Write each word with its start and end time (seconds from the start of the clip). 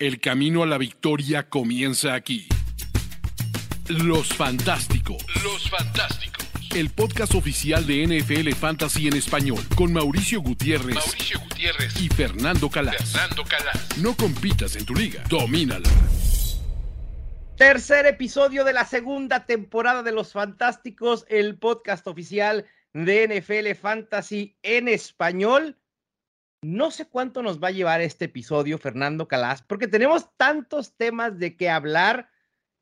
El 0.00 0.18
camino 0.18 0.62
a 0.62 0.66
la 0.66 0.78
victoria 0.78 1.50
comienza 1.50 2.14
aquí. 2.14 2.48
Los 3.86 4.28
Fantásticos. 4.28 5.22
Los 5.44 5.68
Fantásticos. 5.68 6.48
El 6.74 6.88
podcast 6.88 7.34
oficial 7.34 7.86
de 7.86 8.06
NFL 8.06 8.50
Fantasy 8.52 9.08
en 9.08 9.16
español 9.16 9.62
con 9.76 9.92
Mauricio 9.92 10.40
Gutiérrez, 10.40 10.94
Mauricio 10.94 11.38
Gutiérrez 11.40 12.00
y 12.00 12.08
Fernando 12.08 12.70
Calas. 12.70 13.12
Fernando 13.12 13.44
Calas. 13.44 13.98
No 13.98 14.16
compitas 14.16 14.74
en 14.76 14.86
tu 14.86 14.94
liga, 14.94 15.22
domínala. 15.28 15.90
Tercer 17.58 18.06
episodio 18.06 18.64
de 18.64 18.72
la 18.72 18.86
segunda 18.86 19.44
temporada 19.44 20.02
de 20.02 20.12
Los 20.12 20.32
Fantásticos, 20.32 21.26
el 21.28 21.58
podcast 21.58 22.06
oficial 22.06 22.64
de 22.94 23.28
NFL 23.28 23.78
Fantasy 23.78 24.56
en 24.62 24.88
español. 24.88 25.76
No 26.62 26.90
sé 26.90 27.08
cuánto 27.08 27.42
nos 27.42 27.58
va 27.58 27.68
a 27.68 27.72
llevar 27.72 28.02
este 28.02 28.26
episodio, 28.26 28.76
Fernando 28.76 29.28
Calas, 29.28 29.62
porque 29.62 29.88
tenemos 29.88 30.36
tantos 30.36 30.94
temas 30.94 31.38
de 31.38 31.56
qué 31.56 31.70
hablar. 31.70 32.28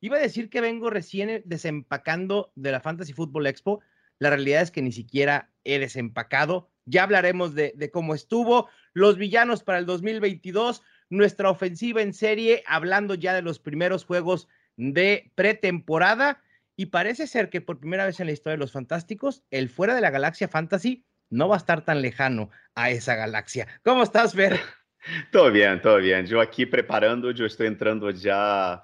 Iba 0.01 0.17
a 0.17 0.21
decir 0.21 0.49
que 0.49 0.59
vengo 0.59 0.89
recién 0.89 1.41
desempacando 1.45 2.51
de 2.55 2.73
la 2.73 2.81
Fantasy 2.81 3.13
Football 3.13 3.47
Expo. 3.47 3.79
La 4.17 4.31
realidad 4.31 4.63
es 4.63 4.71
que 4.71 4.81
ni 4.81 4.91
siquiera 4.91 5.53
he 5.63 5.79
desempacado. 5.79 6.69
Ya 6.83 7.03
hablaremos 7.03 7.55
de, 7.55 7.71
de 7.77 7.89
cómo 7.89 8.15
estuvo, 8.15 8.67
los 8.93 9.17
villanos 9.17 9.63
para 9.63 9.77
el 9.77 9.85
2022, 9.85 10.81
nuestra 11.09 11.49
ofensiva 11.49 12.01
en 12.01 12.13
serie, 12.13 12.63
hablando 12.67 13.13
ya 13.13 13.33
de 13.33 13.43
los 13.43 13.59
primeros 13.59 14.03
juegos 14.03 14.49
de 14.75 15.31
pretemporada. 15.35 16.41
Y 16.75 16.87
parece 16.87 17.27
ser 17.27 17.49
que 17.49 17.61
por 17.61 17.79
primera 17.79 18.05
vez 18.05 18.19
en 18.19 18.25
la 18.25 18.33
historia 18.33 18.57
de 18.57 18.61
los 18.61 18.73
Fantásticos, 18.73 19.43
el 19.51 19.69
fuera 19.69 19.95
de 19.95 20.01
la 20.01 20.09
galaxia 20.09 20.49
Fantasy 20.49 21.05
no 21.29 21.47
va 21.47 21.55
a 21.55 21.57
estar 21.57 21.83
tan 21.85 22.01
lejano 22.01 22.49
a 22.75 22.91
esa 22.91 23.15
galaxia. 23.15 23.67
¿Cómo 23.83 24.03
estás, 24.03 24.33
Fer? 24.33 24.59
Todo 25.31 25.49
bien, 25.49 25.81
todo 25.81 25.97
bien. 25.97 26.25
Yo 26.25 26.41
aquí 26.41 26.65
preparando, 26.65 27.31
yo 27.31 27.45
estoy 27.45 27.67
entrando 27.67 28.11
ya 28.11 28.83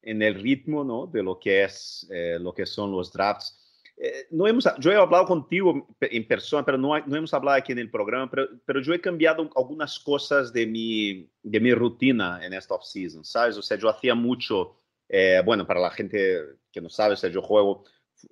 en 0.00 0.22
el 0.22 0.34
ritmo 0.36 0.84
¿no? 0.84 1.06
de 1.06 1.22
lo 1.22 1.38
que, 1.38 1.64
es, 1.64 2.08
eh, 2.10 2.38
lo 2.40 2.54
que 2.54 2.64
son 2.64 2.90
los 2.90 3.12
drafts. 3.12 3.58
Eh, 3.96 4.26
no 4.30 4.46
hemos, 4.46 4.66
yo 4.78 4.90
he 4.90 4.96
hablado 4.96 5.26
contigo 5.26 5.86
en 6.00 6.26
persona, 6.26 6.64
pero 6.64 6.78
no, 6.78 6.98
no 6.98 7.16
hemos 7.16 7.34
hablado 7.34 7.58
aquí 7.58 7.72
en 7.72 7.80
el 7.80 7.90
programa, 7.90 8.30
pero, 8.30 8.48
pero, 8.64 8.80
yo 8.80 8.94
he 8.94 9.00
cambiado 9.00 9.50
algunas 9.54 9.98
cosas 9.98 10.54
de 10.54 10.66
mi, 10.66 11.30
de 11.42 11.60
mi 11.60 11.74
rutina 11.74 12.40
en 12.42 12.54
esta 12.54 12.74
off-season, 12.74 13.22
¿sabes? 13.22 13.58
O 13.58 13.62
sea, 13.62 13.76
yo 13.76 13.90
hacía 13.90 14.14
mucho, 14.14 14.74
eh, 15.06 15.42
bueno, 15.44 15.66
para 15.66 15.80
la 15.80 15.90
gente 15.90 16.38
que 16.72 16.80
no 16.80 16.88
sabe, 16.88 17.12
o 17.12 17.16
sea, 17.16 17.28
yo 17.28 17.42
juego 17.42 17.84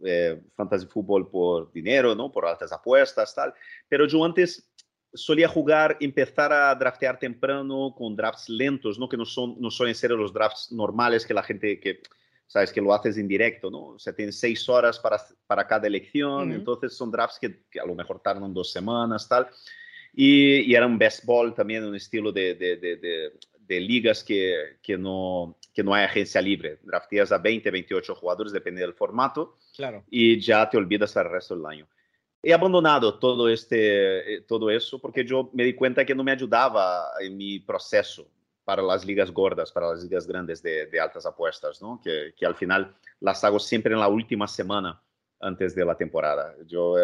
eh, 0.04 0.40
fantasy 0.54 0.86
fútbol 0.86 1.28
por 1.28 1.72
dinero, 1.72 2.14
¿no? 2.14 2.30
Por 2.30 2.46
altas 2.46 2.72
apuestas, 2.72 3.34
tal. 3.34 3.54
Pero 3.88 4.06
yo 4.06 4.24
antes 4.24 4.70
solía 5.12 5.48
jugar, 5.48 5.96
empezar 6.00 6.52
a 6.52 6.74
draftear 6.74 7.18
temprano 7.18 7.94
con 7.96 8.14
drafts 8.14 8.48
lentos, 8.48 8.98
¿no? 8.98 9.08
Que 9.08 9.16
no, 9.16 9.24
son, 9.24 9.56
no 9.60 9.70
suelen 9.70 9.94
ser 9.94 10.10
los 10.10 10.32
drafts 10.32 10.70
normales 10.72 11.26
que 11.26 11.34
la 11.34 11.42
gente 11.42 11.80
que, 11.80 12.00
sabes, 12.46 12.72
que 12.72 12.80
lo 12.80 12.92
haces 12.92 13.16
en 13.16 13.28
directo, 13.28 13.70
¿no? 13.70 13.86
O 13.88 13.98
sea, 13.98 14.14
tienes 14.14 14.38
seis 14.38 14.68
horas 14.68 14.98
para, 14.98 15.20
para 15.46 15.66
cada 15.66 15.86
elección, 15.86 16.52
entonces 16.52 16.94
son 16.94 17.10
drafts 17.10 17.38
que, 17.38 17.64
que, 17.70 17.80
a 17.80 17.86
lo 17.86 17.94
mejor 17.94 18.20
tardan 18.20 18.52
dos 18.52 18.72
semanas, 18.72 19.28
tal. 19.28 19.48
Y, 20.14 20.60
y 20.62 20.74
era 20.74 20.86
un 20.86 20.98
best 20.98 21.24
ball 21.24 21.54
también, 21.54 21.84
un 21.84 21.94
estilo 21.94 22.32
de, 22.32 22.54
de, 22.54 22.76
de, 22.76 23.32
de 23.58 23.80
ligas 23.80 24.24
que, 24.24 24.78
que, 24.82 24.96
no, 24.96 25.58
que 25.78 25.84
no 25.84 25.94
hay 25.94 26.02
agencia 26.02 26.42
libre. 26.42 26.80
Drafteas 26.82 27.30
a 27.30 27.38
20, 27.38 27.70
28 27.70 28.16
jugadores, 28.16 28.52
depende 28.52 28.80
del 28.80 28.94
formato, 28.94 29.58
claro. 29.76 30.02
y 30.10 30.40
ya 30.40 30.68
te 30.68 30.76
olvidas 30.76 31.14
el 31.14 31.30
resto 31.30 31.54
del 31.54 31.66
año. 31.66 31.86
He 32.42 32.52
abandonado 32.52 33.16
todo, 33.20 33.48
este, 33.48 34.34
eh, 34.34 34.40
todo 34.40 34.72
eso 34.72 35.00
porque 35.00 35.24
yo 35.24 35.50
me 35.52 35.62
di 35.62 35.74
cuenta 35.74 36.04
que 36.04 36.16
no 36.16 36.24
me 36.24 36.32
ayudaba 36.32 37.10
en 37.20 37.36
mi 37.36 37.60
proceso 37.60 38.28
para 38.64 38.82
las 38.82 39.04
ligas 39.04 39.30
gordas, 39.30 39.70
para 39.70 39.90
las 39.90 40.02
ligas 40.02 40.26
grandes 40.26 40.60
de, 40.64 40.86
de 40.86 40.98
altas 40.98 41.24
apuestas, 41.26 41.80
¿no? 41.80 42.00
que, 42.02 42.34
que 42.36 42.44
al 42.44 42.56
final 42.56 42.92
las 43.20 43.44
hago 43.44 43.60
siempre 43.60 43.94
en 43.94 44.00
la 44.00 44.08
última 44.08 44.48
semana 44.48 45.00
antes 45.40 45.76
de 45.76 45.84
la 45.84 45.96
temporada. 45.96 46.56
Yo 46.66 46.96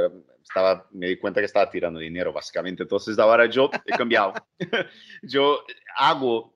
estaba, 0.42 0.84
me 0.90 1.06
di 1.06 1.16
cuenta 1.16 1.40
que 1.40 1.46
estaba 1.46 1.70
tirando 1.70 2.00
dinero, 2.00 2.32
básicamente. 2.32 2.82
Entonces, 2.82 3.16
ahora 3.20 3.46
yo 3.46 3.70
he 3.86 3.96
cambiado. 3.96 4.32
yo 5.22 5.60
hago 5.94 6.53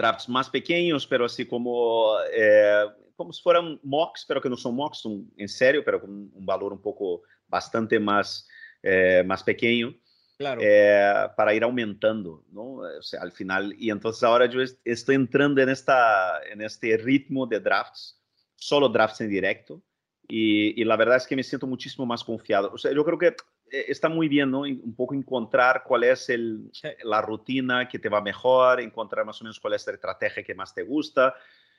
drafts 0.00 0.28
más 0.28 0.48
pequeños, 0.48 1.06
pero 1.06 1.26
así 1.26 1.46
como, 1.46 2.14
eh, 2.32 2.86
como 3.16 3.32
si 3.32 3.42
fueran 3.42 3.78
mocks, 3.82 4.24
pero 4.26 4.40
que 4.40 4.48
no 4.48 4.56
son 4.56 4.74
mocks, 4.74 4.98
son 4.98 5.30
en 5.36 5.48
serio, 5.48 5.82
pero 5.84 6.00
con 6.00 6.10
un 6.10 6.46
valor 6.46 6.72
un 6.72 6.80
poco 6.80 7.22
bastante 7.46 8.00
más, 8.00 8.48
eh, 8.82 9.22
más 9.26 9.42
pequeño. 9.42 9.94
Claro. 10.38 10.62
Eh, 10.64 11.28
para 11.36 11.52
ir 11.52 11.62
aumentando, 11.62 12.46
¿no? 12.50 12.76
O 12.76 13.02
sea, 13.02 13.20
al 13.20 13.32
final, 13.32 13.74
y 13.78 13.90
entonces 13.90 14.22
ahora 14.22 14.46
yo 14.46 14.62
estoy 14.84 15.14
entrando 15.14 15.60
en, 15.60 15.68
esta, 15.68 16.40
en 16.50 16.62
este 16.62 16.96
ritmo 16.96 17.46
de 17.46 17.60
drafts, 17.60 18.18
solo 18.56 18.88
drafts 18.88 19.20
en 19.20 19.28
directo, 19.28 19.82
y, 20.26 20.80
y, 20.80 20.84
la 20.84 20.96
verdad 20.96 21.16
es 21.16 21.26
que 21.26 21.36
me 21.36 21.42
siento 21.42 21.66
muchísimo 21.66 22.06
más 22.06 22.24
confiado. 22.24 22.70
O 22.72 22.78
sea, 22.78 22.92
yo 22.92 23.04
creo 23.04 23.18
que 23.18 23.34
está 23.70 24.08
muy 24.08 24.28
bien, 24.28 24.50
¿no? 24.50 24.60
Un 24.60 24.94
poco 24.94 25.14
encontrar 25.14 25.82
cuál 25.84 26.04
es 26.04 26.28
el, 26.28 26.70
la 27.04 27.22
rutina 27.22 27.88
que 27.88 27.98
te 27.98 28.08
va 28.08 28.20
mejor, 28.20 28.80
encontrar 28.80 29.24
más 29.24 29.40
o 29.40 29.44
menos 29.44 29.60
cuál 29.60 29.74
es 29.74 29.86
la 29.86 29.94
estrategia 29.94 30.42
que 30.42 30.54
más 30.54 30.74
te 30.74 30.82
gusta 30.82 31.34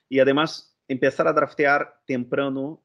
y 0.09 0.19
además 0.19 0.77
empezar 0.87 1.27
a 1.27 1.33
draftear 1.33 2.01
temprano, 2.05 2.83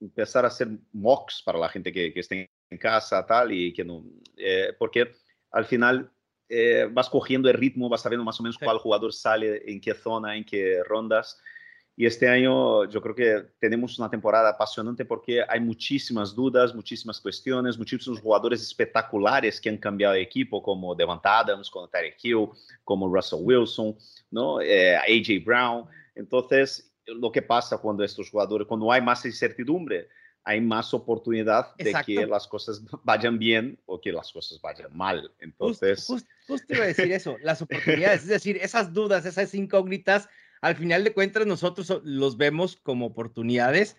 empezar 0.00 0.44
a 0.44 0.48
hacer 0.48 0.68
mocks 0.92 1.42
para 1.42 1.58
la 1.58 1.68
gente 1.68 1.92
que, 1.92 2.12
que 2.12 2.20
esté 2.20 2.50
en 2.70 2.78
casa, 2.78 3.24
tal, 3.24 3.52
y 3.52 3.72
que 3.72 3.84
no, 3.84 4.04
eh, 4.36 4.74
porque 4.78 5.12
al 5.50 5.64
final 5.64 6.10
eh, 6.48 6.88
vas 6.90 7.08
cogiendo 7.08 7.48
el 7.48 7.56
ritmo, 7.56 7.88
vas 7.88 8.02
sabiendo 8.02 8.24
más 8.24 8.38
o 8.40 8.42
menos 8.42 8.58
cuál 8.58 8.78
jugador 8.78 9.12
sale, 9.12 9.70
en 9.70 9.80
qué 9.80 9.94
zona, 9.94 10.36
en 10.36 10.44
qué 10.44 10.82
rondas. 10.84 11.40
Y 12.00 12.06
este 12.06 12.28
año 12.28 12.84
yo 12.84 13.02
creo 13.02 13.12
que 13.12 13.44
tenemos 13.58 13.98
una 13.98 14.08
temporada 14.08 14.50
apasionante 14.50 15.04
porque 15.04 15.42
hay 15.48 15.58
muchísimas 15.58 16.32
dudas, 16.32 16.72
muchísimas 16.72 17.20
cuestiones, 17.20 17.76
muchísimos 17.76 18.20
jugadores 18.20 18.62
espectaculares 18.62 19.60
que 19.60 19.68
han 19.68 19.78
cambiado 19.78 20.14
de 20.14 20.22
equipo, 20.22 20.62
como 20.62 20.94
Devant 20.94 21.26
Adams, 21.26 21.68
como 21.68 21.88
Tarek 21.88 22.16
Hill, 22.22 22.50
como 22.84 23.12
Russell 23.12 23.40
Wilson, 23.42 23.96
¿no? 24.30 24.60
Eh, 24.60 24.94
AJ 24.94 25.44
Brown. 25.44 25.86
Entonces, 26.14 26.94
lo 27.04 27.32
que 27.32 27.42
pasa 27.42 27.78
cuando 27.78 28.04
estos 28.04 28.30
jugadores, 28.30 28.68
cuando 28.68 28.92
hay 28.92 29.02
más 29.02 29.24
incertidumbre, 29.26 30.06
hay 30.44 30.60
más 30.60 30.94
oportunidad 30.94 31.74
de 31.78 31.92
que 32.06 32.24
las 32.26 32.46
cosas 32.46 32.80
vayan 33.02 33.40
bien 33.40 33.76
o 33.86 34.00
que 34.00 34.12
las 34.12 34.32
cosas 34.32 34.60
vayan 34.60 34.96
mal. 34.96 35.32
Entonces, 35.40 36.06
justo, 36.06 36.28
justo, 36.46 36.62
justo 36.62 36.74
iba 36.74 36.84
a 36.84 36.86
decir 36.86 37.10
eso, 37.10 37.36
las 37.42 37.60
oportunidades, 37.60 38.22
es 38.22 38.28
decir, 38.28 38.56
esas 38.62 38.92
dudas, 38.92 39.26
esas 39.26 39.52
incógnitas 39.52 40.28
al 40.60 40.76
final 40.76 41.04
de 41.04 41.12
cuentas 41.12 41.46
nosotros 41.46 42.00
los 42.04 42.36
vemos 42.36 42.76
como 42.76 43.06
oportunidades 43.06 43.96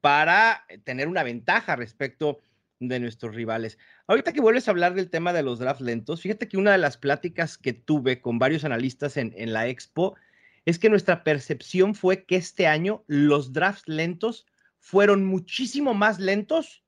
para 0.00 0.64
tener 0.84 1.08
una 1.08 1.22
ventaja 1.22 1.76
respecto 1.76 2.40
de 2.78 3.00
nuestros 3.00 3.34
rivales. 3.34 3.78
Ahorita 4.06 4.32
que 4.32 4.40
vuelves 4.40 4.68
a 4.68 4.70
hablar 4.70 4.94
del 4.94 5.10
tema 5.10 5.32
de 5.32 5.42
los 5.42 5.58
drafts 5.58 5.80
lentos, 5.80 6.20
fíjate 6.20 6.48
que 6.48 6.58
una 6.58 6.72
de 6.72 6.78
las 6.78 6.96
pláticas 6.96 7.56
que 7.56 7.72
tuve 7.72 8.20
con 8.20 8.38
varios 8.38 8.64
analistas 8.64 9.16
en, 9.16 9.32
en 9.36 9.52
la 9.52 9.66
expo 9.68 10.16
es 10.64 10.78
que 10.78 10.90
nuestra 10.90 11.24
percepción 11.24 11.94
fue 11.94 12.24
que 12.24 12.36
este 12.36 12.66
año 12.66 13.04
los 13.06 13.52
drafts 13.52 13.88
lentos 13.88 14.46
fueron 14.78 15.24
muchísimo 15.24 15.94
más 15.94 16.18
lentos 16.18 16.84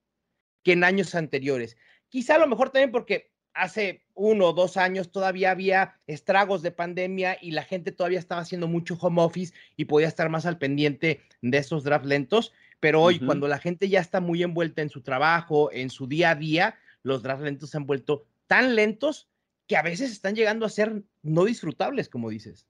que 0.62 0.72
en 0.72 0.84
años 0.84 1.14
anteriores. 1.14 1.76
Quizá 2.08 2.34
a 2.34 2.38
lo 2.38 2.48
mejor 2.48 2.70
también 2.70 2.92
porque 2.92 3.30
hace 3.58 4.02
uno 4.14 4.46
o 4.46 4.52
dos 4.52 4.76
años 4.76 5.10
todavía 5.10 5.50
había 5.50 5.96
estragos 6.06 6.62
de 6.62 6.70
pandemia 6.70 7.38
y 7.40 7.50
la 7.50 7.64
gente 7.64 7.92
todavía 7.92 8.18
estaba 8.18 8.40
haciendo 8.40 8.68
mucho 8.68 8.96
home 9.00 9.22
office 9.22 9.52
y 9.76 9.84
podía 9.84 10.08
estar 10.08 10.28
más 10.28 10.46
al 10.46 10.58
pendiente 10.58 11.20
de 11.42 11.58
esos 11.58 11.84
drafts 11.84 12.08
lentos, 12.08 12.52
pero 12.80 13.02
hoy 13.02 13.16
uh 13.16 13.18
-huh. 13.18 13.26
cuando 13.26 13.48
la 13.48 13.58
gente 13.58 13.88
ya 13.88 14.00
está 14.00 14.20
muy 14.20 14.42
envuelta 14.42 14.82
en 14.82 14.90
su 14.90 15.02
trabajo, 15.02 15.70
en 15.72 15.90
su 15.90 16.06
día 16.06 16.30
a 16.30 16.34
día, 16.34 16.78
los 17.02 17.22
drafts 17.22 17.44
lentos 17.44 17.70
se 17.70 17.76
han 17.76 17.86
vuelto 17.86 18.26
tan 18.46 18.74
lentos 18.74 19.28
que 19.66 19.76
a 19.76 19.82
veces 19.82 20.10
están 20.10 20.34
llegando 20.34 20.64
a 20.64 20.70
ser 20.70 21.02
no 21.22 21.44
disfrutables, 21.44 22.08
como 22.08 22.30
dices. 22.30 22.66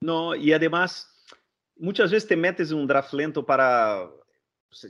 No, 0.00 0.34
y 0.34 0.52
además, 0.52 1.26
muchas 1.76 2.10
veces 2.10 2.28
te 2.28 2.36
metes 2.36 2.70
en 2.70 2.78
un 2.78 2.86
draft 2.86 3.12
lento 3.12 3.44
para, 3.44 4.08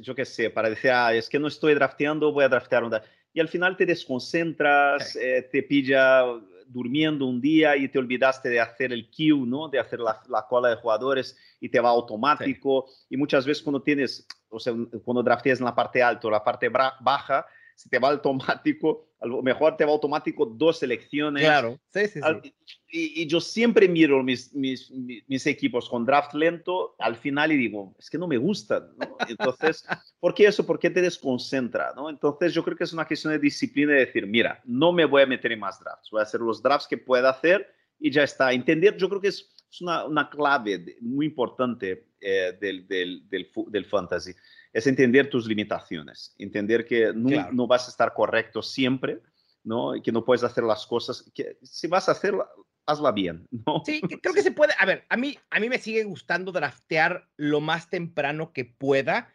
yo 0.01 0.15
qué 0.15 0.25
sé, 0.25 0.51
para 0.51 0.71
decir, 0.71 0.91
ah, 0.91 1.13
es 1.15 1.29
que 1.29 1.39
no 1.39 1.49
estoy 1.49 1.75
drafteando, 1.75 2.33
voy 2.33 2.45
a 2.45 2.49
draftear 2.49 2.85
un 2.85 2.91
draft 2.91 3.09
y 3.39 3.41
al 3.41 3.47
final 3.47 3.77
te 3.77 3.87
desconcentras, 3.87 5.13
sí. 5.13 5.21
eh, 5.23 5.43
te 5.43 5.63
pilla 5.63 6.25
durmiendo 6.67 7.25
un 7.25 7.41
día 7.41 7.77
y 7.77 7.89
te 7.89 8.01
olvidaste 8.01 8.49
de 8.49 8.59
hacer 8.59 8.93
el 8.93 9.09
queue, 9.09 9.47
¿no? 9.47 9.69
De 9.69 9.79
hacer 9.79 10.01
la, 10.01 10.21
la 10.29 10.45
cola 10.49 10.71
de 10.71 10.75
jugadores 10.75 11.37
y 11.61 11.69
te 11.69 11.79
va 11.79 11.91
automático. 11.91 12.87
Sí. 12.89 13.07
Y 13.11 13.17
muchas 13.17 13.47
veces 13.47 13.63
cuando 13.63 13.81
tienes, 13.81 14.27
o 14.49 14.59
sea, 14.59 14.75
cuando 15.05 15.23
drafteas 15.23 15.61
en 15.61 15.67
la 15.67 15.75
parte 15.77 16.03
alta 16.03 16.27
o 16.27 16.33
la 16.33 16.43
parte 16.43 16.69
baja, 16.69 17.47
si 17.79 17.89
te 17.89 18.01
va 18.01 18.09
automático, 18.09 19.07
a 19.21 19.27
lo 19.27 19.41
mejor 19.41 19.77
te 19.77 19.85
va 19.85 19.93
automático 19.93 20.45
dos 20.45 20.81
selecciones. 20.81 21.45
Claro, 21.45 21.79
sí, 21.93 22.09
sí, 22.09 22.21
sí. 22.21 22.55
Y, 22.91 23.23
y, 23.23 23.27
yo 23.29 23.41
siempre 23.41 23.87
miro 23.87 24.21
mis, 24.25 24.53
mis, 24.53 24.91
mis, 24.91 25.47
equipos 25.47 25.89
con 25.89 26.05
draft 26.05 26.35
lento 26.35 26.97
al 26.99 27.15
final 27.15 27.53
y 27.53 27.57
digo, 27.57 27.95
es 27.97 28.11
que 28.11 28.19
no 28.19 28.27
me 28.27 28.37
gustan. 28.37 28.91
¿no? 28.99 29.17
Entonces, 29.29 29.85
¿por 30.21 30.35
qué 30.35 30.47
eso? 30.47 30.67
¿Por 30.67 30.81
qué 30.81 30.91
te 30.91 31.01
desconcentra? 31.01 31.93
¿no? 31.95 32.11
Entonces, 32.11 32.53
yo 32.53 32.65
creo 32.65 32.77
que 32.77 32.83
es 32.83 32.93
una 32.93 33.07
cuestión 33.07 33.33
de 33.33 33.39
disciplina 33.39 33.93
de 33.93 34.07
decir, 34.07 34.27
mira, 34.27 34.61
no 34.65 34.93
me 34.93 35.05
voy 35.05 35.23
a 35.23 35.27
meter 35.27 35.53
en 35.53 35.61
más 35.61 35.79
drafts, 35.79 36.11
voy 36.11 36.19
a 36.19 36.25
hacer 36.25 36.41
los 36.41 36.61
drafts 36.61 36.89
que 36.89 36.99
pueda 36.99 37.31
hacer 37.31 37.73
y 38.01 38.11
ya 38.11 38.25
está. 38.25 38.53
Entender, 38.53 38.97
yo 38.97 39.09
creo 39.09 39.21
que 39.21 39.29
es 39.29 39.55
es 39.71 39.81
una, 39.81 40.05
una 40.05 40.29
clave 40.31 40.97
muy 41.01 41.27
importante 41.27 42.09
eh, 42.21 42.57
del, 42.61 42.87
del, 42.89 43.29
del, 43.29 43.51
del, 43.69 43.85
fantasy. 43.85 44.33
Es 44.73 44.87
entender 44.87 45.31
tus 45.31 45.47
limitaciones, 45.47 46.35
entender 46.39 46.85
que 46.85 47.13
no, 47.15 47.29
claro. 47.29 47.53
no, 47.53 47.67
vas 47.67 47.87
a 47.87 47.91
estar 47.91 48.13
correcto 48.13 48.63
siempre, 48.63 49.21
¿no? 49.65 49.97
Y 49.97 50.03
que 50.03 50.13
no 50.13 50.25
puedes 50.25 50.45
hacer 50.45 50.65
las 50.65 50.87
cosas, 50.87 51.31
que 51.35 51.59
si 51.63 51.87
vas 51.87 52.09
a 52.09 52.13
hacerla, 52.13 52.49
hazla 52.87 53.13
bien, 53.13 53.47
¿no? 53.51 53.83
Sí, 53.85 54.01
creo 54.23 54.35
que 54.35 54.43
se 54.43 54.53
puede. 54.53 54.73
A 54.79 54.87
ver, 54.87 55.05
a 55.09 55.17
mí, 55.17 55.39
a 55.51 55.61
mí 55.61 55.69
me 55.69 55.79
sigue 55.79 56.05
gustando 56.05 56.53
draftear 56.53 57.29
lo 57.37 57.61
más 57.61 57.89
temprano 57.89 58.53
que 58.53 58.65
pueda, 58.65 59.33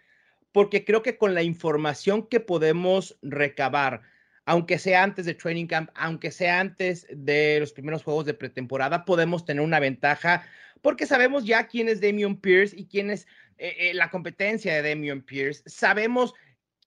porque 0.52 0.86
creo 0.86 1.02
que 1.02 1.18
con 1.18 1.34
la 1.34 1.44
información 1.44 2.28
que 2.28 2.40
podemos 2.40 3.18
recabar, 3.22 4.02
aunque 4.46 4.78
sea 4.78 5.04
antes 5.04 5.26
de 5.26 5.34
Training 5.34 5.68
Camp, 5.68 5.90
aunque 5.96 6.32
sea 6.32 6.60
antes 6.60 7.08
de 7.10 7.60
los 7.60 7.74
primeros 7.74 8.04
juegos 8.04 8.26
de 8.26 8.34
pretemporada, 8.34 9.06
podemos 9.06 9.46
tener 9.46 9.64
una 9.64 9.80
ventaja 9.80 10.44
porque 10.84 11.08
sabemos 11.08 11.46
ya 11.46 11.66
quién 11.66 11.88
es 11.88 12.02
Damian 12.02 12.36
Pierce 12.36 12.76
y 12.78 12.86
quién 12.86 13.10
es 13.10 13.26
eh, 13.58 13.76
eh, 13.80 13.94
la 13.94 14.10
competencia 14.10 14.74
de 14.76 14.90
Damian 14.90 15.22
Pierce. 15.22 15.64
Sabemos 15.66 16.34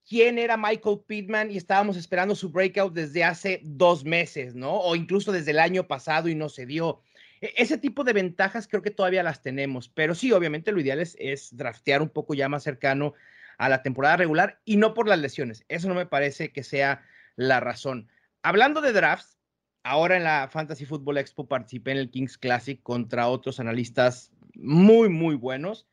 quién 0.08 0.38
era 0.38 0.56
Michael 0.56 1.00
Pittman 1.06 1.50
y 1.50 1.56
estábamos 1.56 1.96
esperando 1.96 2.34
su 2.34 2.50
breakout 2.50 2.94
desde 2.94 3.24
hace 3.24 3.60
dos 3.64 4.04
meses, 4.04 4.54
¿no? 4.54 4.74
O 4.74 4.94
incluso 4.94 5.32
desde 5.32 5.50
el 5.50 5.58
año 5.58 5.86
pasado 5.86 6.28
y 6.28 6.34
no 6.34 6.48
se 6.48 6.66
dio. 6.66 7.00
E, 7.40 7.52
ese 7.56 7.78
tipo 7.78 8.04
de 8.04 8.12
ventajas 8.12 8.68
creo 8.68 8.82
que 8.82 8.90
todavía 8.90 9.22
las 9.22 9.42
tenemos, 9.42 9.88
pero 9.88 10.14
sí, 10.14 10.32
obviamente 10.32 10.72
lo 10.72 10.80
ideal 10.80 11.00
es, 11.00 11.16
es 11.18 11.56
draftear 11.56 12.02
un 12.02 12.10
poco 12.10 12.34
ya 12.34 12.48
más 12.48 12.62
cercano 12.62 13.14
a 13.58 13.68
la 13.68 13.82
temporada 13.82 14.16
regular 14.16 14.60
y 14.64 14.76
no 14.76 14.94
por 14.94 15.08
las 15.08 15.18
lesiones. 15.18 15.64
Eso 15.68 15.88
no 15.88 15.94
me 15.94 16.06
parece 16.06 16.52
que 16.52 16.62
sea 16.62 17.02
la 17.36 17.60
razón. 17.60 18.08
Hablando 18.42 18.80
de 18.80 18.92
drafts, 18.92 19.38
ahora 19.82 20.16
en 20.16 20.24
la 20.24 20.48
Fantasy 20.50 20.84
Football 20.84 21.18
Expo 21.18 21.48
participé 21.48 21.92
en 21.92 21.98
el 21.98 22.10
Kings 22.10 22.38
Classic 22.38 22.82
contra 22.82 23.28
otros 23.28 23.60
analistas 23.60 24.32
muy, 24.54 25.08
muy 25.08 25.34
buenos. 25.34 25.86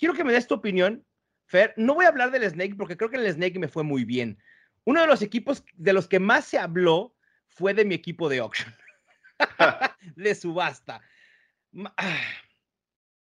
Quiero 0.00 0.14
que 0.14 0.24
me 0.24 0.32
des 0.32 0.46
tu 0.46 0.54
opinión, 0.54 1.04
Fer. 1.44 1.74
No 1.76 1.94
voy 1.94 2.06
a 2.06 2.08
hablar 2.08 2.30
del 2.30 2.48
Snake 2.48 2.74
porque 2.74 2.96
creo 2.96 3.10
que 3.10 3.18
el 3.18 3.30
Snake 3.30 3.58
me 3.58 3.68
fue 3.68 3.84
muy 3.84 4.06
bien. 4.06 4.42
Uno 4.84 5.02
de 5.02 5.06
los 5.06 5.20
equipos 5.20 5.62
de 5.74 5.92
los 5.92 6.08
que 6.08 6.18
más 6.18 6.46
se 6.46 6.58
habló 6.58 7.14
fue 7.48 7.74
de 7.74 7.84
mi 7.84 7.94
equipo 7.94 8.30
de 8.30 8.38
auction, 8.38 8.74
de 10.16 10.34
subasta. 10.34 11.02
Ah, 11.98 12.18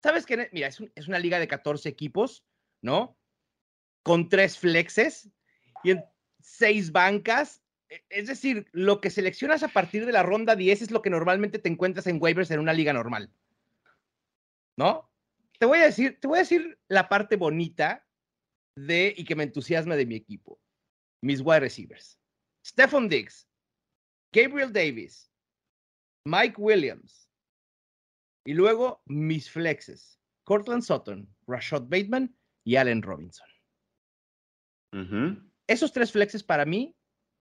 ¿Sabes 0.02 0.26
qué? 0.26 0.50
Mira, 0.54 0.70
es, 0.70 0.82
es, 0.96 1.10
una 1.10 1.20
liga 1.20 1.38
de 1.38 1.50
14 1.50 1.90
equipos, 1.90 2.46
¿no? 2.82 3.18
Con 4.02 4.30
tres 4.30 4.58
flexes 4.58 5.30
y 5.84 5.92
en 5.92 6.06
seis 6.40 6.94
bancas. 6.94 7.62
E, 7.90 8.06
es 8.10 8.28
decir, 8.28 8.70
lo 8.72 9.02
que 9.02 9.10
seleccionas 9.10 9.64
a 9.64 9.68
partir 9.68 10.06
de 10.06 10.14
la 10.14 10.24
ronda 10.24 10.56
10 10.56 10.84
es 10.84 10.92
lo 10.92 11.02
que 11.02 11.10
normalmente 11.10 11.60
te 11.60 11.68
encuentras 11.68 12.08
en 12.08 12.20
waivers 12.22 12.52
en 12.52 12.62
una 12.62 12.72
liga 12.72 12.94
normal. 12.94 13.30
¿No? 14.78 15.13
Te 15.64 15.68
voy 15.68 15.80
a 15.80 15.86
decir, 15.86 16.20
te 16.20 16.28
voy 16.28 16.40
a 16.40 16.42
decir 16.42 16.78
la 16.90 17.08
parte 17.08 17.38
bonita 17.38 18.06
de 18.78 19.14
y 19.16 19.24
que 19.24 19.34
me 19.34 19.44
entusiasma 19.44 19.96
de 19.96 20.06
mi 20.06 20.16
equipo. 20.16 20.60
Mis 21.24 21.40
wide 21.40 21.62
receivers. 21.62 22.20
Stephon 22.68 23.08
Diggs, 23.08 23.48
Gabriel 24.34 24.74
Davis, 24.74 25.32
Mike 26.28 26.56
Williams. 26.58 27.32
Y 28.46 28.56
luego 28.56 29.04
mis 29.06 29.50
flexes. 29.50 30.20
Cortland 30.46 30.84
Sutton, 30.84 31.34
Rashad 31.48 31.84
Bateman 31.84 32.38
y 32.68 32.76
Allen 32.76 33.02
Robinson. 33.02 33.48
Uh 34.92 34.98
-huh. 34.98 35.52
Esos 35.70 35.94
tres 35.94 36.12
flexes 36.12 36.44
para 36.44 36.66
mí 36.66 36.94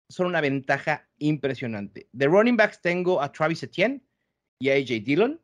son 0.08 0.28
una 0.28 0.40
ventaja 0.40 1.10
impresionante. 1.18 2.08
De 2.12 2.28
running 2.28 2.56
backs 2.56 2.80
tengo 2.80 3.20
a 3.20 3.32
Travis 3.32 3.64
Etienne 3.64 4.00
y 4.60 4.70
a 4.70 4.74
AJ 4.74 5.02
Dillon. 5.02 5.41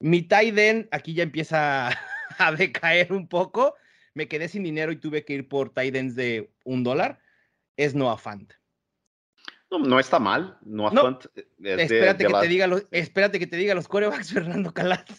Mi 0.00 0.22
tight 0.22 0.56
end 0.58 0.88
aquí 0.90 1.14
ya 1.14 1.22
empieza 1.22 1.88
a 2.38 2.52
decaer 2.52 3.12
un 3.12 3.28
poco. 3.28 3.74
Me 4.14 4.28
quedé 4.28 4.48
sin 4.48 4.62
dinero 4.62 4.92
y 4.92 4.96
tuve 4.96 5.24
que 5.24 5.34
ir 5.34 5.48
por 5.48 5.70
tight 5.72 5.94
ends 5.94 6.14
de 6.14 6.50
un 6.64 6.84
dólar. 6.84 7.20
Es 7.76 7.94
Noah 7.94 8.18
Fant. 8.18 8.52
No, 9.70 9.78
no 9.78 10.00
está 10.00 10.18
mal. 10.18 10.58
Noah 10.62 10.92
no, 10.92 11.02
Fant 11.02 11.26
es 11.36 11.80
espérate, 11.80 12.24
de 12.24 12.26
que 12.26 12.32
la... 12.32 12.40
te 12.40 12.48
diga 12.48 12.66
los, 12.66 12.86
espérate 12.90 13.38
que 13.38 13.46
te 13.46 13.56
diga 13.56 13.74
los 13.74 13.88
corebacks, 13.88 14.32
Fernando 14.32 14.72
Calat. 14.72 15.10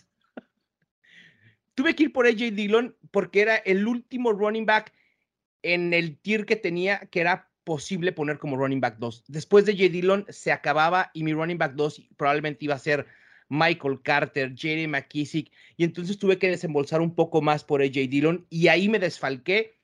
tuve 1.75 1.95
que 1.95 2.03
ir 2.03 2.13
por 2.13 2.25
AJ 2.25 2.51
Dillon 2.51 2.95
porque 3.11 3.41
era 3.41 3.55
el 3.55 3.87
último 3.87 4.33
running 4.33 4.65
back 4.65 4.93
en 5.61 5.93
el 5.93 6.17
tier 6.17 6.45
que 6.45 6.55
tenía, 6.55 6.99
que 7.11 7.21
era 7.21 7.49
posible 7.63 8.11
poner 8.11 8.39
como 8.39 8.57
running 8.57 8.81
back 8.81 8.97
2. 8.97 9.25
Después 9.27 9.65
de 9.65 9.73
J. 9.73 9.89
Dillon 9.89 10.25
se 10.29 10.51
acababa 10.51 11.11
y 11.13 11.23
mi 11.23 11.33
running 11.33 11.57
back 11.57 11.73
2 11.73 12.09
probablemente 12.17 12.65
iba 12.65 12.75
a 12.75 12.79
ser 12.79 13.05
Michael 13.49 14.01
Carter, 14.03 14.53
Jerry 14.55 14.87
McKissick, 14.87 15.51
y 15.75 15.83
entonces 15.83 16.17
tuve 16.17 16.37
que 16.37 16.49
desembolsar 16.49 17.01
un 17.01 17.15
poco 17.15 17.41
más 17.41 17.63
por 17.63 17.81
AJ 17.81 18.07
Dillon 18.07 18.45
y 18.49 18.67
ahí 18.67 18.87
me 18.87 18.99
desfalqué 18.99 19.79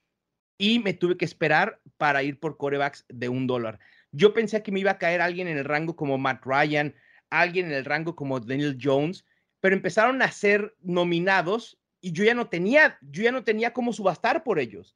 y 0.58 0.80
me 0.80 0.94
tuve 0.94 1.18
que 1.18 1.26
esperar 1.26 1.82
para 1.98 2.24
ir 2.24 2.40
por 2.40 2.58
corebacks 2.58 3.06
de 3.10 3.28
un 3.28 3.48
dólar. 3.48 3.80
Yo 4.12 4.34
pensé 4.34 4.64
que 4.64 4.72
me 4.72 4.80
iba 4.80 4.92
a 4.92 4.98
caer 4.98 5.20
alguien 5.20 5.48
en 5.48 5.58
el 5.58 5.66
rango 5.66 5.96
como 5.96 6.18
Matt 6.18 6.46
Ryan, 6.46 6.96
alguien 7.30 7.66
en 7.66 7.74
el 7.74 7.86
rango 7.86 8.16
como 8.16 8.40
Daniel 8.40 8.78
Jones, 8.82 9.26
pero 9.60 9.76
empezaron 9.76 10.22
a 10.22 10.32
ser 10.32 10.76
nominados 10.82 11.78
y 12.00 12.12
yo 12.12 12.24
ya 12.24 12.36
no 12.36 12.48
tenía, 12.48 12.98
yo 13.02 13.24
ya 13.24 13.32
no 13.32 13.44
tenía 13.44 13.74
cómo 13.74 13.92
subastar 13.92 14.44
por 14.44 14.60
ellos. 14.60 14.96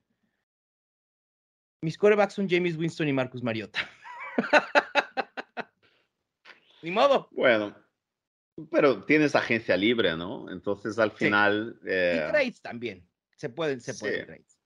Mis 1.82 1.98
corebacks 1.98 2.36
son 2.36 2.48
James 2.48 2.78
Winston 2.78 3.08
y 3.08 3.14
Marcus 3.14 3.42
Mariota. 3.42 3.80
Ni 6.82 6.92
modo. 6.92 7.28
Bueno, 7.32 7.76
pero 8.72 9.04
tienes 9.06 9.36
agencia 9.36 9.78
libre, 9.78 10.16
¿no? 10.16 10.50
Entonces 10.52 10.98
al 11.00 11.12
final. 11.12 11.78
Sí. 11.82 11.90
Eh... 11.90 12.14
Y 12.16 12.30
trades 12.30 12.62
también. 12.62 13.08
Se 13.36 13.50
pueden, 13.50 13.80
se 13.80 13.94
pueden 13.94 14.20
sí. 14.20 14.26
trades. 14.26 14.60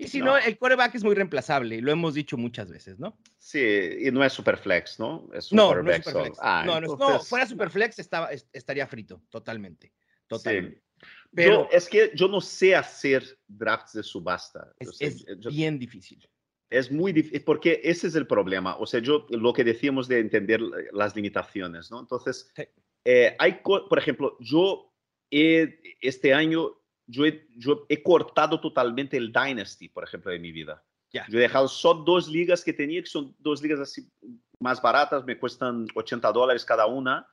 Y 0.00 0.08
si 0.08 0.20
no. 0.20 0.26
no. 0.26 0.38
el 0.38 0.56
coreback 0.56 0.94
es 0.94 1.04
muy 1.04 1.14
reemplazable, 1.14 1.76
y 1.76 1.80
lo 1.82 1.92
hemos 1.92 2.14
dicho 2.14 2.38
muchas 2.38 2.70
veces, 2.70 2.98
¿no? 2.98 3.18
Sí, 3.36 3.60
y 4.00 4.10
no 4.10 4.24
es 4.24 4.32
superflex, 4.32 4.98
¿no? 4.98 5.28
Es 5.34 5.52
no, 5.52 5.74
no 5.74 5.90
es 5.90 6.04
superflex. 6.04 6.38
Ah, 6.40 6.62
no, 6.64 6.78
entonces... 6.78 6.98
no, 7.06 7.20
fuera 7.20 7.46
superflex 7.46 7.98
estaba, 7.98 8.30
estaría 8.30 8.86
frito, 8.86 9.22
totalmente. 9.28 9.92
Totalmente. 10.26 10.78
Sí. 10.78 11.06
Pero 11.34 11.64
yo, 11.64 11.68
es 11.70 11.88
que 11.88 12.12
yo 12.14 12.28
no 12.28 12.40
sé 12.40 12.74
hacer 12.74 13.38
drafts 13.46 13.92
de 13.92 14.02
subasta. 14.02 14.72
Es, 14.78 14.88
o 14.88 14.92
sea, 14.92 15.08
es 15.08 15.26
yo, 15.38 15.50
bien 15.50 15.78
difícil. 15.78 16.26
Es 16.70 16.90
muy 16.90 17.12
difícil, 17.12 17.42
porque 17.44 17.80
ese 17.84 18.06
es 18.06 18.14
el 18.14 18.26
problema. 18.26 18.76
O 18.76 18.86
sea, 18.86 19.00
yo 19.00 19.26
lo 19.30 19.52
que 19.52 19.64
decíamos 19.64 20.08
de 20.08 20.20
entender 20.20 20.60
las 20.92 21.14
limitaciones, 21.14 21.90
¿no? 21.90 22.00
Entonces, 22.00 22.50
sí. 22.56 22.62
Eh, 23.04 23.36
hay, 23.38 23.60
por 23.62 23.98
ejemplo, 23.98 24.36
yo 24.40 24.92
he, 25.30 25.80
este 26.00 26.34
año, 26.34 26.70
yo 27.06 27.24
he, 27.24 27.46
yo 27.56 27.86
he, 27.88 28.02
cortado 28.02 28.60
totalmente 28.60 29.16
el 29.16 29.32
Dynasty, 29.32 29.88
por 29.88 30.04
ejemplo, 30.04 30.30
de 30.30 30.38
mi 30.38 30.52
vida. 30.52 30.84
Yeah. 31.12 31.26
Yo 31.28 31.38
he 31.38 31.42
dejado 31.42 31.66
solo 31.66 32.04
dos 32.04 32.28
ligas 32.28 32.62
que 32.62 32.72
tenía, 32.72 33.02
que 33.02 33.08
son 33.08 33.34
dos 33.38 33.62
ligas 33.62 33.80
así 33.80 34.08
más 34.60 34.80
baratas, 34.80 35.24
me 35.24 35.38
cuestan 35.38 35.86
80 35.94 36.30
dólares 36.32 36.64
cada 36.64 36.86
una. 36.86 37.26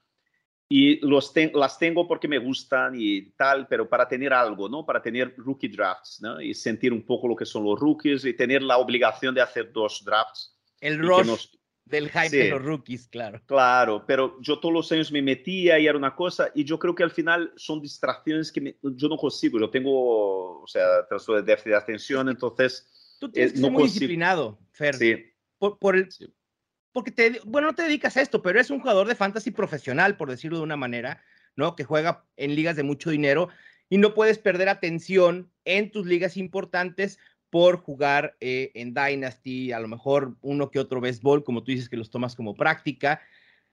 Y 0.70 1.00
los 1.06 1.32
ten, 1.32 1.52
las 1.54 1.80
tengo 1.80 2.08
porque 2.08 2.28
me 2.28 2.40
gustan 2.40 2.94
y 2.98 3.32
tal, 3.32 3.68
pero 3.68 3.88
para 3.88 4.08
tener 4.08 4.34
algo, 4.34 4.68
¿no? 4.68 4.86
Para 4.86 5.02
tener 5.02 5.34
rookie 5.38 5.70
drafts, 5.70 6.20
¿no? 6.22 6.42
Y 6.42 6.54
sentir 6.54 6.92
un 6.92 7.06
poco 7.06 7.28
lo 7.28 7.38
que 7.38 7.46
son 7.46 7.64
los 7.64 7.80
rookies 7.80 8.26
y 8.26 8.34
tener 8.34 8.62
la 8.62 8.78
obligación 8.78 9.34
de 9.34 9.42
hacer 9.42 9.72
dos 9.72 10.04
drafts. 10.04 10.58
El 10.82 11.00
rush 11.00 11.26
nos... 11.26 11.58
del 11.90 12.10
hype 12.10 12.30
sí, 12.30 12.38
de 12.38 12.50
los 12.50 12.64
rookies, 12.64 13.08
claro. 13.08 13.42
Claro, 13.46 14.06
pero 14.06 14.38
yo 14.42 14.60
todos 14.60 14.74
los 14.74 14.92
años 14.92 15.12
me 15.12 15.22
metía 15.22 15.80
y 15.80 15.88
era 15.88 15.98
una 15.98 16.16
cosa 16.16 16.52
y 16.54 16.64
yo 16.64 16.78
creo 16.78 16.96
que 16.96 17.04
al 17.04 17.12
final 17.12 17.52
son 17.56 17.82
distracciones 17.82 18.52
que 18.52 18.62
me, 18.62 18.76
yo 18.82 19.08
no 19.08 19.18
consigo. 19.18 19.60
Yo 19.60 19.70
tengo, 19.70 20.62
o 20.62 20.68
sea, 20.68 21.08
trastorno 21.08 21.42
de 21.42 21.48
déficit 21.52 21.72
de 21.72 21.78
atención, 21.78 22.30
entonces... 22.30 22.88
Tú 23.20 23.32
tienes 23.32 23.52
eh, 23.52 23.54
que 23.56 23.60
ser 23.60 23.68
no 23.68 23.74
muy 23.74 23.84
consigo... 23.84 23.94
disciplinado, 23.94 24.60
Fer. 24.72 24.96
Sí. 24.96 25.26
Por, 25.58 25.80
por 25.80 25.96
el... 25.96 26.12
Sí 26.12 26.32
porque 26.98 27.12
te, 27.12 27.40
bueno, 27.46 27.68
no 27.68 27.76
te 27.76 27.84
dedicas 27.84 28.18
a 28.18 28.22
esto, 28.22 28.42
pero 28.42 28.58
eres 28.58 28.72
un 28.72 28.80
jugador 28.80 29.08
de 29.08 29.14
fantasy 29.14 29.52
profesional, 29.52 30.18
por 30.18 30.32
decirlo 30.32 30.58
de 30.58 30.64
una 30.64 30.78
manera, 30.78 31.22
¿no? 31.56 31.76
Que 31.76 31.84
juega 31.84 32.26
en 32.38 32.56
ligas 32.56 32.76
de 32.76 32.82
mucho 32.82 33.12
dinero 33.12 33.50
y 33.88 34.00
no 34.00 34.16
puedes 34.16 34.40
perder 34.40 34.68
atención 34.68 35.52
en 35.64 35.92
tus 35.92 36.08
ligas 36.08 36.38
importantes 36.38 37.20
por 37.50 37.78
jugar 37.78 38.36
eh, 38.40 38.72
en 38.74 38.94
Dynasty, 38.94 39.72
a 39.72 39.80
lo 39.80 39.88
mejor 39.88 40.36
uno 40.42 40.70
que 40.70 40.80
otro 40.80 41.02
béisbol, 41.02 41.44
como 41.44 41.64
tú 41.64 41.72
dices 41.72 41.90
que 41.90 41.98
los 41.98 42.10
tomas 42.10 42.36
como 42.36 42.56
práctica, 42.56 43.22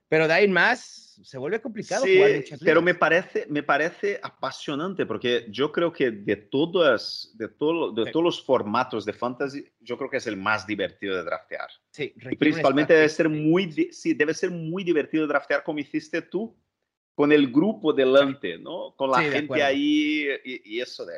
pero 0.09 0.29
de 0.29 0.35
ahí 0.35 0.45
en 0.45 0.53
más 0.53 1.21
se 1.23 1.39
vuelve 1.39 1.61
complicado 1.61 2.05
sí, 2.05 2.17
jugar 2.17 2.37
muchas 2.37 2.61
pero 2.61 2.83
me 2.83 2.95
parece, 2.95 3.47
me 3.49 3.63
parece 3.63 4.21
apasionante 4.23 5.07
porque 5.07 5.47
yo 5.49 5.73
creo 5.73 5.93
que 5.93 6.11
de 6.11 6.37
todas, 6.37 7.33
de, 7.35 7.49
todo, 7.49 7.93
de 7.93 8.05
sí. 8.05 8.13
todos 8.13 8.25
los 8.25 8.45
formatos 8.45 9.05
de 9.05 9.13
fantasy, 9.13 9.65
yo 9.81 9.97
creo 9.97 10.11
que 10.11 10.19
es 10.19 10.27
el 10.27 10.37
más 10.37 10.67
divertido 10.67 11.17
de 11.17 11.25
draftear. 11.25 11.69
Sí, 11.91 12.15
y 12.31 12.37
principalmente 12.37 12.95
debe 12.95 13.09
ser 13.09 13.29
muy, 13.29 13.73
sí, 13.93 14.15
debe 14.15 14.35
ser 14.35 14.51
muy 14.51 14.85
divertido 14.85 15.27
draftear 15.27 15.63
como 15.63 15.79
hiciste 15.79 16.23
tú, 16.23 16.57
con 17.15 17.33
el 17.33 17.51
grupo 17.51 17.93
delante, 17.93 18.59
¿no? 18.59 18.95
Con 18.97 19.11
la 19.11 19.23
gente 19.23 19.63
ahí 19.63 20.27
y, 20.45 20.77
y, 20.77 20.81
eso 20.81 21.07
de 21.07 21.15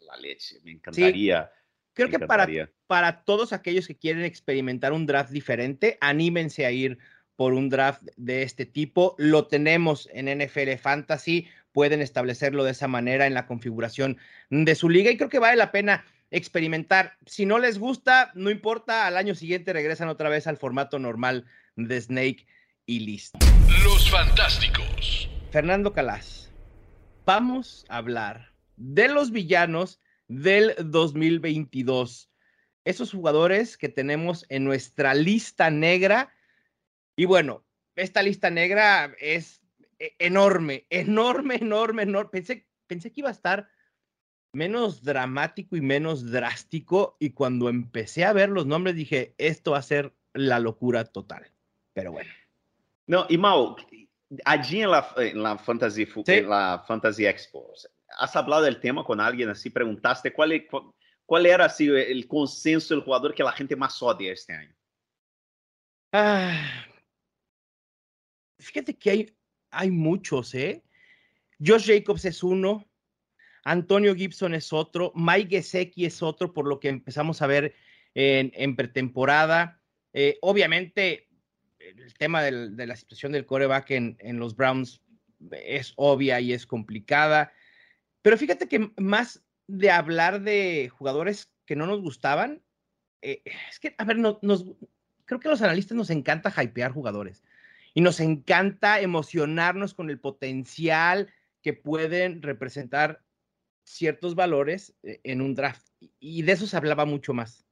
la 0.00 0.16
leche, 0.18 0.58
me 0.62 0.72
encantaría. 0.72 1.50
Creo 1.98 2.10
que 2.10 2.26
para, 2.26 2.46
para 2.86 3.24
todos 3.24 3.52
aquellos 3.52 3.88
que 3.88 3.96
quieren 3.96 4.22
experimentar 4.22 4.92
un 4.92 5.04
draft 5.04 5.32
diferente, 5.32 5.98
anímense 6.00 6.64
a 6.64 6.70
ir 6.70 6.98
por 7.34 7.54
un 7.54 7.68
draft 7.68 8.02
de 8.16 8.44
este 8.44 8.66
tipo. 8.66 9.16
Lo 9.18 9.48
tenemos 9.48 10.08
en 10.12 10.26
NFL 10.26 10.76
Fantasy. 10.80 11.48
pueden 11.72 12.00
establecerlo 12.00 12.62
de 12.62 12.70
esa 12.70 12.86
manera 12.86 13.26
en 13.26 13.34
la 13.34 13.46
configuración 13.46 14.16
de 14.48 14.76
su 14.76 14.88
liga 14.88 15.10
y 15.10 15.16
creo 15.16 15.28
que 15.28 15.40
vale 15.40 15.56
la 15.56 15.72
pena 15.72 16.04
experimentar. 16.30 17.16
Si 17.26 17.46
no 17.46 17.58
les 17.58 17.80
gusta, 17.80 18.30
no 18.34 18.50
importa, 18.50 19.08
al 19.08 19.16
año 19.16 19.34
siguiente 19.34 19.72
regresan 19.72 20.08
otra 20.08 20.28
vez 20.28 20.46
al 20.46 20.56
formato 20.56 21.00
normal 21.00 21.46
de 21.74 22.00
Snake 22.00 22.46
y 22.86 23.00
listo. 23.00 23.40
Los 23.82 24.08
Fantásticos. 24.08 25.28
Fernando 25.50 25.92
Calas, 25.92 26.52
vamos 27.26 27.84
a 27.88 27.96
hablar 27.96 28.52
de 28.76 29.08
los 29.08 29.32
villanos 29.32 30.00
del 30.28 30.74
2022. 30.78 32.30
Esos 32.84 33.12
jugadores 33.12 33.76
que 33.76 33.88
tenemos 33.88 34.46
en 34.48 34.64
nuestra 34.64 35.14
lista 35.14 35.70
negra. 35.70 36.32
Y 37.16 37.24
bueno, 37.24 37.64
esta 37.96 38.22
lista 38.22 38.50
negra 38.50 39.14
es 39.18 39.60
e-, 39.98 40.14
enorme, 40.18 40.86
enorme, 40.90 41.56
enorme, 41.56 42.02
enorme. 42.02 42.30
Pensé, 42.30 42.66
pensé 42.86 43.10
que 43.10 43.20
iba 43.22 43.28
a 43.28 43.32
estar 43.32 43.68
menos 44.52 45.02
dramático 45.02 45.76
y 45.76 45.80
menos 45.80 46.30
drástico. 46.30 47.16
Y 47.18 47.30
cuando 47.30 47.68
empecé 47.68 48.24
a 48.24 48.32
ver 48.32 48.48
los 48.48 48.66
nombres 48.66 48.94
dije, 48.94 49.34
esto 49.38 49.72
va 49.72 49.78
a 49.78 49.82
ser 49.82 50.14
la 50.32 50.60
locura 50.60 51.04
total. 51.04 51.50
Pero 51.94 52.12
bueno. 52.12 52.30
No, 53.06 53.26
y 53.28 53.38
Mau, 53.38 53.76
allí 54.44 54.82
en 54.82 54.90
la, 54.90 55.08
en 55.16 55.42
la, 55.42 55.56
Fantasy, 55.58 56.06
sí. 56.06 56.22
en 56.26 56.48
la 56.48 56.84
Fantasy 56.86 57.26
Expo, 57.26 57.72
¿has 58.18 58.34
hablado 58.36 58.62
del 58.62 58.80
tema 58.80 59.04
con 59.04 59.20
alguien 59.20 59.48
así? 59.50 59.70
¿Preguntaste 59.70 60.32
cuál, 60.32 60.66
cuál 61.26 61.46
era 61.46 61.66
el 61.78 62.26
consenso 62.26 62.94
del 62.94 63.04
jugador 63.04 63.34
que 63.34 63.42
la 63.42 63.52
gente 63.52 63.76
más 63.76 64.02
odia 64.02 64.32
este 64.32 64.54
año? 64.54 64.74
Ah, 66.12 66.86
fíjate 68.58 68.96
que 68.96 69.34
hay, 69.70 69.90
muchos, 69.90 70.54
¿eh? 70.54 70.82
Josh 71.64 71.86
Jacobs 71.86 72.24
es 72.24 72.42
uno, 72.42 72.88
Antonio 73.64 74.14
Gibson 74.14 74.54
es 74.54 74.72
otro, 74.72 75.12
Mike 75.14 75.56
Gesecki 75.56 76.06
es 76.06 76.22
otro, 76.22 76.54
por 76.54 76.66
lo 76.66 76.80
que 76.80 76.88
empezamos 76.88 77.42
a 77.42 77.46
ver 77.46 77.74
en, 78.14 78.76
pretemporada. 78.76 79.82
Eh, 80.14 80.38
obviamente, 80.40 81.28
el 81.78 82.14
tema 82.14 82.42
de 82.42 82.86
la 82.86 82.96
situación 82.96 83.32
del 83.32 83.46
coreback 83.46 83.90
en, 83.90 84.38
los 84.38 84.56
Browns 84.56 85.02
es 85.50 85.92
obvia 85.96 86.40
y 86.40 86.52
es 86.52 86.66
complicada. 86.66 87.52
Pero 88.22 88.36
fíjate 88.36 88.68
que 88.68 88.90
más 88.96 89.44
de 89.66 89.90
hablar 89.90 90.42
de 90.42 90.88
jugadores 90.88 91.50
que 91.66 91.76
no 91.76 91.86
nos 91.86 92.00
gustaban, 92.00 92.62
eh, 93.22 93.42
es 93.70 93.78
que, 93.80 93.94
a 93.98 94.04
ver, 94.04 94.18
no, 94.18 94.38
nos, 94.42 94.64
creo 95.24 95.40
que 95.40 95.48
a 95.48 95.50
los 95.50 95.62
analistas 95.62 95.96
nos 95.96 96.10
encanta 96.10 96.52
hypear 96.62 96.92
jugadores 96.92 97.44
y 97.94 98.00
nos 98.00 98.20
encanta 98.20 99.00
emocionarnos 99.00 99.94
con 99.94 100.10
el 100.10 100.18
potencial 100.18 101.32
que 101.62 101.72
pueden 101.72 102.42
representar 102.42 103.22
ciertos 103.84 104.34
valores 104.34 104.94
eh, 105.02 105.20
en 105.24 105.40
un 105.40 105.54
draft. 105.54 105.86
Y 106.20 106.42
de 106.42 106.52
eso 106.52 106.66
se 106.66 106.76
hablaba 106.76 107.04
mucho 107.04 107.34
más. 107.34 107.66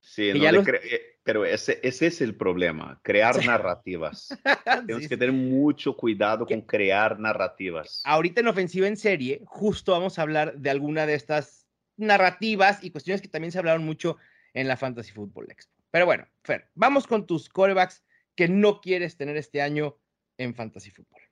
Sí, 0.00 0.32
no 0.32 0.52
los... 0.52 0.68
Eh, 0.68 1.15
pero 1.26 1.44
ese, 1.44 1.80
ese, 1.82 2.06
es 2.06 2.20
el 2.20 2.36
problema, 2.36 3.00
crear 3.02 3.44
narrativas. 3.44 4.28
Tenemos 4.64 5.02
sí, 5.02 5.08
que 5.08 5.16
tener 5.16 5.32
mucho 5.32 5.96
cuidado 5.96 6.46
con 6.46 6.60
crear 6.60 7.18
narrativas. 7.18 8.00
Ahorita 8.04 8.40
en 8.40 8.46
Ofensiva 8.46 8.86
en 8.86 8.96
Serie, 8.96 9.42
justo 9.44 9.90
vamos 9.90 10.20
a 10.20 10.22
hablar 10.22 10.56
de 10.56 10.70
alguna 10.70 11.04
de 11.04 11.14
estas 11.14 11.66
narrativas 11.96 12.84
y 12.84 12.92
cuestiones 12.92 13.20
que 13.20 13.26
también 13.26 13.50
se 13.50 13.58
hablaron 13.58 13.84
mucho 13.84 14.18
en 14.54 14.68
la 14.68 14.76
Fantasy 14.76 15.10
Football 15.10 15.50
Expo. 15.50 15.74
Pero 15.90 16.06
bueno, 16.06 16.28
Fer, 16.44 16.70
vamos 16.76 17.08
con 17.08 17.26
tus 17.26 17.48
corebacks 17.48 18.04
que 18.36 18.46
no 18.46 18.80
quieres 18.80 19.16
tener 19.16 19.36
este 19.36 19.60
año 19.60 19.96
en 20.38 20.54
Fantasy 20.54 20.92
Football. 20.92 21.22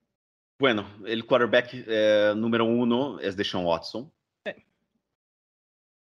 Bueno, 0.58 0.88
el 1.06 1.24
quarterback 1.24 1.68
eh, 1.72 2.32
número 2.36 2.64
uno 2.64 3.20
es 3.20 3.36
Deshaun 3.36 3.64
Watson. 3.64 4.12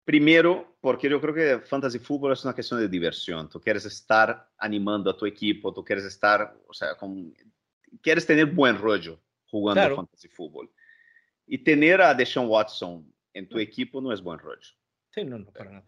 Primero, 0.04 0.78
porque 0.82 1.10
yo 1.10 1.22
creo 1.22 1.34
que 1.34 1.66
fantasy 1.66 2.00
fútbol 2.00 2.34
es 2.34 2.44
una 2.44 2.54
cuestión 2.54 2.80
de 2.80 2.88
diversión. 2.88 3.48
Tú 3.50 3.62
quieres 3.62 3.86
estar 3.86 4.50
animando 4.58 5.12
a 5.12 5.18
tu 5.18 5.26
equipo, 5.26 5.74
tú 5.74 5.84
quieres 5.84 6.06
estar, 6.06 6.58
o 6.68 6.74
sea, 6.74 6.96
con, 6.96 7.34
quieres 8.02 8.26
tener 8.26 8.48
buen 8.48 8.78
rollo 8.78 9.20
jugando 9.46 9.82
claro. 9.82 9.96
fantasy 9.98 10.28
fútbol. 10.28 10.72
Y 11.46 11.60
tener 11.60 12.02
a 12.02 12.14
Deshaun 12.14 12.48
Watson 12.48 13.14
en 13.34 13.48
tu 13.48 13.60
equipo 13.60 14.02
no 14.02 14.12
es 14.12 14.22
buen 14.22 14.40
rollo. 14.40 14.68
Sí, 15.12 15.24
no, 15.24 15.38
no, 15.38 15.52
para 15.52 15.72
nada. 15.72 15.86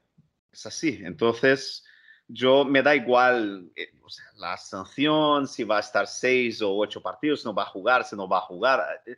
Es 0.52 0.66
así. 0.66 1.02
Entonces, 1.04 1.84
yo 2.28 2.66
me 2.66 2.84
da 2.84 2.96
igual 2.96 3.72
eh, 3.76 3.94
o 4.04 4.10
sea, 4.10 4.26
la 4.36 4.58
sanción, 4.58 5.48
si 5.48 5.64
va 5.64 5.78
a 5.78 5.82
estar 5.82 6.08
seis 6.08 6.62
o 6.62 6.76
ocho 6.76 7.02
partidos, 7.02 7.42
si 7.42 7.48
no 7.48 7.54
va 7.54 7.64
a 7.64 7.68
jugar, 7.68 8.04
si 8.04 8.16
no 8.16 8.28
va 8.28 8.40
a 8.40 8.42
jugar. 8.42 9.02
Eh, 9.06 9.18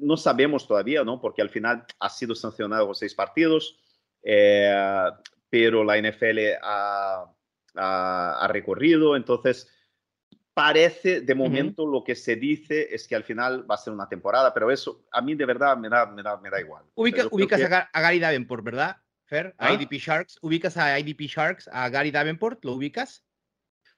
no 0.00 0.16
sabemos 0.16 0.66
todavía, 0.66 1.02
¿no? 1.04 1.20
Porque 1.20 1.42
al 1.42 1.50
final 1.50 1.86
ha 1.98 2.08
sido 2.10 2.34
sancionado 2.34 2.86
con 2.86 2.94
seis 2.94 3.14
partidos 3.14 3.78
eh, 4.22 5.10
pero 5.48 5.84
la 5.84 5.98
NFL 5.98 6.38
ha, 6.62 7.24
ha, 7.74 8.44
ha, 8.44 8.48
recorrido, 8.48 9.16
entonces 9.16 9.68
parece, 10.54 11.20
de 11.22 11.34
momento, 11.34 11.84
uh 11.84 11.86
-huh. 11.86 11.92
lo 11.92 12.04
que 12.04 12.14
se 12.14 12.36
dice 12.36 12.94
es 12.94 13.06
que 13.06 13.16
al 13.16 13.24
final 13.24 13.68
va 13.70 13.74
a 13.76 13.78
ser 13.78 13.92
una 13.92 14.08
temporada, 14.08 14.52
pero 14.52 14.70
eso 14.70 15.06
a 15.10 15.20
mí 15.20 15.34
de 15.34 15.46
verdad 15.46 15.76
me 15.76 15.88
da, 15.88 16.06
me 16.06 16.22
da, 16.22 16.36
me 16.36 16.50
da 16.50 16.60
igual. 16.60 16.84
Ubica, 16.94 17.26
ubicas 17.30 17.60
que... 17.60 17.74
a, 17.74 18.00
Gary 18.00 18.18
Davenport, 18.18 18.64
¿verdad, 18.64 18.96
Fer? 19.24 19.54
A 19.58 19.68
¿Ah? 19.68 19.72
IDP 19.74 19.92
Sharks. 19.92 20.38
¿Ubicas 20.42 20.76
a 20.76 20.98
IDP 20.98 21.22
Sharks, 21.22 21.68
a 21.72 21.88
Gary 21.88 22.10
Davenport? 22.10 22.64
¿Lo 22.64 22.72
ubicas? 22.74 23.24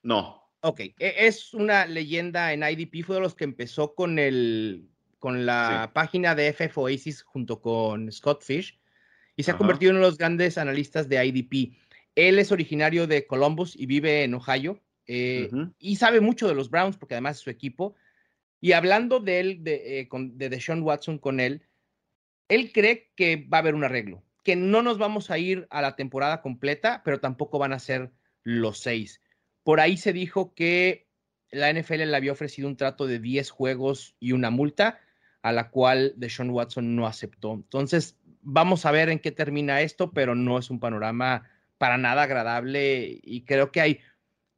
No. 0.02 0.42
Ok, 0.60 0.80
e, 0.80 0.94
es 0.98 1.52
una 1.54 1.86
leyenda 1.86 2.52
en 2.52 2.62
IDP, 2.62 3.04
fue 3.04 3.16
de 3.16 3.22
los 3.22 3.34
que 3.34 3.44
empezó 3.44 3.94
con 3.94 4.18
el 4.18 4.88
con 5.18 5.46
la 5.46 5.84
sí. 5.86 5.90
página 5.94 6.34
de 6.34 6.52
FF 6.52 6.78
Oasis 6.78 7.22
junto 7.22 7.60
con 7.60 8.10
Scott 8.10 8.42
Fish 8.42 8.80
y 9.36 9.42
se 9.42 9.50
ha 9.50 9.56
convertido 9.56 9.90
en 9.90 9.96
uno 9.96 10.06
de 10.06 10.10
los 10.10 10.18
grandes 10.18 10.58
analistas 10.58 11.08
de 11.08 11.24
IDP. 11.24 11.74
Él 12.14 12.38
es 12.38 12.52
originario 12.52 13.06
de 13.06 13.26
Columbus 13.26 13.74
y 13.76 13.86
vive 13.86 14.24
en 14.24 14.34
Ohio 14.34 14.80
eh, 15.06 15.48
uh 15.50 15.56
-huh. 15.56 15.74
y 15.78 15.96
sabe 15.96 16.20
mucho 16.20 16.46
de 16.46 16.54
los 16.54 16.70
Browns 16.70 16.96
porque 16.96 17.14
además 17.14 17.36
es 17.36 17.42
su 17.42 17.50
equipo. 17.50 17.94
Y 18.60 18.72
hablando 18.72 19.18
de 19.18 19.40
él, 19.40 19.64
de, 19.64 20.00
eh, 20.00 20.08
con, 20.08 20.38
de 20.38 20.48
Deshaun 20.48 20.82
Watson 20.82 21.18
con 21.18 21.40
él, 21.40 21.62
él 22.48 22.70
cree 22.72 23.10
que 23.16 23.36
va 23.36 23.58
a 23.58 23.60
haber 23.60 23.74
un 23.74 23.84
arreglo, 23.84 24.22
que 24.44 24.56
no 24.56 24.82
nos 24.82 24.98
vamos 24.98 25.30
a 25.30 25.38
ir 25.38 25.66
a 25.70 25.82
la 25.82 25.96
temporada 25.96 26.42
completa, 26.42 27.02
pero 27.04 27.18
tampoco 27.18 27.58
van 27.58 27.72
a 27.72 27.78
ser 27.78 28.12
los 28.44 28.78
seis. 28.78 29.20
Por 29.64 29.80
ahí 29.80 29.96
se 29.96 30.12
dijo 30.12 30.54
que 30.54 31.08
la 31.50 31.72
NFL 31.72 32.04
le 32.04 32.16
había 32.16 32.32
ofrecido 32.32 32.68
un 32.68 32.76
trato 32.76 33.06
de 33.06 33.18
10 33.18 33.50
juegos 33.50 34.16
y 34.20 34.32
una 34.32 34.50
multa, 34.50 35.00
a 35.42 35.52
la 35.52 35.70
cual 35.70 36.14
Deshaun 36.16 36.50
Watson 36.50 36.94
no 36.94 37.06
aceptó. 37.06 37.52
Entonces, 37.52 38.16
vamos 38.42 38.84
a 38.84 38.90
ver 38.90 39.08
en 39.08 39.18
qué 39.18 39.30
termina 39.32 39.80
esto, 39.80 40.10
pero 40.12 40.34
no 40.34 40.58
es 40.58 40.70
un 40.70 40.80
panorama 40.80 41.48
para 41.78 41.96
nada 41.96 42.22
agradable 42.22 43.20
y 43.22 43.44
creo 43.44 43.72
que 43.72 43.80
hay... 43.80 44.00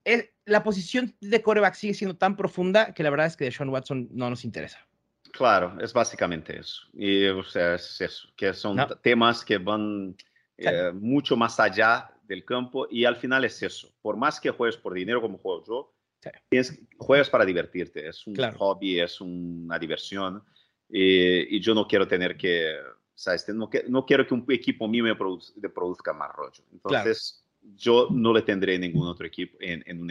Es, 0.05 0.31
la 0.45 0.63
posición 0.63 1.15
de 1.21 1.41
coreback 1.41 1.75
sigue 1.75 1.95
siendo 1.95 2.17
tan 2.17 2.37
profunda 2.37 2.93
que 2.93 3.03
la 3.03 3.11
verdad 3.11 3.27
es 3.27 3.37
que 3.37 3.45
de 3.45 3.53
Sean 3.53 3.71
Watson 3.71 4.09
no 4.11 4.29
nos 4.29 4.45
interesa. 4.45 4.87
Claro, 5.33 5.77
es 5.81 5.93
básicamente 5.93 6.59
eso. 6.59 6.83
Y 6.93 7.27
o 7.27 7.43
sea, 7.43 7.75
es 7.75 8.01
eso, 8.01 8.29
que 8.37 8.53
son 8.53 8.77
no. 8.77 8.87
temas 8.99 9.45
que 9.45 9.59
van 9.59 10.15
eh, 10.59 10.93
mucho 10.93 11.37
más 11.37 11.59
allá 11.59 12.11
del 12.25 12.45
campo 12.45 12.87
y 12.91 13.05
al 13.05 13.17
final 13.17 13.45
es 13.45 13.63
eso. 13.63 13.93
Por 14.03 14.17
más 14.17 14.39
que 14.39 14.51
juegues 14.51 14.77
por 14.77 14.95
dinero 14.95 15.21
como 15.21 15.39
juego 15.39 15.65
yo, 15.67 15.95
sí. 16.21 16.31
tienes, 16.51 16.79
juegas 16.99 17.31
para 17.31 17.45
divertirte. 17.45 18.07
Es 18.07 18.27
un 18.27 18.35
claro. 18.35 18.57
hobby, 18.59 19.01
es 19.01 19.21
una 19.21 19.79
diversión 19.79 20.45
y, 20.89 21.57
y 21.57 21.61
yo 21.61 21.75
no 21.75 21.89
quiero 21.89 22.07
tener 22.07 22.37
que 22.37 22.77
¿sabes? 23.15 23.49
No, 23.49 23.71
no, 23.89 24.07
quiero 24.07 24.27
que 24.27 24.35
un 24.35 24.45
equipo 24.49 24.89
mío 24.89 25.05
me 25.05 25.15
produz, 25.15 25.55
produzca 25.75 26.13
más 26.13 26.31
rollo. 26.33 26.65
Entonces, 26.73 27.45
claro. 27.61 27.77
yo 27.77 28.09
no 28.11 28.33
le 28.33 28.43
tendré 28.43 28.79
ningún 28.79 29.07
otro 29.07 29.27
equipo, 29.27 29.57
en, 29.61 29.83
en 29.87 30.01
un, 30.01 30.09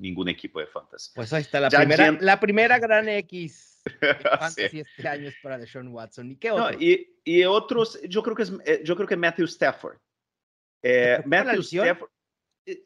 ningún 0.00 0.28
equipo 0.28 0.60
de 0.60 0.66
fantasy. 0.66 1.10
Pues 1.14 1.32
ahí 1.32 1.42
está 1.42 1.60
la, 1.60 1.68
primera, 1.68 2.16
la 2.20 2.40
primera 2.40 2.78
gran 2.78 3.08
X 3.08 3.82
de 4.00 4.14
fantasy 4.14 4.68
sí. 4.68 4.80
este 4.80 5.08
año 5.08 5.28
es 5.28 5.34
para 5.42 5.58
Deshaun 5.58 5.88
Watson. 5.88 6.30
¿Y 6.30 6.36
qué 6.36 6.50
otro? 6.50 6.70
No, 6.70 6.80
y, 6.80 7.18
y, 7.24 7.44
otros, 7.44 8.00
yo 8.08 8.22
creo 8.22 8.36
que 8.36 8.42
es, 8.44 8.52
eh, 8.64 8.82
yo 8.84 8.96
creo 8.96 9.08
que 9.08 9.16
Matthew 9.16 9.46
Stafford. 9.46 9.98
Eh, 10.82 11.22
Matthew 11.24 11.60
Stafford. 11.60 12.10
Eh, 12.66 12.82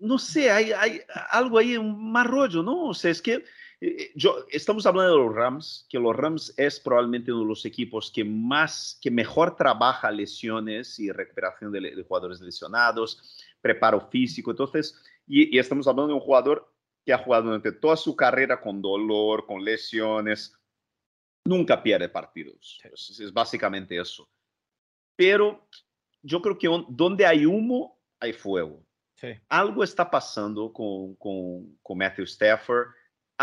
no 0.00 0.18
sé, 0.18 0.50
hay, 0.50 0.72
hay 0.72 1.00
algo 1.30 1.58
ahí, 1.58 1.76
un 1.76 2.10
más 2.10 2.26
rollo, 2.26 2.62
¿no? 2.62 2.88
O 2.88 2.94
sea, 2.94 3.10
es 3.10 3.22
que 3.22 3.44
yo, 4.14 4.46
estamos 4.50 4.86
hablando 4.86 5.12
de 5.12 5.24
los 5.24 5.34
Rams, 5.34 5.86
que 5.88 5.98
los 5.98 6.14
Rams 6.14 6.54
es 6.56 6.78
probablemente 6.78 7.32
uno 7.32 7.42
de 7.42 7.48
los 7.48 7.64
equipos 7.64 8.12
que 8.12 8.24
más, 8.24 8.98
que 9.02 9.10
mejor 9.10 9.56
trabaja 9.56 10.10
lesiones 10.10 11.00
y 11.00 11.10
recuperación 11.10 11.72
de, 11.72 11.80
de 11.80 12.04
jugadores 12.04 12.40
lesionados, 12.40 13.44
preparo 13.60 14.00
físico. 14.08 14.52
Entonces, 14.52 15.02
y, 15.26 15.56
y, 15.56 15.58
estamos 15.58 15.88
hablando 15.88 16.08
de 16.08 16.14
un 16.14 16.20
jugador 16.20 16.72
que 17.04 17.12
ha 17.12 17.18
jugado 17.18 17.44
durante 17.44 17.72
toda 17.72 17.96
su 17.96 18.14
carrera 18.14 18.60
con 18.60 18.80
dolor, 18.80 19.46
con 19.46 19.64
lesiones, 19.64 20.56
nunca 21.44 21.82
pierde 21.82 22.08
partidos. 22.08 22.80
Es, 22.84 23.18
es 23.18 23.32
básicamente 23.32 23.98
eso. 23.98 24.28
Pero 25.16 25.68
yo 26.22 26.40
creo 26.40 26.56
que 26.56 26.68
on, 26.68 26.86
donde 26.88 27.26
hay 27.26 27.46
humo, 27.46 28.00
hay 28.20 28.32
fuego. 28.32 28.86
Sí. 29.16 29.28
Algo 29.48 29.82
está 29.82 30.08
pasando 30.08 30.72
con, 30.72 31.16
con, 31.16 31.76
con 31.82 31.98
Matthew 31.98 32.24
Stafford 32.24 32.88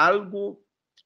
algo 0.05 0.61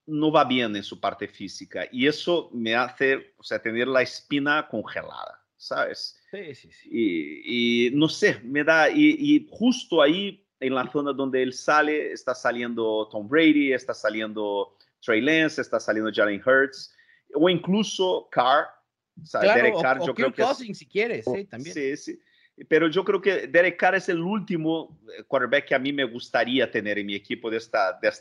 no 0.05 0.31
va 0.31 0.43
bien 0.43 0.75
en 0.75 0.83
su 0.83 1.00
parte 1.00 1.27
física 1.27 1.88
y 1.91 2.07
eso 2.07 2.50
me 2.53 2.75
hace, 2.75 3.33
o 3.38 3.43
sea, 3.43 3.62
tener 3.62 3.88
la 3.88 4.01
espina 4.01 4.67
congelada, 4.67 5.39
¿sabes? 5.55 6.19
Sí, 6.29 6.55
sí, 6.55 6.69
sí. 6.71 6.89
Y, 6.91 7.91
no 7.93 8.09
sé, 8.09 8.39
me 8.43 8.63
da, 8.63 8.89
y, 8.89 9.47
justo 9.50 10.01
ahí 10.01 10.45
en 10.59 10.75
la 10.75 10.89
zona 10.91 11.13
donde 11.13 11.41
él 11.41 11.53
sale, 11.53 12.12
está 12.12 12.33
saliendo 12.35 13.07
Tom 13.09 13.27
Brady, 13.27 13.73
está 13.73 13.93
saliendo 13.93 14.77
Trey 15.01 15.21
Lance, 15.21 15.62
está 15.62 15.79
saliendo 15.79 16.12
Jalen 16.13 16.41
Hurts, 16.45 16.95
o 17.35 17.50
incluso 17.50 18.27
Carr, 18.31 18.67
claro, 19.29 19.53
Derek 19.53 19.81
Carr, 19.81 20.05
yo 20.05 20.13
creo 20.13 20.33
que 20.33 20.73
si 20.73 20.88
quieres, 20.88 21.25
sí, 21.25 21.45
también. 21.45 21.73
Sí, 21.73 21.97
sí. 21.97 22.19
Pero 22.67 22.88
yo 22.88 23.03
creo 23.03 23.22
que 23.22 23.48
Derek 23.48 23.77
Carr 23.77 23.95
es 23.95 24.10
el 24.10 24.19
último 24.19 25.00
eh, 25.17 25.24
quarterback 25.24 25.65
que 25.65 25.75
a 25.75 25.79
mí 25.79 25.91
me 25.91 26.03
gustaría 26.03 26.69
tener 26.69 27.00
en 27.00 27.07
mi 27.07 27.15
equipo 27.15 27.50
de 27.50 27.57
esta, 27.57 28.00
de 28.00 28.12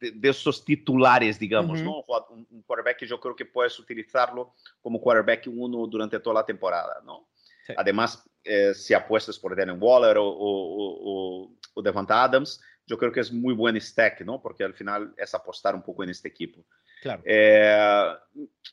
de, 0.00 0.28
esos 0.28 0.64
titulares, 0.64 1.38
digamos, 1.38 1.80
¿no? 1.80 2.04
Un, 2.30 2.62
quarterback 2.62 2.98
que 2.98 3.06
yo 3.06 3.18
creo 3.18 3.34
que 3.34 3.44
puedes 3.44 3.78
utilizarlo 3.78 4.54
como 4.80 5.00
quarterback 5.00 5.48
uno 5.48 5.86
durante 5.86 6.20
toda 6.20 6.34
la 6.34 6.46
temporada, 6.46 7.00
¿no? 7.04 7.28
Además, 7.76 8.24
eh, 8.44 8.72
si 8.74 8.94
apuestas 8.94 9.38
por 9.38 9.54
Darren 9.54 9.78
Waller 9.80 10.16
o, 10.18 10.26
o, 10.26 11.50
o, 11.74 11.82
Devonta 11.82 12.22
Adams, 12.22 12.60
yo 12.86 12.96
creo 12.96 13.12
que 13.12 13.20
es 13.20 13.30
muy 13.32 13.52
buen 13.54 13.78
stack, 13.80 14.22
¿no? 14.22 14.40
Porque 14.40 14.64
al 14.64 14.72
final 14.72 15.12
es 15.16 15.34
apostar 15.34 15.74
un 15.74 15.82
poco 15.82 16.02
en 16.02 16.10
este 16.10 16.28
equipo. 16.28 16.64
Claro. 17.02 17.22
Eh, 17.26 18.16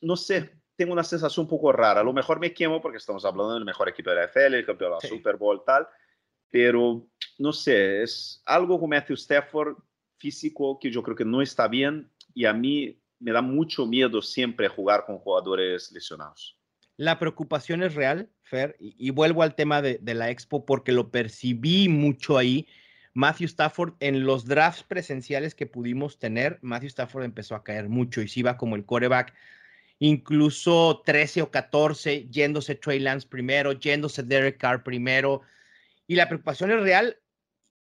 no 0.02 0.16
sé, 0.16 0.50
tengo 0.76 0.94
una 0.94 1.04
sensación 1.04 1.46
un 1.46 1.50
poco 1.50 1.72
rara. 1.72 2.02
A 2.02 2.04
lo 2.04 2.14
mejor 2.14 2.40
me 2.40 2.54
quemo 2.54 2.82
porque 2.82 2.98
estamos 2.98 3.24
hablando 3.26 3.54
del 3.54 3.66
mejor 3.66 3.90
equipo 3.90 4.10
de 4.10 4.18
la 4.18 4.28
NFL, 4.28 4.56
el 4.56 4.66
campeón 4.66 4.92
de 4.92 4.98
la 5.02 5.10
Super 5.10 5.38
Bowl, 5.38 5.64
tal. 5.66 5.88
Pero 6.50 7.08
no 7.38 7.54
sé, 7.54 8.04
es 8.04 8.42
algo 8.46 8.80
con 8.80 8.90
Matthew 8.90 9.16
Stafford 9.16 9.78
físico 10.18 10.80
que 10.80 10.92
yo 10.92 11.04
creo 11.04 11.16
que 11.16 11.26
no 11.26 11.42
está 11.42 11.68
bien 11.68 12.10
y 12.34 12.46
a 12.46 12.54
mí 12.54 13.00
me 13.20 13.32
da 13.32 13.42
mucho 13.42 13.86
miedo 13.86 14.22
siempre 14.22 14.68
jugar 14.68 15.06
con 15.06 15.18
jugadores 15.18 15.92
lesionados. 15.92 16.60
La 16.98 17.20
preocupación 17.20 17.84
es 17.84 17.96
real, 17.96 18.30
Fer, 18.44 18.78
y, 18.80 19.10
vuelvo 19.10 19.44
al 19.44 19.56
tema 19.56 19.82
de, 19.82 20.00
la 20.02 20.30
expo 20.30 20.66
porque 20.66 20.94
lo 20.94 21.12
percibí 21.12 21.90
mucho 21.90 22.38
ahí. 22.38 22.68
Matthew 23.14 23.48
Stafford, 23.48 23.94
en 24.00 24.26
los 24.26 24.46
drafts 24.46 24.84
presenciales 24.84 25.56
que 25.56 25.66
pudimos 25.66 26.20
tener, 26.20 26.60
Matthew 26.62 26.88
Stafford 26.88 27.24
empezó 27.24 27.56
a 27.56 27.64
caer 27.64 27.90
mucho 27.90 28.22
y 28.22 28.28
se 28.28 28.42
iba 28.42 28.58
como 28.58 28.76
el 28.76 28.86
coreback, 28.86 29.34
incluso 30.00 31.02
13 31.06 31.44
o 31.44 31.52
14, 31.52 32.28
yéndose 32.30 32.76
Trey 32.76 33.00
Lance 33.00 33.28
primero, 33.28 33.74
yéndose 33.74 34.24
Derek 34.24 34.58
Carr 34.58 34.84
primero. 34.84 35.42
Y 36.08 36.16
la 36.16 36.28
preocupación 36.28 36.72
es 36.72 36.82
real 36.82 37.18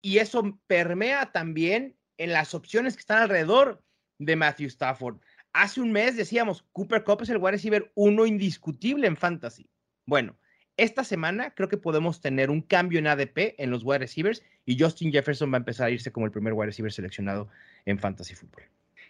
y 0.01 0.19
eso 0.19 0.60
permea 0.67 1.31
también 1.31 1.98
en 2.17 2.31
las 2.31 2.53
opciones 2.53 2.95
que 2.95 3.01
están 3.01 3.22
alrededor 3.22 3.84
de 4.17 4.36
Matthew 4.36 4.67
Stafford. 4.67 5.17
Hace 5.53 5.81
un 5.81 5.91
mes 5.91 6.17
decíamos, 6.17 6.63
Cooper 6.72 7.03
Cup 7.03 7.22
es 7.22 7.29
el 7.29 7.38
wide 7.38 7.51
receiver 7.51 7.91
uno 7.95 8.25
indiscutible 8.25 9.07
en 9.07 9.17
fantasy. 9.17 9.69
Bueno, 10.05 10.38
esta 10.77 11.03
semana 11.03 11.53
creo 11.55 11.69
que 11.69 11.77
podemos 11.77 12.19
tener 12.19 12.50
un 12.50 12.62
cambio 12.62 13.00
en 13.00 13.07
ADP 13.07 13.55
en 13.57 13.72
los 13.72 13.84
wide 13.84 14.00
receivers 14.00 14.43
y 14.65 14.77
Justin 14.77 15.12
Jefferson 15.12 15.51
va 15.51 15.57
a 15.57 15.60
empezar 15.60 15.88
a 15.88 15.91
irse 15.91 16.12
como 16.12 16.25
el 16.25 16.31
primer 16.31 16.53
wide 16.53 16.67
receiver 16.67 16.91
seleccionado 16.91 17.48
en 17.86 17.98
fantasy 17.98 18.36
fútbol. 18.36 18.63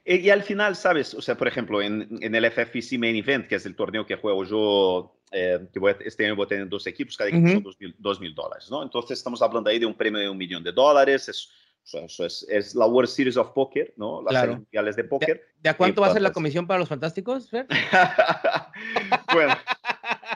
Eh, 0.06 0.18
y 0.18 0.30
al 0.30 0.44
final, 0.44 0.76
¿sabes? 0.76 1.14
O 1.16 1.22
sea, 1.22 1.36
por 1.36 1.48
ejemplo, 1.48 1.82
en, 1.82 2.08
en 2.22 2.36
el 2.36 2.50
FFC 2.52 2.98
Main 2.98 3.16
Event, 3.16 3.48
que 3.48 3.56
es 3.56 3.66
el 3.66 3.76
torneo 3.76 4.06
que 4.06 4.16
juego 4.16 4.46
yo, 4.46 5.20
eh, 5.32 5.60
que 5.74 5.80
voy 5.80 5.96
este 6.06 6.26
año 6.26 6.36
voy 6.36 6.46
a 6.46 6.50
tener 6.50 6.70
dos 6.70 6.86
equipos, 6.86 7.18
cada 7.18 7.32
equipo 7.32 7.72
son 7.72 7.96
dos 7.98 8.20
mil, 8.20 8.36
dólares, 8.36 8.68
¿no? 8.70 8.84
Entonces 8.84 9.18
estamos 9.18 9.42
hablando 9.42 9.70
ahí 9.70 9.80
de 9.80 9.86
un 9.86 9.96
premio 9.96 10.20
de 10.20 10.30
un 10.30 10.38
millón 10.38 10.64
de 10.64 10.72
dólares, 10.72 11.28
es 11.28 11.50
eso 11.94 12.26
es, 12.26 12.46
es, 12.50 12.74
la 12.74 12.88
World 12.88 13.10
Series 13.10 13.38
of 13.38 13.52
Poker, 13.52 13.94
¿no? 13.96 14.22
Las 14.24 14.32
claro. 14.32 14.54
mundiales 14.54 14.96
de 14.96 15.04
póker. 15.04 15.46
¿De, 15.60 15.70
a 15.70 15.78
cuánto 15.78 16.02
va 16.02 16.08
a 16.08 16.14
ser 16.14 16.22
la 16.24 16.32
comisión 16.32 16.66
para 16.66 16.80
los 16.80 16.90
fantásticos, 16.90 17.48
Fer? 17.48 17.68
bueno, 19.34 19.56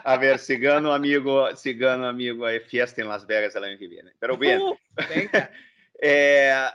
a 0.03 0.17
ver, 0.17 0.37
si 0.37 0.57
gano, 0.57 0.93
amigo, 0.93 1.55
si 1.55 1.73
gano, 1.73 2.07
amigo, 2.07 2.45
hay 2.45 2.59
fiesta 2.59 3.01
en 3.01 3.07
Las 3.07 3.25
Vegas 3.25 3.55
el 3.55 3.63
año 3.63 3.79
que 3.79 3.87
viene. 3.87 4.11
Pero 4.19 4.37
bien. 4.37 4.61
Uh, 4.61 4.75
eh, 4.99 5.27
eh, 6.01 6.65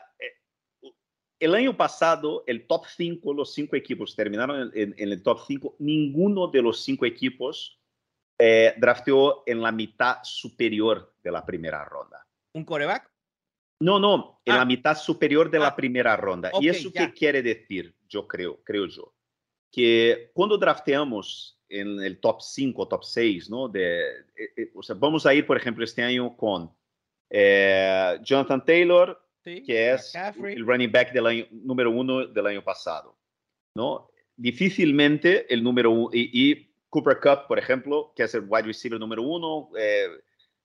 el 1.44 1.54
año 1.54 1.76
pasado, 1.76 2.42
el 2.46 2.66
top 2.66 2.86
5, 2.86 3.34
los 3.34 3.52
cinco 3.52 3.76
equipos 3.76 4.16
terminaron 4.16 4.72
en, 4.74 4.94
en, 4.96 5.12
el 5.12 5.22
top 5.22 5.40
5. 5.46 5.76
Ninguno 5.78 6.48
de 6.48 6.62
los 6.62 6.82
cinco 6.82 7.04
equipos 7.04 7.78
eh, 8.38 8.74
drafteó 8.78 9.42
en 9.46 9.60
la 9.60 9.70
mitad 9.70 10.18
superior 10.22 11.14
de 11.22 11.30
la 11.30 11.44
primera 11.44 11.84
ronda. 11.84 12.26
¿Un 12.54 12.64
coreback? 12.64 13.10
No, 13.80 13.98
no, 13.98 14.40
en 14.44 14.54
la 14.54 14.62
ah. 14.62 14.64
mitad 14.64 14.96
superior 14.96 15.50
de 15.50 15.58
la 15.58 15.68
ah. 15.68 15.76
primera 15.76 16.16
ronda. 16.16 16.50
¿Y 16.60 16.68
eso 16.68 16.90
qué 16.90 17.12
quiere 17.12 17.42
decir? 17.42 17.94
Yo 18.08 18.26
creo, 18.26 18.62
creo 18.64 18.86
yo, 18.86 19.14
que 19.70 20.30
cuando 20.32 20.56
drafteamos 20.56 21.60
en 21.68 22.00
el 22.02 22.20
top 22.20 22.40
5, 22.40 22.88
top 22.88 23.04
6, 23.04 23.50
¿no? 23.50 23.68
De, 23.68 24.00
eh, 24.36 24.52
eh, 24.56 24.70
o 24.74 24.82
sea, 24.82 24.96
vamos 24.98 25.26
a 25.26 25.34
ir, 25.34 25.46
por 25.46 25.56
ejemplo, 25.56 25.84
este 25.84 26.02
año 26.02 26.36
con 26.36 26.74
eh, 27.28 28.18
Jonathan 28.22 28.64
Taylor, 28.64 29.23
que 29.44 29.92
es 29.92 30.14
el 30.14 30.66
running 30.66 30.90
back 30.90 31.12
del 31.12 31.26
año, 31.26 31.46
número 31.50 31.90
uno 31.90 32.26
del 32.26 32.46
año 32.46 32.64
pasado, 32.64 33.16
¿no? 33.76 34.10
Difícilmente 34.36 35.52
el 35.52 35.62
número 35.62 35.90
uno, 35.90 36.10
y, 36.12 36.70
Cooper 36.88 37.18
Cup, 37.20 37.46
por 37.48 37.58
ejemplo, 37.58 38.12
que 38.16 38.22
es 38.22 38.34
el 38.34 38.44
wide 38.46 38.66
receiver 38.66 38.98
número 38.98 39.22
uno 39.22 39.70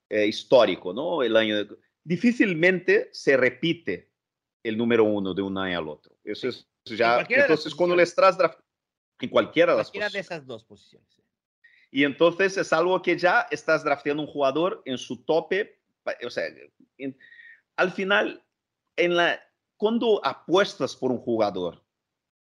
histórico, 0.09 0.93
¿no? 0.93 1.23
El 1.23 1.35
año 1.35 1.67
difícilmente 2.03 3.09
se 3.11 3.35
repite 3.35 4.11
el 4.63 4.77
número 4.77 5.03
uno 5.03 5.33
de 5.33 5.41
un 5.41 5.57
año 5.57 5.77
al 5.77 5.87
otro. 5.87 6.15
Eso 6.23 6.49
es 6.49 6.67
ya. 6.85 7.25
Entonces, 7.27 7.73
cuando 7.73 7.95
le 7.95 8.03
estás 8.03 8.37
en 9.19 9.29
cualquiera 9.29 9.73
de 9.73 9.79
las 9.79 9.87
posiciones. 9.87 10.13
de 10.13 10.19
esas 10.19 10.45
dos 10.45 10.63
posiciones. 10.63 11.07
Y 11.91 12.03
entonces 12.03 12.57
es 12.57 12.71
algo 12.71 13.01
que 13.01 13.17
ya 13.17 13.47
estás 13.49 13.83
drafteando 13.83 14.23
un 14.23 14.29
jugador 14.29 14.81
en 14.85 14.97
su 14.97 15.23
tope. 15.23 15.79
O 16.25 16.29
sea, 16.29 16.45
al 17.75 17.91
final, 17.91 18.43
en 18.99 19.15
la, 19.15 19.41
cuando 19.77 20.23
apuestas 20.25 20.95
por 20.95 21.11
un 21.11 21.19
jugador, 21.19 21.83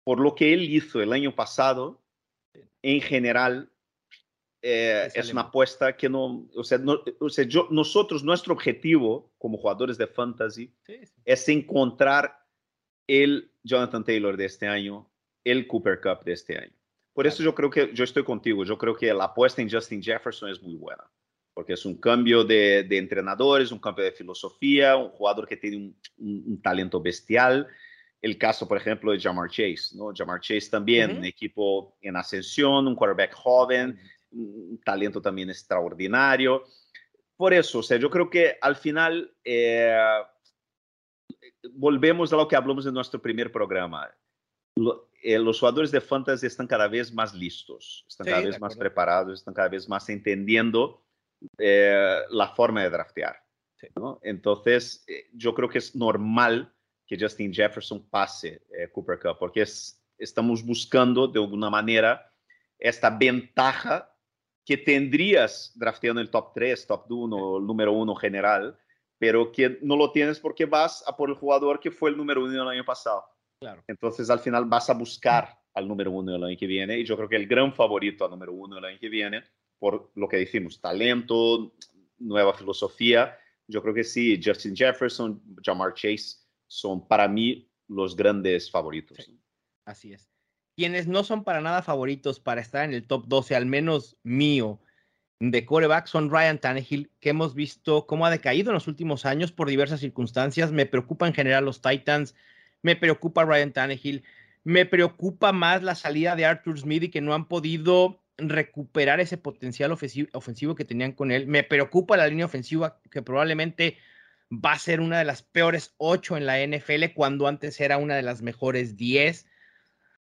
por 0.04 0.20
lo 0.20 0.36
que 0.36 0.54
él 0.54 0.64
hizo 0.64 1.02
el 1.02 1.14
año 1.14 1.34
pasado, 1.36 2.02
en 2.82 3.02
general, 3.02 3.72
eh, 4.62 5.10
es 5.14 5.32
una 5.32 5.42
apuesta 5.42 5.96
que 5.96 6.10
no, 6.10 6.48
o 6.56 6.64
sea, 6.64 6.80
o 7.20 7.30
sea 7.30 7.46
yo, 7.46 7.68
nosotros, 7.72 8.24
nuestro 8.24 8.54
objetivo 8.54 9.34
como 9.38 9.58
jugadores 9.58 9.98
de 9.98 10.08
fantasy 10.08 10.74
es 11.26 11.50
encontrar 11.50 12.38
el 13.08 13.52
Jonathan 13.64 14.04
Taylor 14.04 14.38
de 14.38 14.46
este 14.46 14.68
año, 14.68 15.10
el 15.44 15.68
Cooper 15.68 16.00
Cup 16.00 16.24
de 16.24 16.34
este 16.34 16.58
año. 16.58 16.74
Por 17.14 17.28
eso 17.28 17.44
yo 17.44 17.54
creo 17.54 17.70
que 17.70 17.94
yo 17.94 18.04
estoy 18.04 18.24
contigo, 18.24 18.64
yo 18.64 18.78
creo 18.78 18.96
que 18.96 19.14
la 19.14 19.26
apuesta 19.26 19.62
en 19.62 19.70
Justin 19.70 20.02
Jefferson 20.02 20.50
es 20.50 20.62
muy 20.62 20.76
buena, 20.76 21.10
porque 21.54 21.74
es 21.74 21.86
un 21.86 21.98
cambio 21.98 22.44
de, 22.44 22.84
de 22.84 22.98
entrenadores, 22.98 23.72
un 23.72 23.80
cambio 23.80 24.06
de 24.06 24.12
filosofía, 24.12 24.96
un 24.96 25.10
jugador 25.10 25.48
que 25.48 25.58
tiene 25.58 25.78
un, 25.78 25.96
un, 26.18 26.62
talento 26.62 27.02
bestial. 27.02 27.68
El 28.22 28.38
caso, 28.38 28.68
por 28.68 28.78
ejemplo, 28.78 29.12
de 29.12 29.20
Jamar 29.20 29.50
Chase, 29.50 29.96
¿no? 29.96 30.12
Jamar 30.16 30.40
Chase 30.40 30.70
también, 30.70 31.18
un 31.18 31.26
equipo 31.26 31.98
en 32.02 32.16
ascensión, 32.16 32.88
un 32.88 32.96
quarterback 32.96 33.34
joven, 33.34 34.00
un 34.32 34.80
talento 34.84 35.22
también 35.22 35.50
extraordinario. 35.50 36.64
Por 37.36 37.54
eso, 37.54 37.80
o 37.80 37.84
sea, 37.84 37.98
yo 37.98 38.10
creo 38.10 38.30
que 38.30 38.58
al 38.62 38.76
final 38.76 39.36
eh, 39.44 39.96
volvemos 41.74 42.32
a 42.34 42.38
lo 42.38 42.48
que 42.48 42.56
hablamos 42.56 42.86
en 42.86 42.94
nuestro 42.94 43.22
primer 43.22 43.52
programa. 43.52 44.10
Eh, 45.22 45.38
los 45.38 45.60
jugadores 45.60 45.92
de 45.92 46.02
fantasy 46.02 46.48
están 46.48 46.68
cada 46.68 46.88
vez 46.88 47.14
más 47.14 47.34
listos, 47.34 48.06
están 48.08 48.26
cada 48.26 48.42
vez 48.42 48.60
más 48.60 48.76
preparados, 48.76 49.40
están 49.40 49.54
cada 49.54 49.70
vez 49.70 49.88
más 49.88 50.10
entendiendo 50.10 51.04
eh, 51.58 52.20
la 52.30 52.50
forma 52.50 52.84
de 52.84 52.90
draftear. 52.90 53.38
Entonces, 54.22 55.06
yo 55.34 55.54
creo 55.54 55.68
que 55.68 55.80
es 55.80 55.94
normal 55.94 56.74
que 57.06 57.18
Justin 57.20 57.54
Jefferson 57.54 58.08
pase 58.10 58.62
Cooper 58.94 59.20
Cup, 59.20 59.38
porque 59.38 59.64
es, 59.64 60.02
estamos 60.18 60.64
buscando 60.64 61.28
de 61.28 61.42
alguna 61.42 61.70
manera 61.70 62.32
esta 62.80 63.10
ventaja 63.10 64.10
que 64.66 64.78
tendrías 64.78 65.74
drafteando 65.76 66.22
el 66.22 66.30
top 66.30 66.54
3, 66.54 66.88
top 66.88 67.06
1, 67.10 67.58
el 67.58 67.66
número 67.66 67.92
1 67.94 68.16
general, 68.16 68.78
pero 69.18 69.52
que 69.52 69.78
no 69.82 69.96
lo 69.96 70.12
tienes 70.12 70.40
porque 70.40 70.66
vas 70.66 71.04
a 71.08 71.16
por 71.16 71.30
el 71.30 71.36
jugador 71.36 71.80
que 71.80 71.92
fue 71.92 72.10
el 72.10 72.18
número 72.18 72.44
1 72.44 72.62
el 72.62 72.68
año 72.68 72.86
pasado. 72.86 73.24
Claro. 73.60 73.84
Entonces 73.88 74.30
al 74.30 74.40
final 74.40 74.66
vas 74.66 74.90
a 74.90 74.94
buscar 74.94 75.58
al 75.74 75.88
número 75.88 76.12
1 76.12 76.36
el 76.36 76.44
año 76.44 76.58
que 76.58 76.68
viene 76.68 77.00
y 77.00 77.06
yo 77.06 77.16
creo 77.16 77.30
que 77.30 77.36
el 77.36 77.48
gran 77.48 77.74
favorito 77.74 78.26
al 78.26 78.32
número 78.32 78.54
1 78.54 78.78
el 78.78 78.86
año 78.86 78.98
que 79.00 79.10
viene, 79.10 79.44
por 79.84 80.14
lo 80.16 80.30
que 80.30 80.38
decimos, 80.38 80.80
talento, 80.80 81.76
nueva 82.18 82.54
filosofía, 82.54 83.38
yo 83.68 83.82
creo 83.82 83.94
que 83.94 84.06
sí, 84.06 84.40
Justin 84.42 84.74
Jefferson, 84.74 85.44
Jamar 85.62 85.94
Chase 85.94 86.38
son 86.68 87.06
para 87.06 87.28
mí 87.28 87.70
los 87.90 88.16
grandes 88.16 88.72
favoritos. 88.72 89.30
Así 89.84 90.14
es 90.14 90.30
quienes 90.76 91.08
no 91.08 91.24
son 91.24 91.44
para 91.44 91.62
nada 91.62 91.82
favoritos 91.82 92.40
para 92.40 92.62
estar 92.62 92.86
en 92.86 92.94
el 92.94 93.06
top 93.06 93.26
12, 93.28 93.56
al 93.56 93.66
menos 93.66 94.18
mío, 94.24 94.82
de 95.40 95.66
coreback, 95.66 96.08
son 96.08 96.32
Ryan 96.32 96.58
Tannehill, 96.58 97.12
que 97.20 97.30
hemos 97.30 97.54
visto 97.54 98.08
cómo 98.08 98.26
ha 98.26 98.32
decaído 98.32 98.72
en 98.72 98.76
los 98.76 98.88
últimos 98.88 99.26
años 99.26 99.52
por 99.52 99.68
diversas 99.68 100.00
circunstancias. 100.00 100.72
Me 100.72 100.86
preocupa 100.86 101.28
en 101.28 101.34
general 101.34 101.66
los 101.66 101.82
Titans, 101.82 102.34
me 102.82 102.96
preocupa 102.96 103.44
Ryan 103.44 103.74
Tannehill. 103.74 104.24
Me 104.64 104.86
preocupa 104.86 105.52
más 105.52 105.84
la 105.84 105.94
salida 105.94 106.38
de 106.38 106.46
Arthur 106.46 106.80
Smith 106.80 107.04
y 107.04 107.10
que 107.10 107.20
no 107.20 107.34
han 107.34 107.50
podido 107.50 108.23
recuperar 108.38 109.20
ese 109.20 109.38
potencial 109.38 109.92
ofensivo, 109.92 110.76
que 110.76 110.86
tenían 110.86 111.14
con 111.14 111.32
él. 111.32 111.48
Me 111.48 111.64
preocupa 111.64 112.18
la 112.18 112.28
línea 112.28 112.46
ofensiva 112.46 113.00
que 113.12 113.22
probablemente 113.22 113.98
va 114.52 114.74
a 114.74 114.80
ser 114.80 115.00
una 115.00 115.20
de 115.20 115.26
las 115.26 115.42
peores 115.42 115.94
ocho 115.98 116.38
en 116.38 116.46
la 116.46 116.66
NFL 116.66 117.14
cuando 117.16 117.48
antes 117.48 117.80
era 117.80 117.98
una 117.98 118.16
de 118.16 118.24
las 118.24 118.42
mejores 118.42 118.98
diez. 118.98 119.48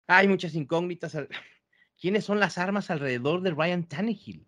Hay 0.07 0.27
muchas 0.27 0.55
incógnitas. 0.55 1.17
¿Quiénes 1.99 2.25
son 2.25 2.39
las 2.39 2.57
armas 2.57 2.91
alrededor 2.91 3.41
de 3.41 3.51
Ryan 3.51 3.87
Tannehill? 3.87 4.45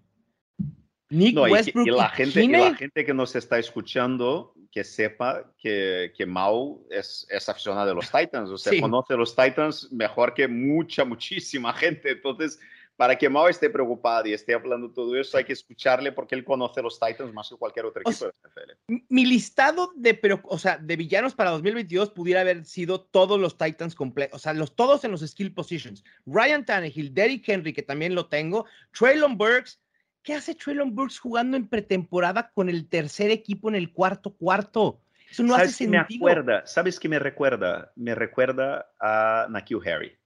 Nick 1.09 1.37
Westbrook. 1.37 1.87
Y, 1.87 1.91
la, 1.91 2.09
gente, 2.09 2.47
la 2.47 2.75
gente 2.75 3.05
que 3.05 3.13
nos 3.13 3.35
está 3.35 3.59
escuchando, 3.59 4.53
que 4.71 4.83
sepa 4.83 5.53
que, 5.57 6.11
que 6.17 6.25
Mau 6.25 6.85
es, 6.89 7.25
es 7.29 7.47
aficionado 7.47 7.87
de 7.87 7.95
los 7.95 8.11
Titans. 8.11 8.49
O 8.49 8.57
sea, 8.57 8.79
conoce 8.81 9.15
los 9.15 9.35
Titans 9.35 9.91
mejor 9.91 10.33
que 10.33 10.47
mucha, 10.47 11.05
muchísima 11.05 11.73
gente. 11.73 12.11
Entonces, 12.11 12.59
para 12.95 13.17
que 13.17 13.29
Mao 13.29 13.49
esté 13.49 13.69
preocupado 13.69 14.27
y 14.27 14.33
esté 14.33 14.53
hablando 14.53 14.91
todo 14.91 15.15
eso, 15.15 15.37
hay 15.37 15.43
que 15.43 15.53
escucharle 15.53 16.11
porque 16.11 16.35
él 16.35 16.45
conoce 16.45 16.81
los 16.81 16.99
Titans 16.99 17.33
más 17.33 17.49
que 17.49 17.55
cualquier 17.55 17.85
otro 17.85 18.01
equipo 18.01 18.25
de 18.25 18.31
la 18.41 18.49
NFL. 18.49 19.03
Mi 19.09 19.25
listado 19.25 19.91
de, 19.95 20.39
o 20.43 20.57
sea, 20.57 20.77
de 20.77 20.95
villanos 20.95 21.35
para 21.35 21.51
2022 21.51 22.11
pudiera 22.11 22.41
haber 22.41 22.63
sido 22.65 23.01
todos 23.01 23.39
los 23.39 23.57
Titans 23.57 23.95
completos, 23.95 24.39
o 24.39 24.39
sea, 24.41 24.53
los, 24.53 24.75
todos 24.75 25.03
en 25.03 25.11
los 25.11 25.21
skill 25.21 25.53
positions. 25.53 26.03
Ryan 26.25 26.65
Tannehill, 26.65 27.13
Derrick 27.13 27.47
Henry, 27.47 27.73
que 27.73 27.83
también 27.83 28.15
lo 28.15 28.27
tengo, 28.27 28.65
Traylon 28.97 29.37
Burks. 29.37 29.81
¿Qué 30.23 30.33
hace 30.33 30.55
Traylon 30.55 30.95
Burks 30.95 31.19
jugando 31.19 31.55
en 31.55 31.67
pretemporada 31.67 32.49
con 32.51 32.67
el 32.67 32.87
tercer 32.89 33.29
equipo 33.29 33.69
en 33.69 33.75
el 33.75 33.91
cuarto 33.91 34.33
cuarto? 34.35 35.01
Eso 35.29 35.43
no 35.43 35.53
hace 35.53 35.69
sentido. 35.71 36.05
Me 36.07 36.15
acuerda, 36.31 36.65
¿Sabes 36.65 36.99
qué 36.99 37.09
me 37.09 37.19
recuerda? 37.19 37.91
Me 37.95 38.15
recuerda 38.15 38.89
a 38.99 39.47
Nakil 39.49 39.79
Harry. 39.85 40.17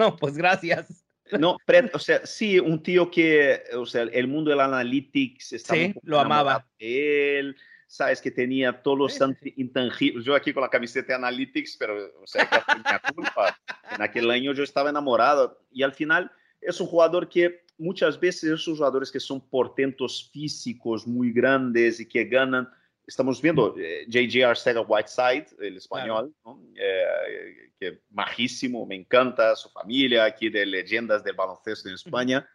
No, 0.00 0.16
pues 0.16 0.34
gracias. 0.34 1.04
No, 1.38 1.58
o 1.92 1.98
sea, 1.98 2.24
sí, 2.24 2.58
un 2.58 2.82
tío 2.82 3.10
que, 3.10 3.62
o 3.74 3.84
sea, 3.84 4.02
el 4.02 4.26
mundo 4.28 4.50
del 4.50 4.60
analytics 4.60 5.52
estaba 5.52 5.78
sí, 5.78 5.94
lo 6.02 6.18
amaba. 6.18 6.66
él, 6.78 7.54
sabes 7.86 8.22
que 8.22 8.30
tenía 8.30 8.82
todos 8.82 8.98
los 8.98 9.18
intangibles. 9.56 10.24
Yo 10.24 10.34
aquí 10.34 10.54
con 10.54 10.62
la 10.62 10.70
camiseta 10.70 11.08
de 11.08 11.14
analytics, 11.16 11.76
pero, 11.78 11.96
o 12.20 12.26
sea, 12.26 12.48
que 12.48 13.14
culpa. 13.14 13.56
En 13.94 14.00
aquel 14.00 14.30
año 14.30 14.54
yo 14.54 14.64
estaba 14.64 14.88
enamorado 14.88 15.62
y 15.70 15.82
al 15.82 15.92
final 15.92 16.32
es 16.62 16.80
un 16.80 16.86
jugador 16.86 17.28
que 17.28 17.62
muchas 17.76 18.18
veces 18.18 18.44
esos 18.44 18.78
jugadores 18.78 19.12
que 19.12 19.20
son 19.20 19.46
portentos 19.50 20.30
físicos 20.32 21.06
muy 21.06 21.30
grandes 21.30 22.00
y 22.00 22.08
que 22.08 22.24
ganan 22.24 22.70
estamos 23.10 23.42
viendo 23.42 23.74
eh, 23.76 24.06
J.J. 24.06 24.48
Arcega 24.48 24.80
Whiteside, 24.82 25.46
el 25.58 25.76
español, 25.76 26.32
eh, 26.76 27.72
que 27.78 28.00
majísimo, 28.10 28.86
me 28.86 28.94
encanta 28.94 29.56
su 29.56 29.68
familia 29.68 30.24
aquí 30.24 30.48
de 30.48 30.64
leyendas 30.64 31.24
del 31.24 31.34
baloncesto 31.34 31.88
en 31.88 31.96
España. 31.96 32.48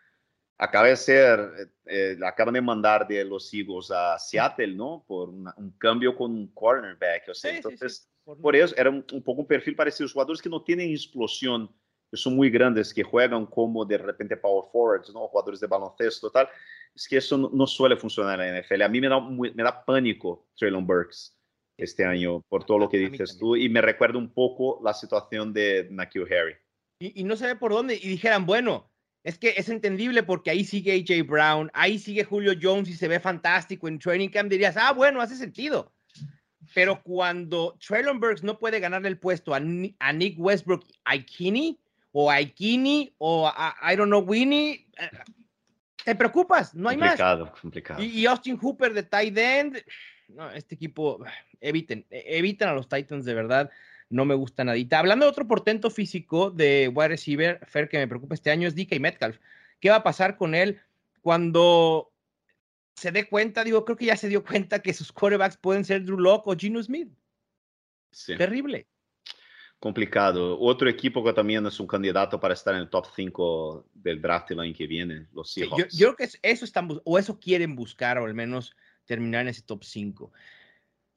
Acaba 0.58 0.88
de 0.88 0.96
ser, 0.96 1.70
eh, 1.86 2.18
acaban 2.26 2.54
de 2.54 2.62
mandar 2.62 3.06
de 3.06 3.26
los 3.26 3.54
Eagles 3.54 3.92
a 3.92 4.18
Seattle, 4.18 4.74
¿no? 4.76 5.04
Por 5.06 5.28
un 5.28 5.76
cambio 5.78 6.16
con 6.16 6.32
un 6.32 6.48
cornerback. 6.54 7.28
O 7.30 7.34
sea, 7.34 7.54
entonces, 7.54 8.10
por 8.24 8.56
eso 8.56 8.74
era 8.78 8.90
un, 8.90 9.04
poco 9.04 9.42
un 9.42 9.48
perfil 9.48 9.76
parecido. 9.76 10.08
Jugadores 10.08 10.42
que 10.42 10.50
no 10.50 10.64
tienen 10.64 10.90
explosión, 10.90 11.70
que 12.10 12.16
son 12.16 12.34
muy 12.34 12.50
grandes, 12.50 12.94
que 12.94 13.04
juegan 13.04 13.46
como 13.46 13.84
de 13.84 13.98
repente 13.98 14.38
power 14.38 14.64
forwards, 14.72 15.14
¿no? 15.14 15.28
Jugadores 15.28 15.60
de 15.60 15.68
baloncesto, 15.68 16.32
tal 16.32 16.48
es 16.96 17.08
que 17.08 17.18
eso 17.18 17.38
no, 17.38 17.68
suele 17.68 17.98
funcionar 17.98 18.40
en 18.42 18.54
la 18.54 18.62
NFL. 18.62 18.82
A 18.84 18.90
mí 18.90 19.02
me 19.02 19.10
da, 19.10 19.20
me 19.20 19.64
da 19.64 19.84
pánico 19.84 20.48
Traylon 20.56 20.88
Burks 20.88 21.38
este 21.78 22.06
año 22.06 22.42
por 22.48 22.64
todo 22.64 22.80
lo 22.80 22.90
que 22.90 22.98
dices 22.98 23.38
tú 23.38 23.56
y 23.58 23.68
me 23.68 23.82
recuerda 23.82 24.18
un 24.18 24.34
poco 24.34 24.80
la 24.84 24.94
situación 24.94 25.54
de 25.54 25.88
Nakil 25.92 26.24
Harry. 26.24 26.56
Y, 27.00 27.26
no 27.26 27.36
se 27.36 27.48
ve 27.48 27.56
por 27.58 27.74
dónde 27.74 27.96
y 27.96 28.08
dijeran, 28.08 28.46
bueno, 28.46 28.90
es 29.24 29.38
que 29.38 29.54
es 29.58 29.68
entendible 29.68 30.24
porque 30.24 30.52
ahí 30.52 30.64
sigue 30.64 30.94
AJ 30.94 31.28
Brown, 31.28 31.70
ahí 31.74 32.00
sigue 32.00 32.24
Julio 32.24 32.54
Jones 32.60 32.88
y 32.88 32.94
se 32.94 33.10
ve 33.10 33.20
fantástico 33.20 33.90
en 33.90 34.00
training 34.00 34.30
camp, 34.30 34.50
dirías, 34.50 34.78
ah, 34.78 34.94
bueno, 34.94 35.20
hace 35.20 35.36
sentido. 35.36 35.92
Pero 36.74 37.04
cuando 37.04 37.78
Traylon 37.86 38.22
Burks 38.22 38.44
no 38.44 38.58
puede 38.58 38.80
ganarle 38.80 39.10
el 39.10 39.20
puesto 39.20 39.54
a, 39.54 39.60
Nick 39.60 40.40
Westbrook, 40.40 40.86
a 41.04 41.16
Ikini, 41.16 41.78
o 42.14 42.32
a 42.32 42.40
Ikini, 42.40 43.14
o 43.18 43.48
a, 43.48 43.76
I 43.82 43.98
don't 43.98 44.10
know, 44.10 44.22
Winnie, 44.22 44.88
eh, 44.98 45.10
te 46.06 46.16
preocupas, 46.16 46.76
no 46.76 46.88
hay 46.88 46.98
más. 46.98 47.20
Complicado, 47.60 48.02
y, 48.02 48.06
y, 48.06 48.26
Austin 48.28 48.58
Hooper 48.58 48.94
de 48.94 49.02
tight 49.04 49.36
end, 49.36 49.84
no, 50.28 50.52
este 50.52 50.76
equipo, 50.76 51.26
eviten, 51.60 52.06
e, 52.12 52.38
eviten 52.38 52.70
a 52.70 52.74
los 52.74 52.88
Titans 52.88 53.26
de 53.26 53.34
verdad, 53.34 53.72
no 54.10 54.24
me 54.24 54.36
gusta 54.36 54.64
nadita. 54.64 55.00
Hablando 55.00 55.26
de 55.26 55.32
otro 55.32 55.48
portento 55.48 55.90
físico 55.90 56.52
de 56.52 56.92
wide 56.94 57.08
receiver, 57.08 57.60
Fer, 57.66 57.90
que 57.90 57.98
me 57.98 58.08
preocupa 58.08 58.36
este 58.36 58.52
año, 58.52 58.68
es 58.68 58.76
DK 58.76 59.00
Metcalf. 59.00 59.40
¿Qué 59.80 59.90
va 59.90 59.98
a 59.98 60.04
pasar 60.04 60.38
con 60.38 60.54
él 60.54 60.80
cuando 61.22 62.14
se 62.96 63.12
dé 63.12 63.28
cuenta? 63.28 63.64
Digo, 63.64 63.84
creo 63.84 63.98
que 63.98 64.06
ya 64.06 64.16
se 64.16 64.30
dio 64.30 64.44
cuenta 64.46 64.84
que 64.84 64.94
sus 64.94 65.12
quarterbacks 65.12 65.58
pueden 65.58 65.84
ser 65.84 66.06
Drew 66.06 66.20
Locke 66.20 66.48
o 66.48 66.56
Gino 66.56 66.82
Smith. 66.84 67.10
Sí. 68.12 68.38
Terrible 68.38 68.86
complicado. 69.86 70.60
Otro 70.60 70.90
equipo 70.90 71.24
que 71.24 71.32
también 71.32 71.64
es 71.68 71.80
un 71.80 71.86
candidato 71.86 72.40
para 72.40 72.56
estar 72.56 72.74
en 72.74 72.82
el 72.82 72.90
top 72.90 73.06
5 73.16 73.86
del 73.94 74.20
draft 74.20 74.50
el 74.50 74.60
año 74.60 74.74
que 74.76 74.88
viene, 74.88 75.28
los 75.32 75.54
Seahawks. 75.54 75.96
yo, 75.96 76.08
creo 76.08 76.16
que 76.16 76.38
eso 76.42 76.66
están, 76.66 76.90
o 77.04 77.20
eso 77.20 77.40
quieren 77.40 77.76
buscar, 77.76 78.18
o 78.18 78.26
al 78.26 78.34
menos 78.34 78.76
terminar 79.06 79.42
en 79.42 79.50
ese 79.50 79.62
top 79.62 79.84
5. 79.84 80.32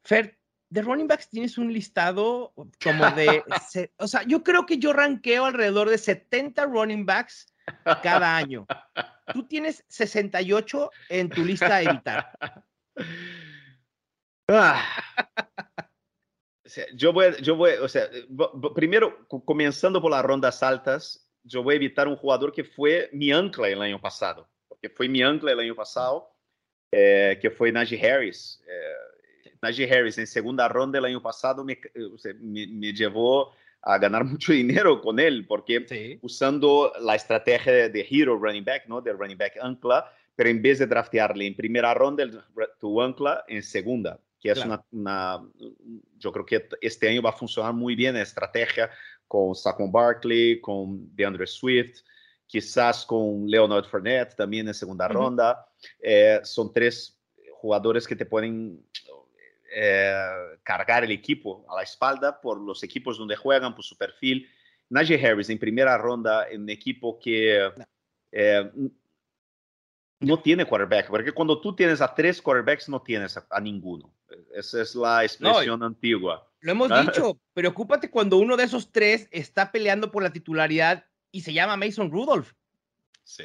Fer, 0.04 0.38
de 0.68 0.82
running 0.82 1.08
backs 1.08 1.30
tienes 1.30 1.56
un 1.56 1.72
listado 1.72 2.52
como 2.84 3.10
de, 3.12 3.42
o 3.96 4.06
sea, 4.06 4.22
yo 4.24 4.44
creo 4.44 4.66
que 4.66 4.76
yo 4.76 4.92
ranqueo 4.92 5.46
alrededor 5.46 5.88
de 5.88 5.96
70 5.96 6.66
running 6.66 7.06
backs 7.06 7.46
cada 8.02 8.36
año. 8.36 8.66
Tú 9.32 9.44
tienes 9.44 9.82
68 9.88 10.90
en 11.08 11.30
tu 11.30 11.42
lista 11.42 11.76
a 11.76 11.82
evitar. 11.82 12.32
Ah 14.50 14.82
yo 16.94 17.12
voy, 17.12 17.26
yo 17.42 17.56
voy, 17.56 17.72
o 17.80 17.88
sea, 17.88 18.08
primero, 18.74 19.26
comenzando 19.44 20.00
por 20.00 20.10
las 20.10 20.24
rondas 20.24 20.62
altas, 20.62 21.28
yo 21.42 21.62
voy 21.62 21.74
a 21.74 21.76
evitar 21.76 22.08
un 22.08 22.16
jugador 22.16 22.52
que 22.52 22.64
fue 22.64 23.08
mi 23.12 23.32
ancla 23.32 23.68
el 23.68 23.80
año 23.80 24.00
pasado, 24.00 24.48
porque 24.68 24.88
fue 24.88 25.08
mi 25.08 25.22
ancla 25.22 25.52
el 25.52 25.60
año 25.60 25.74
pasado, 25.74 26.30
eh, 26.92 27.38
que 27.40 27.50
fue 27.50 27.72
Najee 27.72 28.00
Harris. 28.00 28.62
Eh, 28.66 29.52
Najee 29.62 29.90
Harris 29.90 30.18
en 30.18 30.26
segunda 30.26 30.68
ronda 30.68 30.98
el 30.98 31.04
año 31.04 31.22
pasado 31.22 31.64
me, 31.64 31.78
me, 32.40 32.92
llevó 32.92 33.52
a 33.82 33.98
ganar 33.98 34.24
mucho 34.24 34.52
dinero 34.52 35.00
con 35.00 35.18
él, 35.18 35.46
porque 35.46 36.18
usando 36.22 36.92
la 37.00 37.14
estrategia 37.14 37.88
de, 37.88 38.06
hero 38.10 38.36
running 38.36 38.64
back, 38.64 38.86
¿no? 38.86 39.00
Del 39.00 39.18
running 39.18 39.38
back 39.38 39.58
ancla, 39.60 40.12
pero 40.36 40.50
en 40.50 40.62
vez 40.62 40.78
de 40.78 40.86
draftearle 40.86 41.46
en 41.46 41.56
primera 41.56 41.94
ronda, 41.94 42.24
tu 42.78 43.00
ancla 43.00 43.44
en 43.48 43.62
segunda 43.62 44.20
que 44.40 44.50
es 44.50 44.64
una, 44.64 45.42
yo 46.18 46.32
creo 46.32 46.46
que 46.46 46.68
este 46.80 47.08
año 47.08 47.22
va 47.22 47.30
a 47.30 47.36
funcionar 47.36 47.72
muy 47.72 47.94
bien 47.94 48.14
la 48.14 48.22
estrategia 48.22 48.90
con 49.26 49.54
Saquon 49.54 49.90
Barkley, 49.90 50.60
con 50.60 51.14
DeAndre 51.14 51.46
Swift, 51.46 52.00
quizás 52.46 53.04
con 53.04 53.46
Leonard 53.46 53.84
Fournette 53.84 54.34
también 54.34 54.68
en 54.68 54.74
segunda 54.74 55.08
ronda. 55.08 55.66
Eh, 56.00 56.40
son 56.44 56.72
tres 56.72 57.18
jugadores 57.52 58.06
que 58.06 58.16
te 58.16 58.26
pueden 58.26 58.84
eh, 59.74 60.56
cargar 60.62 61.04
el 61.04 61.10
equipo 61.10 61.66
a 61.68 61.76
la 61.76 61.82
espalda 61.82 62.40
por 62.40 62.58
los 62.58 62.82
equipos 62.82 63.18
donde 63.18 63.36
juegan, 63.36 63.74
por 63.74 63.84
su 63.84 63.96
perfil. 63.96 64.48
Najee 64.88 65.24
Harris 65.24 65.50
en 65.50 65.58
primera 65.58 65.98
ronda 65.98 66.48
en 66.48 66.62
un 66.62 66.70
equipo 66.70 67.18
que 67.18 67.70
eh, 68.32 68.70
no 70.20 70.40
tiene 70.40 70.64
quarterback, 70.64 71.08
porque 71.08 71.32
cuando 71.32 71.60
tú 71.60 71.74
tienes 71.74 72.00
a 72.00 72.14
tres 72.14 72.40
quarterbacks 72.40 72.88
no 72.88 73.02
tienes 73.02 73.38
a, 73.50 73.60
ninguno. 73.60 74.12
Esa 74.54 74.82
es 74.82 74.94
la 74.94 75.24
expresión 75.24 75.82
antigua. 75.82 76.48
Lo 76.60 76.72
hemos 76.72 76.90
¿Ah? 76.90 77.02
dicho, 77.02 77.40
preocúpate 77.54 78.10
cuando 78.10 78.36
uno 78.38 78.56
de 78.56 78.64
esos 78.64 78.90
tres 78.90 79.28
está 79.30 79.70
peleando 79.70 80.10
por 80.10 80.22
la 80.22 80.32
titularidad 80.32 81.04
y 81.30 81.42
se 81.42 81.52
llama 81.52 81.76
Mason 81.76 82.10
Rudolph. 82.10 82.52
Sí. 83.24 83.44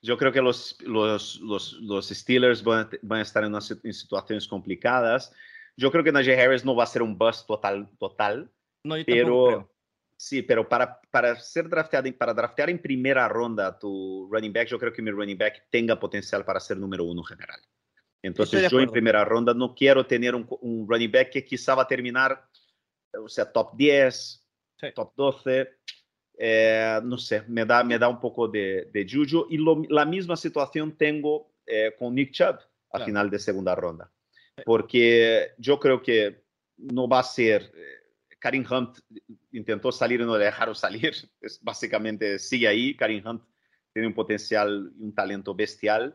Yo 0.00 0.16
creo 0.16 0.30
que 0.30 0.40
los, 0.40 0.76
los, 0.82 1.40
los, 1.40 2.08
Steelers 2.08 2.62
van 2.62 2.88
a, 3.10 3.20
estar 3.20 3.42
en, 3.42 3.60
situaciones 3.60 4.46
complicadas. 4.46 5.32
Yo 5.76 5.90
creo 5.90 6.04
que 6.04 6.12
Najee 6.12 6.40
Harris 6.40 6.64
no 6.64 6.76
va 6.76 6.84
a 6.84 6.86
ser 6.86 7.02
un 7.02 7.18
bust 7.18 7.46
total, 7.46 7.88
total 7.98 8.50
no, 8.84 8.96
yo 8.96 9.04
pero 9.04 9.70
Sí, 10.18 10.42
pero 10.42 10.68
para, 10.68 11.00
para 11.12 11.36
ser 11.36 11.68
drafteado, 11.68 12.12
para 12.18 12.34
draftear 12.34 12.70
en 12.70 12.82
primera 12.82 13.28
ronda 13.28 13.78
tu 13.78 14.28
running 14.32 14.52
back, 14.52 14.66
yo 14.66 14.76
creo 14.76 14.92
que 14.92 15.00
mi 15.00 15.12
running 15.12 15.38
back 15.38 15.68
tenga 15.70 15.98
potencial 15.98 16.44
para 16.44 16.58
ser 16.58 16.76
número 16.76 17.04
uno 17.04 17.22
general. 17.22 17.60
Entonces 18.22 18.70
yo 18.70 18.80
en 18.80 18.90
primera 18.90 19.24
ronda 19.24 19.54
no 19.54 19.74
quiero 19.74 20.06
tener 20.06 20.34
un, 20.34 20.46
un, 20.60 20.88
running 20.88 21.10
back 21.10 21.30
que 21.30 21.44
quizá 21.44 21.74
va 21.74 21.82
a 21.82 21.86
terminar, 21.86 22.44
o 23.12 23.28
sea, 23.28 23.50
top 23.50 23.76
10, 23.76 24.48
top 24.94 25.12
12. 25.16 25.78
Eh, 26.40 27.00
no 27.02 27.18
sé, 27.18 27.42
me 27.48 27.64
da, 27.64 27.82
me 27.82 27.98
da 27.98 28.08
un 28.08 28.20
poco 28.20 28.48
de, 28.48 28.88
de 28.92 29.06
juju. 29.08 29.46
Y 29.50 29.58
la 29.92 30.04
misma 30.04 30.36
situación 30.36 30.96
tengo 30.96 31.52
eh, 31.66 31.94
con 31.98 32.14
Nick 32.14 32.32
Chubb 32.32 32.58
a 32.92 33.04
final 33.04 33.28
de 33.28 33.38
segunda 33.38 33.74
ronda. 33.74 34.10
Porque 34.64 35.52
yo 35.58 35.78
creo 35.78 36.02
que 36.02 36.44
no 36.76 37.08
va 37.08 37.20
a 37.20 37.24
ser... 37.24 37.72
Eh, 37.74 37.94
Karim 38.40 38.64
Hunt 38.70 38.98
intentó 39.50 39.90
salir 39.90 40.20
y 40.20 40.24
no 40.24 40.38
le 40.38 40.44
dejaron 40.44 40.74
salir. 40.74 41.12
Es, 41.40 41.60
básicamente 41.60 42.38
sigue 42.38 42.68
ahí. 42.68 42.96
Karim 42.96 43.26
Hunt 43.26 43.42
tiene 43.92 44.06
un 44.06 44.14
potencial 44.14 44.92
y 44.96 45.02
un 45.02 45.12
talento 45.12 45.56
bestial. 45.56 46.14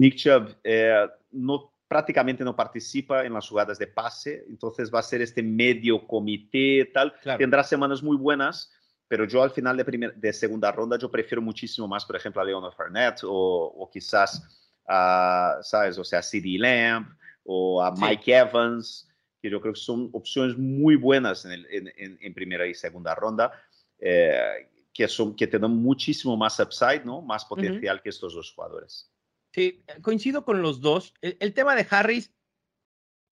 Nick 0.00 0.16
Chubb 0.16 0.56
eh, 0.64 1.06
no, 1.32 1.74
prácticamente 1.86 2.42
no 2.42 2.56
participa 2.56 3.26
en 3.26 3.34
las 3.34 3.46
jugadas 3.46 3.78
de 3.78 3.86
pase, 3.86 4.44
entonces 4.48 4.90
va 4.92 5.00
a 5.00 5.02
ser 5.02 5.20
este 5.20 5.42
medio 5.42 6.06
comité, 6.06 6.90
tal. 6.94 7.12
Tendrá 7.36 7.62
semanas 7.62 8.02
muy 8.02 8.16
buenas, 8.16 8.72
pero 9.06 9.26
yo 9.26 9.42
al 9.42 9.50
final 9.50 9.76
de, 9.76 10.12
de 10.16 10.32
segunda 10.32 10.72
ronda 10.72 10.96
yo 10.96 11.10
prefiero 11.10 11.42
muchísimo 11.42 11.86
más, 11.86 12.06
por 12.06 12.16
ejemplo, 12.16 12.40
a 12.40 12.44
Leonard 12.44 12.72
Fournette 12.72 13.24
o, 13.24 13.28
o 13.76 13.90
quizás 13.90 14.42
a, 14.88 15.58
¿sabes? 15.62 15.98
O 15.98 16.04
sea, 16.04 16.22
CD 16.22 16.56
Lamb 16.58 17.06
o 17.44 17.82
a 17.82 17.92
Mike 17.94 18.34
Evans, 18.34 19.06
que 19.42 19.50
yo 19.50 19.60
creo 19.60 19.74
que 19.74 19.80
son 19.80 20.08
opciones 20.12 20.56
muy 20.56 20.96
buenas 20.96 21.44
en, 21.44 21.66
en, 21.70 22.18
en 22.20 22.34
primera 22.34 22.66
y 22.66 22.74
segunda 22.74 23.14
ronda, 23.14 23.52
eh, 23.98 24.66
que, 24.94 25.06
son, 25.08 25.36
que 25.36 25.46
te 25.46 25.58
dan 25.58 25.76
muchísimo 25.76 26.36
más 26.38 26.58
upside, 26.58 27.04
¿no? 27.04 27.20
Más 27.20 27.44
potencial 27.44 28.00
que 28.00 28.08
estos 28.08 28.34
dos 28.34 28.52
jugadores. 28.54 29.10
Sí, 29.52 29.82
coincido 30.02 30.44
con 30.44 30.62
los 30.62 30.80
dos. 30.80 31.14
El, 31.22 31.54
tema 31.54 31.74
de 31.74 31.86
Harris, 31.90 32.32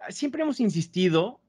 siempre 0.09 0.43
hemos 0.43 0.61
insistido, 0.61 1.41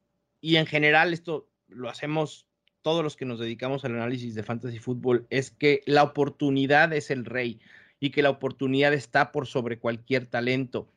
y 0.41 0.57
en 0.57 0.65
general 0.65 1.13
esto 1.13 1.49
lo 1.67 1.89
hacemos 1.89 2.47
todos 2.81 3.03
los 3.03 3.15
que 3.15 3.25
nos 3.25 3.39
dedicamos 3.39 3.83
al 3.83 3.95
análisis 3.95 4.35
de 4.35 4.43
fantasy 4.43 4.79
fútbol, 4.79 5.27
es 5.29 5.51
que 5.51 5.81
la 5.85 6.03
oportunidad 6.03 6.93
es 6.93 7.11
el 7.11 7.25
rey 7.25 7.59
y 7.99 8.11
que 8.11 8.21
la 8.21 8.29
oportunidad 8.29 8.93
está 8.93 9.31
por 9.31 9.47
sobre 9.47 9.79
cualquier 9.79 10.27
talento. 10.27 10.89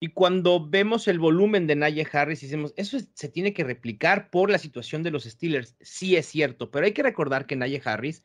Y 0.00 0.08
cuando 0.08 0.66
vemos 0.68 1.08
el 1.08 1.18
volumen 1.18 1.66
de 1.66 1.76
Naye 1.76 2.06
Harris, 2.10 2.42
decimos, 2.42 2.74
eso 2.76 2.98
se 3.14 3.28
tiene 3.28 3.54
que 3.54 3.64
replicar 3.64 4.30
por 4.30 4.50
la 4.50 4.58
situación 4.58 5.02
de 5.02 5.10
los 5.10 5.24
Steelers. 5.24 5.76
Sí 5.80 6.16
es 6.16 6.26
cierto, 6.26 6.70
pero 6.70 6.84
hay 6.84 6.92
que 6.92 7.02
recordar 7.02 7.46
que 7.46 7.56
Naye 7.56 7.80
Harris 7.82 8.22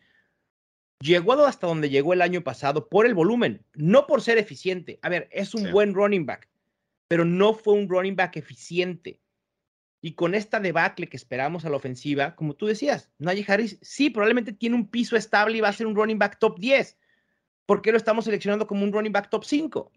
llegó 1.02 1.34
hasta 1.46 1.68
donde 1.68 1.90
llegó 1.90 2.14
el 2.14 2.22
año 2.22 2.42
pasado 2.42 2.88
por 2.88 3.06
el 3.06 3.14
volumen, 3.14 3.66
no 3.74 4.08
por 4.08 4.22
ser 4.22 4.38
eficiente. 4.38 5.00
A 5.02 5.10
ver, 5.10 5.28
es 5.32 5.54
un 5.54 5.72
buen 5.72 5.94
running 5.94 6.26
back, 6.26 6.50
pero 7.08 7.26
no 7.26 7.54
fue 7.54 7.74
un 7.74 7.90
running 7.90 8.16
back 8.16 8.38
eficiente. 8.38 9.20
Y 10.04 10.14
con 10.14 10.34
esta 10.34 10.60
debacle 10.60 11.08
que 11.08 11.18
esperamos 11.18 11.66
a 11.66 11.70
la 11.70 11.76
ofensiva, 11.78 12.36
como 12.36 12.56
tú 12.56 12.66
decías, 12.66 13.12
Najee 13.20 13.46
Harris 13.48 13.78
sí, 13.82 14.10
probablemente 14.10 14.52
tiene 14.52 14.76
un 14.76 14.90
piso 14.90 15.16
estable 15.16 15.58
y 15.58 15.62
va 15.62 15.70
a 15.70 15.74
ser 15.74 15.86
un 15.86 15.96
running 15.96 16.18
back 16.18 16.40
top 16.40 16.60
10. 16.60 16.98
¿Por 17.68 17.82
qué 17.82 17.92
lo 17.92 17.98
estamos 17.98 18.26
seleccionando 18.26 18.66
como 18.66 18.84
un 18.84 18.92
running 18.92 19.12
back 19.12 19.30
top 19.30 19.44
5? 19.46 19.92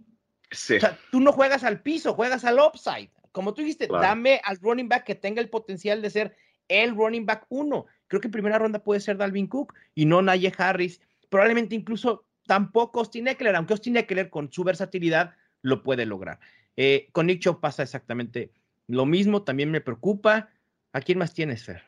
Sí. 0.51 0.77
O 0.77 0.81
sea, 0.81 0.99
tú 1.11 1.21
no 1.21 1.33
juegas 1.33 1.65
al 1.65 1.81
piso, 1.81 2.13
juegas 2.13 2.45
al 2.45 2.59
upside. 2.59 3.11
Como 3.33 3.55
tú 3.55 3.63
dijiste, 3.63 3.89
dame 3.89 4.41
al 4.45 4.59
running 4.61 4.89
back 4.89 5.05
que 5.05 5.15
tenga 5.15 5.41
el 5.41 5.49
potencial 5.49 6.03
de 6.03 6.11
ser 6.11 6.37
el 6.69 6.95
running 6.95 7.27
back 7.27 7.47
1. 7.49 7.87
Creo 8.09 8.21
que 8.21 8.29
en 8.29 8.33
primera 8.33 8.59
ronda 8.59 8.79
puede 8.79 9.01
ser 9.01 9.17
Dalvin 9.17 9.47
Cook 9.47 9.75
y 9.95 10.05
no 10.05 10.23
Naye 10.23 10.53
Harris. 10.57 11.01
Probablemente 11.29 11.75
incluso 11.75 12.27
tampoco 12.47 13.01
Austin 13.01 13.29
Eckler, 13.29 13.57
aunque 13.57 13.73
Austin 13.73 13.97
Eckler 13.97 14.31
con 14.31 14.53
su 14.53 14.65
versatilidad 14.65 15.35
lo 15.63 15.83
puede 15.83 16.07
lograr. 16.07 16.39
Eh, 16.77 17.09
con 17.13 17.27
Nick 17.27 17.41
Chubb 17.41 17.61
pasa 17.61 17.83
exactamente 17.83 18.53
lo 18.87 19.07
mismo, 19.07 19.43
también 19.43 19.71
me 19.71 19.81
preocupa. 19.81 20.51
¿A 20.93 21.01
quién 21.01 21.19
más 21.19 21.35
tienes, 21.35 21.65
Fer? 21.65 21.83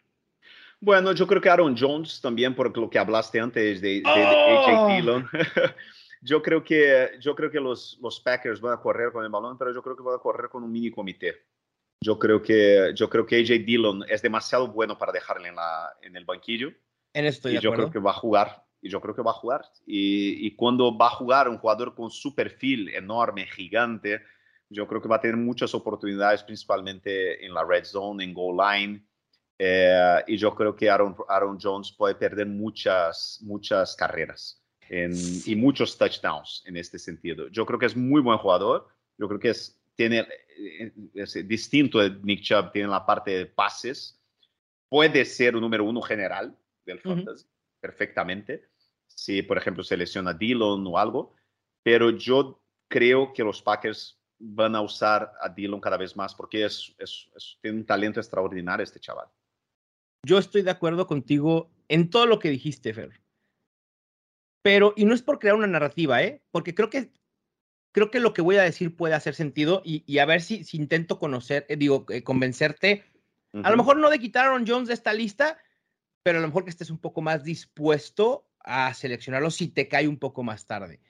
Bueno, 0.81 1.13
yo 1.13 1.27
creo 1.27 1.41
que 1.41 1.49
Aaron 1.49 1.77
Jones 1.79 2.21
también, 2.21 2.55
por 2.55 2.77
lo 2.77 2.91
que 2.91 2.99
hablaste 2.99 3.41
antes 3.41 3.81
de, 3.81 4.01
de, 4.01 4.03
¡Oh! 4.05 4.89
Dillon. 4.89 5.29
yo 6.23 6.43
creo 6.43 6.63
que, 6.63 7.13
yo 7.21 7.35
creo 7.35 7.51
que 7.51 7.61
los, 7.61 7.99
los 8.03 8.21
Packers 8.21 8.61
van 8.61 8.75
a 8.75 8.81
correr 8.81 9.13
con 9.13 9.25
el 9.25 9.31
balón, 9.31 9.57
pero 9.57 9.73
yo 9.73 9.83
creo 9.83 9.97
que 9.97 10.03
van 10.03 10.17
a 10.17 10.19
correr 10.19 10.51
con 10.51 10.65
un 10.65 10.73
mini 10.73 10.91
comité. 10.91 11.35
Yo 12.01 12.19
creo 12.19 12.43
que, 12.43 12.93
yo 12.95 13.09
creo 13.09 13.27
que 13.27 13.37
AJ 13.37 13.65
Dillon 13.65 14.05
es 14.09 14.23
demasiado 14.23 14.69
bueno 14.69 14.99
para 14.99 15.13
dejarle 15.13 15.49
en, 15.49 15.57
la, 15.57 15.93
en 16.03 16.17
el 16.17 16.25
banquillo. 16.25 16.73
En 17.13 17.25
esto 17.25 17.49
y 17.49 17.59
yo 17.59 17.73
creo 17.73 17.91
que 17.91 17.99
va 17.99 18.11
a 18.11 18.15
jugar. 18.15 18.65
Y 18.83 18.91
yo 18.91 19.01
creo 19.01 19.15
que 19.15 19.23
va 19.23 19.31
a 19.31 19.35
jugar. 19.35 19.63
Y, 19.87 20.47
y, 20.47 20.55
cuando 20.55 20.97
va 20.97 21.07
a 21.07 21.11
jugar 21.11 21.49
un 21.49 21.59
jugador 21.59 21.95
con 21.95 22.11
su 22.11 22.35
perfil 22.35 22.91
enorme, 22.91 23.47
gigante, 23.47 24.23
yo 24.69 24.87
creo 24.87 25.01
que 25.01 25.09
va 25.09 25.17
a 25.17 25.21
tener 25.21 25.37
muchas 25.37 25.75
oportunidades, 25.75 26.43
principalmente 26.43 27.45
en 27.45 27.55
la 27.55 27.65
red 27.65 27.85
zone, 27.85 28.23
en 28.23 28.35
goal 28.35 28.57
line. 28.57 29.07
Eh, 29.59 30.25
y 30.27 30.37
yo 30.37 30.55
creo 30.55 30.77
que 30.77 30.91
Aaron, 30.91 31.17
Aaron 31.29 31.59
Jones 31.61 31.93
puede 31.93 32.15
perder 32.15 32.47
muchas, 32.47 33.41
muchas 33.43 33.97
carreras 33.97 34.63
y 34.89 35.57
muchos 35.57 35.99
touchdowns 35.99 36.63
en 36.67 36.77
este 36.77 36.99
sentido. 36.99 37.49
Yo 37.49 37.67
creo 37.67 37.79
que 37.79 37.87
es 37.87 37.97
muy 37.97 38.21
buen 38.21 38.39
jugador. 38.39 38.89
Yo 39.19 39.27
creo 39.27 39.41
que 39.41 39.51
es 39.51 39.81
tiene, 39.97 40.27
eh, 40.59 40.93
es 41.15 41.49
distinto 41.49 41.99
de 41.99 42.11
Nick 42.23 42.43
Chubb, 42.43 42.73
tiene 42.73 42.89
la 42.89 43.05
parte 43.05 43.33
de 43.33 43.47
pases, 43.47 44.21
puede 44.89 45.25
ser 45.25 45.57
un 45.57 45.63
número 45.63 45.85
uno 45.85 46.01
general 46.03 46.57
del 46.85 47.01
fantasy, 47.01 47.47
perfectamente, 47.81 48.69
si 49.07 49.43
por 49.43 49.59
ejemplo 49.59 49.83
se 49.83 49.97
lesiona 49.97 50.33
Dillon 50.33 50.87
o 50.87 50.99
algo, 50.99 51.35
pero 51.83 52.11
yo 52.11 52.63
creo 52.89 53.33
que 53.33 53.43
los 53.43 53.63
Packers 53.63 54.21
van 54.39 54.77
a 54.77 54.83
usar 54.83 55.33
a 55.41 55.49
Dillon 55.49 55.81
cada 55.81 55.97
vez 55.97 56.15
más 56.15 56.35
porque 56.35 56.65
es, 56.65 56.95
es, 56.99 57.59
tiene 57.63 57.79
un 57.79 57.87
talento 57.87 58.21
extraordinario 58.21 58.85
este 58.85 59.01
chaval. 59.01 59.29
Yo 60.25 60.39
estoy 60.39 60.63
de 60.63 60.71
acuerdo 60.71 61.07
contigo 61.07 61.71
en 61.89 62.11
todo 62.11 62.27
lo 62.27 62.39
que 62.39 62.51
dijiste, 62.51 62.93
Fer. 62.93 63.21
Pero, 64.63 64.93
y 64.97 65.05
no 65.05 65.15
es 65.15 65.23
por 65.23 65.39
crear 65.39 65.55
una 65.55 65.69
narrativa, 65.69 66.23
¿eh? 66.23 66.43
Porque 66.51 66.75
creo 66.75 66.91
que 66.91 67.13
creo 67.97 68.11
que 68.11 68.21
lo 68.21 68.35
que 68.35 68.43
voy 68.43 68.57
a 68.57 68.63
decir 68.63 68.95
puede 68.95 69.15
hacer 69.15 69.35
sentido 69.35 69.81
y, 69.83 70.19
a 70.19 70.27
ver 70.27 70.43
si, 70.43 70.65
si, 70.65 70.77
intento 70.77 71.19
conocer, 71.19 71.65
eh, 71.71 71.77
digo, 71.77 72.05
eh, 72.11 72.23
convencerte. 72.23 73.05
A 73.65 73.71
lo 73.71 73.79
mejor 73.79 73.97
no 73.97 74.11
de 74.11 74.19
quitar 74.19 74.45
a 74.45 74.51
Aaron 74.51 74.67
Jones 74.67 74.89
de 74.89 74.93
esta 74.93 75.15
lista, 75.15 75.57
pero 76.23 76.37
a 76.37 76.43
lo 76.43 76.47
mejor 76.47 76.65
que 76.65 76.71
estés 76.71 76.91
un 76.91 76.99
poco 76.99 77.23
más 77.23 77.43
dispuesto 77.43 78.51
a 78.61 78.93
seleccionarlo 78.93 79.51
si 79.51 79.69
te 79.69 79.89
cae 79.89 80.09
un 80.09 80.19
poco 80.19 80.43
más 80.43 80.67
tarde. 80.67 81.01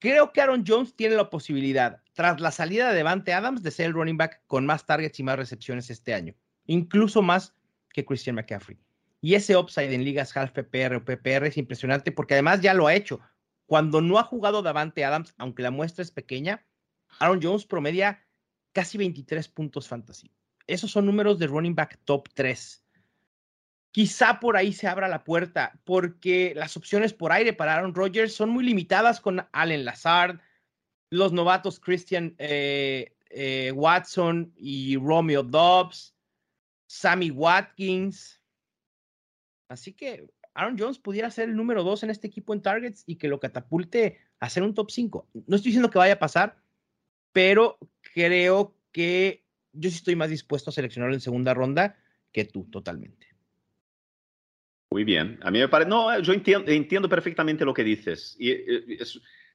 Creo 0.00 0.32
que 0.32 0.40
Aaron 0.40 0.64
Jones 0.66 0.96
tiene 0.96 1.14
la 1.14 1.30
posibilidad, 1.30 2.02
tras 2.12 2.40
la 2.40 2.50
salida 2.50 2.88
de 2.88 2.96
Devante 2.96 3.32
Adams, 3.32 3.62
de 3.62 3.70
ser 3.70 3.86
el 3.86 3.92
running 3.92 4.16
back 4.16 4.42
con 4.48 4.66
más 4.66 4.86
targets 4.86 5.20
y 5.20 5.22
más 5.22 5.36
recepciones 5.36 5.90
este 5.90 6.12
año, 6.12 6.34
incluso 6.66 7.22
más 7.22 7.54
que 7.92 8.04
Christian 8.04 8.34
McCaffrey. 8.34 8.80
Y 9.20 9.34
ese 9.34 9.56
upside 9.56 9.94
en 9.94 10.02
ligas 10.02 10.36
half 10.36 10.50
PPR 10.50 10.96
o 10.96 11.04
PPR 11.04 11.46
es 11.46 11.56
impresionante 11.56 12.10
porque 12.10 12.34
además 12.34 12.62
ya 12.62 12.74
lo 12.74 12.88
ha 12.88 12.94
hecho. 12.94 13.20
Cuando 13.70 14.00
no 14.00 14.18
ha 14.18 14.24
jugado 14.24 14.62
Davante 14.62 15.04
Adams, 15.04 15.32
aunque 15.38 15.62
la 15.62 15.70
muestra 15.70 16.02
es 16.02 16.10
pequeña, 16.10 16.66
Aaron 17.20 17.38
Jones 17.40 17.66
promedia 17.66 18.26
casi 18.72 18.98
23 18.98 19.46
puntos 19.46 19.86
fantasy. 19.86 20.32
Esos 20.66 20.90
son 20.90 21.06
números 21.06 21.38
de 21.38 21.46
running 21.46 21.76
back 21.76 22.00
top 22.04 22.28
3. 22.34 22.84
Quizá 23.92 24.40
por 24.40 24.56
ahí 24.56 24.72
se 24.72 24.88
abra 24.88 25.06
la 25.06 25.22
puerta, 25.22 25.80
porque 25.84 26.52
las 26.56 26.76
opciones 26.76 27.12
por 27.12 27.30
aire 27.30 27.52
para 27.52 27.74
Aaron 27.74 27.94
Rodgers 27.94 28.34
son 28.34 28.50
muy 28.50 28.64
limitadas 28.64 29.20
con 29.20 29.46
Allen 29.52 29.84
Lazard, 29.84 30.40
los 31.08 31.32
novatos 31.32 31.78
Christian 31.78 32.34
eh, 32.38 33.14
eh, 33.30 33.70
Watson 33.72 34.52
y 34.56 34.96
Romeo 34.96 35.44
Dobbs, 35.44 36.16
Sammy 36.88 37.30
Watkins. 37.30 38.42
Así 39.68 39.92
que 39.92 40.26
Aaron 40.54 40.78
Jones 40.78 40.98
pudiera 40.98 41.30
ser 41.30 41.48
el 41.48 41.56
número 41.56 41.82
dos 41.84 42.02
en 42.02 42.10
este 42.10 42.26
equipo 42.26 42.52
en 42.52 42.62
targets 42.62 43.04
y 43.06 43.16
que 43.16 43.28
lo 43.28 43.40
catapulte 43.40 44.18
a 44.40 44.50
ser 44.50 44.62
un 44.62 44.74
top 44.74 44.90
5. 44.90 45.28
No 45.46 45.56
estoy 45.56 45.70
diciendo 45.70 45.90
que 45.90 45.98
vaya 45.98 46.14
a 46.14 46.18
pasar, 46.18 46.56
pero 47.32 47.78
creo 48.14 48.74
que 48.92 49.44
yo 49.72 49.90
sí 49.90 49.96
estoy 49.96 50.16
más 50.16 50.30
dispuesto 50.30 50.70
a 50.70 50.72
seleccionarlo 50.72 51.14
en 51.14 51.20
segunda 51.20 51.54
ronda 51.54 51.96
que 52.32 52.44
tú, 52.44 52.64
totalmente. 52.70 53.28
Muy 54.90 55.04
bien. 55.04 55.38
A 55.42 55.50
mí 55.50 55.60
me 55.60 55.68
parece. 55.68 55.88
No, 55.88 56.18
yo 56.20 56.32
entiendo, 56.32 56.70
entiendo 56.70 57.08
perfectamente 57.08 57.64
lo 57.64 57.72
que 57.72 57.84
dices. 57.84 58.36
Y, 58.38 58.50
eh, 58.50 58.98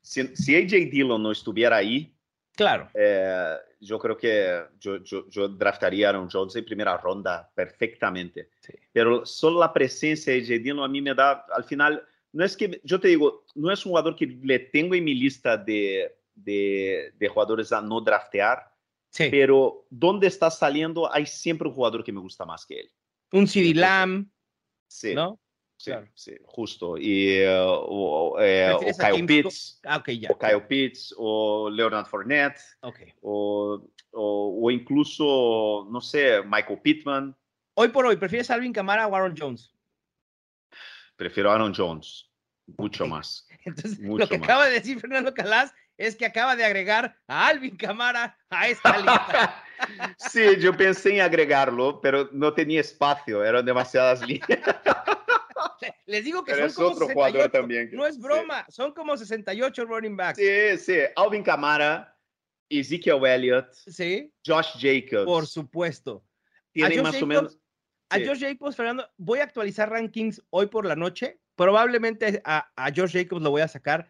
si, 0.01 0.36
si, 0.36 0.55
AJ 0.55 0.89
Dillon 0.89 1.21
no 1.21 1.31
estuviera 1.31 1.75
ahí, 1.77 2.15
Claro. 2.55 2.89
Eh, 2.93 3.58
yo 3.81 3.99
creo 3.99 4.17
que 4.17 4.63
yo, 4.79 5.03
yo, 5.03 5.29
yo, 5.29 5.49
draftaría 5.49 6.08
a 6.08 6.10
Aaron 6.12 6.29
Jones 6.31 6.55
en 6.55 6.65
primera 6.65 6.97
ronda 6.97 7.51
perfectamente. 7.53 8.49
Pero 8.91 9.25
solo 9.25 9.60
la 9.60 9.73
presencia 9.73 10.34
de 10.34 10.43
Jedino 10.43 10.84
a 10.84 10.88
mí 10.88 11.01
me 11.01 11.13
da, 11.13 11.45
al 11.54 11.63
final, 11.63 12.06
no 12.32 12.43
es 12.43 12.56
que, 12.56 12.82
yo 12.84 12.99
te 12.99 13.10
digo, 13.10 13.45
no 13.56 13.71
es 13.71 13.86
un 13.86 13.91
jugador 13.91 14.15
que 14.15 14.28
le 14.28 14.60
tengo 14.60 14.95
en 14.95 15.04
mi 15.04 15.13
lista 15.13 15.58
de, 15.58 16.15
de, 16.34 17.13
de 17.17 17.28
jugadores 17.28 17.71
a 17.71 17.82
no 17.82 18.01
draftear, 18.01 18.71
sí. 19.10 19.28
pero 19.30 19.86
donde 19.89 20.28
está 20.28 20.49
saliendo 20.49 21.12
hay 21.12 21.25
siempre 21.25 21.67
un 21.67 21.73
jugador 21.73 22.04
que 22.04 22.12
me 22.12 22.19
gusta 22.19 22.45
más 22.45 22.65
que 22.65 22.82
él. 22.82 22.91
Un 23.32 23.47
CD 23.47 23.73
Lamb, 23.73 24.30
sí. 24.88 25.13
¿no? 25.13 25.39
Sí, 25.78 25.91
sí, 26.13 26.34
justo. 26.45 26.97
Y, 26.97 27.43
uh, 27.43 27.67
o, 27.67 28.39
eh, 28.39 28.71
o 28.73 28.80
Kyle 28.80 29.25
Pitts. 29.25 29.82
Ah, 29.84 29.97
okay, 29.97 30.17
ya. 30.17 30.30
O 30.32 30.38
Kyle 30.38 30.62
Pitts, 30.62 31.13
o 31.17 31.69
Leonard 31.69 32.08
Fournette. 32.08 32.60
Okay. 32.82 33.13
O, 33.21 33.82
o, 34.12 34.60
o, 34.62 34.71
incluso, 34.71 35.88
no 35.91 35.99
sé, 35.99 36.41
Michael 36.43 36.80
Pittman. 36.82 37.36
Hoy 37.75 37.89
por 37.89 38.05
hoy, 38.05 38.15
¿prefieres 38.15 38.49
Alvin 38.49 38.71
Kamara 38.73 39.05
o 39.07 39.15
Aaron 39.15 39.35
Jones? 39.38 39.71
Prefiero 41.17 41.51
Aaron 41.51 41.73
Jones, 41.75 42.29
mucho 42.77 43.05
más. 43.05 43.47
Entonces, 43.65 43.99
lo 43.99 44.27
que 44.27 44.35
acaba 44.38 44.65
de 44.67 44.73
decir 44.73 44.99
Fernando 44.99 45.33
Calas 45.33 45.73
es 45.97 46.15
que 46.15 46.25
acaba 46.25 46.55
de 46.55 46.63
agregar 46.65 47.17
a 47.27 47.47
Alvin 47.47 47.75
Kamara 47.77 48.38
a 48.49 48.67
esta 48.69 48.97
lista. 48.97 49.63
Sí, 50.17 50.57
yo 50.59 50.75
pensé 50.75 51.15
en 51.15 51.21
agregarlo, 51.21 51.99
pero 52.01 52.29
no 52.31 52.53
tenía 52.53 52.81
espacio, 52.81 53.43
eran 53.43 53.65
demasiadas 53.65 54.21
líneas. 54.21 54.47
Les 56.07 56.23
digo 56.23 56.43
que 56.43 56.53
Pero 56.53 56.69
son 56.69 56.69
es 56.69 56.75
como 56.75 56.88
otro 56.89 57.07
68. 57.07 57.13
jugador 57.33 57.51
también 57.51 57.89
que- 57.89 57.95
No 57.95 58.05
es 58.07 58.15
sí. 58.15 58.21
broma, 58.21 58.65
son 58.69 58.93
como 58.93 59.17
68 59.17 59.85
running 59.85 60.15
backs. 60.15 60.38
Sí, 60.39 60.77
sí, 60.77 60.99
Alvin 61.15 61.43
Kamara, 61.43 62.15
Ezekiel 62.69 63.23
Elliott, 63.25 63.71
Sí, 63.73 64.31
Josh 64.45 64.75
Jacobs. 64.79 65.25
por 65.25 65.45
supuesto. 65.45 66.23
Tienen 66.71 67.03
más 67.03 67.21
o 67.21 67.25
menos... 67.25 67.59
A. 68.09 68.17
Josh 68.19 68.39
Jacobs, 68.41 68.75
Fernando, 68.75 69.07
voy 69.17 69.39
a 69.39 69.43
actualizar 69.43 69.89
rankings 69.89 70.41
hoy 70.49 70.67
por 70.67 70.85
la 70.85 70.95
noche. 70.95 71.39
Probablemente 71.55 72.41
a, 72.45 72.71
a 72.75 72.91
Josh 72.95 73.13
Jacobs 73.13 73.41
lo 73.41 73.51
voy 73.51 73.61
a 73.61 73.67
sacar 73.67 74.07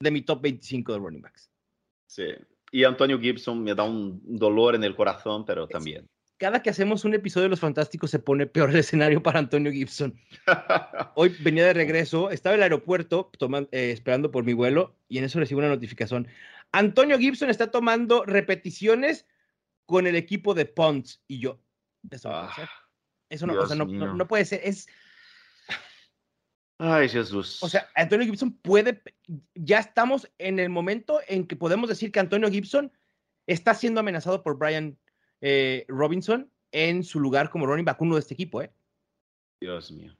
de 0.00 0.10
mi 0.10 0.22
top 0.22 0.42
25 0.42 0.92
de 0.92 0.98
running 0.98 1.22
backs. 1.22 1.50
Sí. 2.06 2.24
Y 2.72 2.84
Antonio 2.84 3.18
Gibson 3.20 3.62
me 3.62 3.74
da 3.74 3.84
un 3.84 4.20
dolor 4.24 4.74
en 4.74 4.84
el 4.84 4.96
corazón, 4.96 5.44
pero 5.44 5.66
también. 5.68 6.06
Cada 6.38 6.60
que 6.60 6.70
hacemos 6.70 7.04
un 7.04 7.14
episodio 7.14 7.44
de 7.44 7.50
Los 7.50 7.60
Fantásticos 7.60 8.10
se 8.10 8.18
pone 8.18 8.46
peor 8.46 8.70
el 8.70 8.76
escenario 8.76 9.22
para 9.22 9.38
Antonio 9.38 9.70
Gibson. 9.70 10.18
Hoy 11.14 11.36
venía 11.40 11.64
de 11.66 11.72
regreso, 11.72 12.30
estaba 12.30 12.54
en 12.54 12.60
el 12.60 12.62
aeropuerto 12.64 13.30
toman- 13.38 13.68
eh, 13.70 13.92
esperando 13.92 14.30
por 14.32 14.42
mi 14.44 14.52
vuelo 14.52 14.96
y 15.08 15.18
en 15.18 15.24
eso 15.24 15.38
recibo 15.38 15.60
una 15.60 15.68
notificación. 15.68 16.26
Antonio 16.72 17.18
Gibson 17.18 17.48
está 17.50 17.70
tomando 17.70 18.24
repeticiones 18.24 19.26
con 19.86 20.06
el 20.08 20.16
equipo 20.16 20.54
de 20.54 20.64
Ponts 20.66 21.22
y 21.28 21.38
yo. 21.38 21.60
Eso. 22.10 22.30
Ah, 22.32 22.52
Eso 23.32 23.46
no, 23.46 23.54
o 23.54 23.66
sea, 23.66 23.76
no- 23.76 23.86
no- 23.86 23.90
mío. 23.90 24.14
no 24.14 24.28
puede 24.28 24.44
ser. 24.44 24.60
Es, 24.62 24.86
Ay, 26.78 27.08
Jesús. 27.08 27.62
O 27.62 27.68
sea, 27.68 27.88
Antonio 27.94 28.26
Gibson 28.26 28.52
puede, 28.52 29.00
ya 29.54 29.78
estamos 29.78 30.28
en 30.38 30.58
el 30.58 30.68
momento 30.68 31.20
en 31.28 31.46
que 31.46 31.54
podemos 31.54 31.88
decir 31.88 32.10
que 32.10 32.18
Antonio 32.20 32.50
Gibson 32.50 32.92
está 33.46 33.72
siendo 33.74 34.00
amenazado 34.00 34.42
por 34.42 34.58
Brian 34.58 34.98
eh, 35.40 35.84
Robinson 35.88 36.50
en 36.72 37.04
su 37.04 37.20
lugar 37.20 37.50
como 37.50 37.66
running 37.66 37.84
back 37.84 38.00
uno 38.02 38.16
de 38.16 38.20
este 38.20 38.34
equipo. 38.34 38.62
¿eh? 38.62 38.72
Dios 39.60 39.92
mío. 39.92 40.16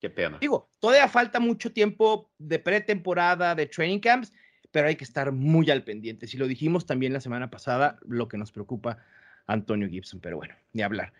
Qué 0.00 0.08
pena. 0.08 0.38
Digo, 0.40 0.70
todavía 0.78 1.08
falta 1.08 1.40
mucho 1.40 1.72
tiempo 1.72 2.30
de 2.38 2.58
pretemporada, 2.60 3.54
de 3.54 3.66
training 3.66 3.98
camps, 4.00 4.32
pero 4.70 4.86
hay 4.86 4.96
que 4.96 5.04
estar 5.04 5.32
muy 5.32 5.70
al 5.70 5.82
pendiente. 5.82 6.26
Si 6.28 6.36
lo 6.36 6.46
dijimos 6.46 6.86
también 6.86 7.12
la 7.12 7.20
semana 7.20 7.50
pasada, 7.50 7.98
lo 8.06 8.28
que 8.28 8.38
nos 8.38 8.52
preocupa 8.52 8.98
Antonio 9.46 9.88
Gibson, 9.88 10.20
pero 10.20 10.36
bueno, 10.36 10.54
ni 10.72 10.82
hablar. 10.82 11.12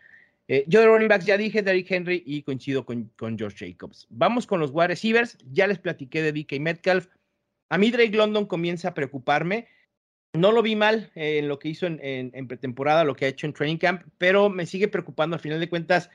Eh, 0.49 0.65
yo 0.67 0.81
de 0.81 0.87
running 0.87 1.09
backs 1.09 1.25
ya 1.25 1.37
dije 1.39 1.63
Derrick 1.63 1.91
Henry 1.91 2.23
y 2.27 2.43
coincido 2.43 2.85
con, 2.85 3.11
Josh 3.19 3.57
Jacobs. 3.57 4.07
Vamos 4.11 4.47
con 4.47 4.61
los 4.61 4.71
wide 4.73 4.89
receivers. 4.89 5.39
Ya 5.51 5.67
les 5.67 5.79
platiqué 5.79 6.23
de 6.23 6.33
DK 6.33 6.61
Metcalf. 6.61 7.09
A 7.71 7.79
mí 7.79 7.91
Drake 7.91 8.17
London 8.17 8.47
comienza 8.47 8.89
a 8.89 8.95
preocuparme. 8.95 9.69
No 10.35 10.53
lo 10.53 10.63
vi 10.63 10.77
mal 10.77 11.11
eh, 11.15 11.39
en 11.39 11.49
lo 11.49 11.59
que 11.59 11.69
hizo 11.69 11.87
en- 11.87 12.01
en 12.03 12.49
pretemporada, 12.49 13.05
lo 13.05 13.15
que 13.15 13.25
ha 13.25 13.29
hecho 13.29 13.47
en 13.47 13.53
training 13.53 13.79
camp, 13.79 14.03
pero 14.19 14.51
me 14.51 14.67
sigue 14.67 14.89
preocupando. 14.89 15.35
Al 15.37 15.41
final 15.41 15.61
de 15.61 15.69
cuentas, 15.69 16.11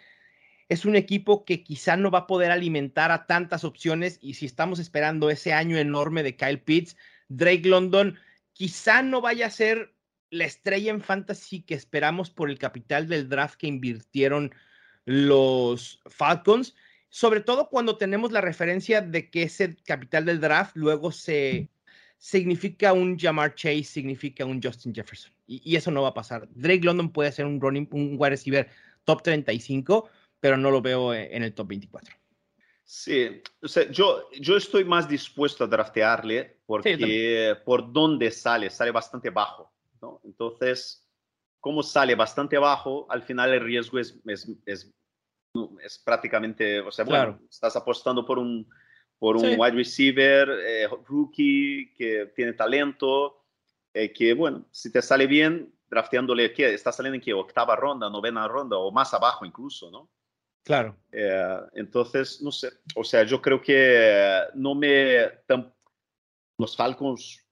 es 0.67 0.85
un 0.85 0.95
equipo 0.95 1.45
que 1.45 1.63
quizá 1.63 1.97
no 1.97 2.11
va 2.11 2.19
a 2.19 2.27
poder 2.27 2.51
alimentar 2.51 3.11
a 3.11 3.25
tantas 3.25 3.63
opciones 3.63 4.19
y 4.21 4.35
si 4.35 4.45
estamos 4.45 4.77
esperando 4.79 5.29
ese 5.31 5.53
año 5.53 5.77
enorme 5.77 6.21
de 6.21 6.35
Kyle 6.35 6.59
Pitts, 6.59 6.95
Drake 7.29 7.67
London 7.67 8.17
quizá 8.53 9.01
no 9.01 9.21
vaya 9.21 9.47
a 9.47 9.51
ser 9.51 9.95
la 10.29 10.45
estrella 10.45 10.91
en 10.91 11.01
fantasy 11.01 11.61
que 11.61 11.73
esperamos 11.73 12.29
por 12.29 12.49
el 12.49 12.59
capital 12.59 13.07
del 13.07 13.29
draft 13.29 13.55
que 13.55 13.67
invirtieron 13.67 14.53
los 15.05 16.01
Falcons, 16.05 16.75
sobre 17.09 17.41
todo 17.41 17.69
cuando 17.69 17.97
tenemos 17.97 18.31
la 18.31 18.41
referencia 18.41 19.01
de 19.01 19.29
que 19.29 19.43
ese 19.43 19.75
capital 19.85 20.25
del 20.25 20.39
draft 20.39 20.75
luego 20.75 21.11
se 21.11 21.69
significa 22.17 22.93
un 22.93 23.17
Jamar 23.17 23.55
Chase, 23.55 23.83
significa 23.83 24.45
un 24.45 24.61
Justin 24.61 24.93
Jefferson. 24.93 25.31
Y, 25.47 25.61
y 25.63 25.75
eso 25.75 25.89
no 25.89 26.03
va 26.03 26.09
a 26.09 26.13
pasar. 26.13 26.47
Drake 26.51 26.83
London 26.83 27.11
puede 27.11 27.31
ser 27.31 27.45
un 27.45 27.59
running, 27.59 27.87
un 27.91 28.15
wide 28.17 28.31
receiver 28.31 28.69
top 29.05 29.23
35, 29.23 30.09
pero 30.39 30.57
no 30.57 30.69
lo 30.69 30.81
veo 30.81 31.13
eh, 31.13 31.29
en 31.35 31.43
el 31.43 31.53
top 31.53 31.69
24. 31.69 32.15
Sí, 32.83 33.41
o 33.61 33.67
sea, 33.67 33.89
yo, 33.91 34.29
yo 34.39 34.57
estoy 34.57 34.83
más 34.83 35.07
dispuesto 35.07 35.63
a 35.63 35.67
draftearle 35.67 36.57
porque 36.65 37.55
por 37.63 37.93
dónde 37.93 38.31
sale, 38.31 38.71
sale 38.71 38.89
bastante 38.89 39.29
bajo, 39.29 39.71
¿no? 40.01 40.21
Entonces, 40.23 41.07
como 41.59 41.83
sale 41.83 42.15
bastante 42.15 42.57
bajo, 42.57 43.05
al 43.09 43.23
final 43.23 43.53
el 43.53 43.62
riesgo 43.62 43.99
es, 43.99 44.19
es, 44.25 44.49
es, 44.65 44.93
es 45.81 45.99
prácticamente, 45.99 46.79
o 46.79 46.91
sea, 46.91 47.05
bueno, 47.05 47.23
Claro. 47.35 47.41
estás 47.49 47.75
apostando 47.75 48.25
por 48.25 48.39
un, 48.39 48.67
por 49.17 49.35
un 49.35 49.41
Sí. 49.43 49.55
wide 49.57 49.71
receiver, 49.71 50.49
eh, 50.65 50.88
rookie, 51.05 51.93
que 51.97 52.27
tiene 52.35 52.53
talento, 52.53 53.43
eh, 53.93 54.13
que 54.13 54.33
bueno, 54.33 54.65
si 54.71 54.91
te 54.91 55.01
sale 55.01 55.27
bien, 55.27 55.73
drafteándole, 55.89 56.53
¿qué? 56.53 56.73
Está 56.73 56.91
saliendo 56.91 57.15
en 57.15 57.21
qué? 57.21 57.33
Octava 57.33 57.75
ronda, 57.75 58.09
novena 58.09 58.47
ronda 58.47 58.77
o 58.77 58.91
más 58.91 59.13
abajo 59.13 59.45
incluso, 59.45 59.89
¿no? 59.89 60.09
Claro. 60.63 60.95
Eh, 61.12 61.57
entonces, 61.73 62.41
no 62.43 62.51
sé, 62.51 62.69
o 62.95 63.03
sea, 63.03 63.23
yo 63.23 63.41
creo 63.41 63.59
que 63.59 64.43
no 64.53 64.75
me... 64.75 65.41
los 66.59 66.75
Falcons, 66.77 67.43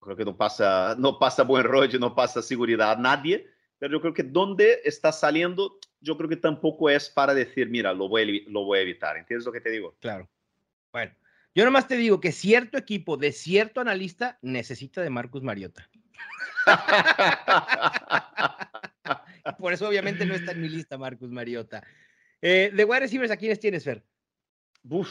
creo 0.00 0.16
que 0.16 0.24
no 0.24 0.36
pasa, 0.36 0.94
no 0.98 1.18
pasa 1.18 1.42
buen 1.42 1.64
rollo, 1.64 1.98
no 1.98 2.14
pasa 2.14 2.42
seguridad 2.42 2.92
a 2.92 2.96
nadie, 2.96 3.46
pero 3.78 3.92
yo 3.92 4.00
creo 4.00 4.14
que 4.14 4.22
donde 4.22 4.80
está 4.84 5.12
saliendo, 5.12 5.78
yo 6.00 6.16
creo 6.16 6.28
que 6.28 6.36
tampoco 6.36 6.88
es 6.90 7.08
para 7.10 7.34
decir, 7.34 7.68
mira, 7.68 7.92
lo 7.92 8.08
voy 8.08 8.44
lo 8.48 8.64
voy 8.64 8.78
a 8.78 8.82
evitar, 8.82 9.16
¿entiendes 9.16 9.46
lo 9.46 9.52
que 9.52 9.60
te 9.60 9.70
digo? 9.70 9.96
Claro. 10.00 10.28
Bueno, 10.92 11.12
yo 11.54 11.64
nomás 11.64 11.86
te 11.86 11.96
digo 11.96 12.20
que 12.20 12.32
cierto 12.32 12.78
equipo 12.78 13.16
de 13.16 13.32
cierto 13.32 13.80
analista 13.80 14.38
necesita 14.42 15.02
de 15.02 15.10
Marcus 15.10 15.42
Mariota. 15.42 15.88
Por 19.58 19.72
eso 19.72 19.88
obviamente 19.88 20.24
no 20.26 20.34
está 20.34 20.52
en 20.52 20.60
mi 20.60 20.68
lista 20.68 20.98
Marcus 20.98 21.30
Mariota. 21.30 21.82
Eh, 22.40 22.70
de 22.74 22.84
wide 22.84 23.00
receivers, 23.00 23.30
¿a 23.30 23.36
quiénes 23.36 23.60
tienes, 23.60 23.84
Fer? 23.84 24.02
Uf, 24.88 25.08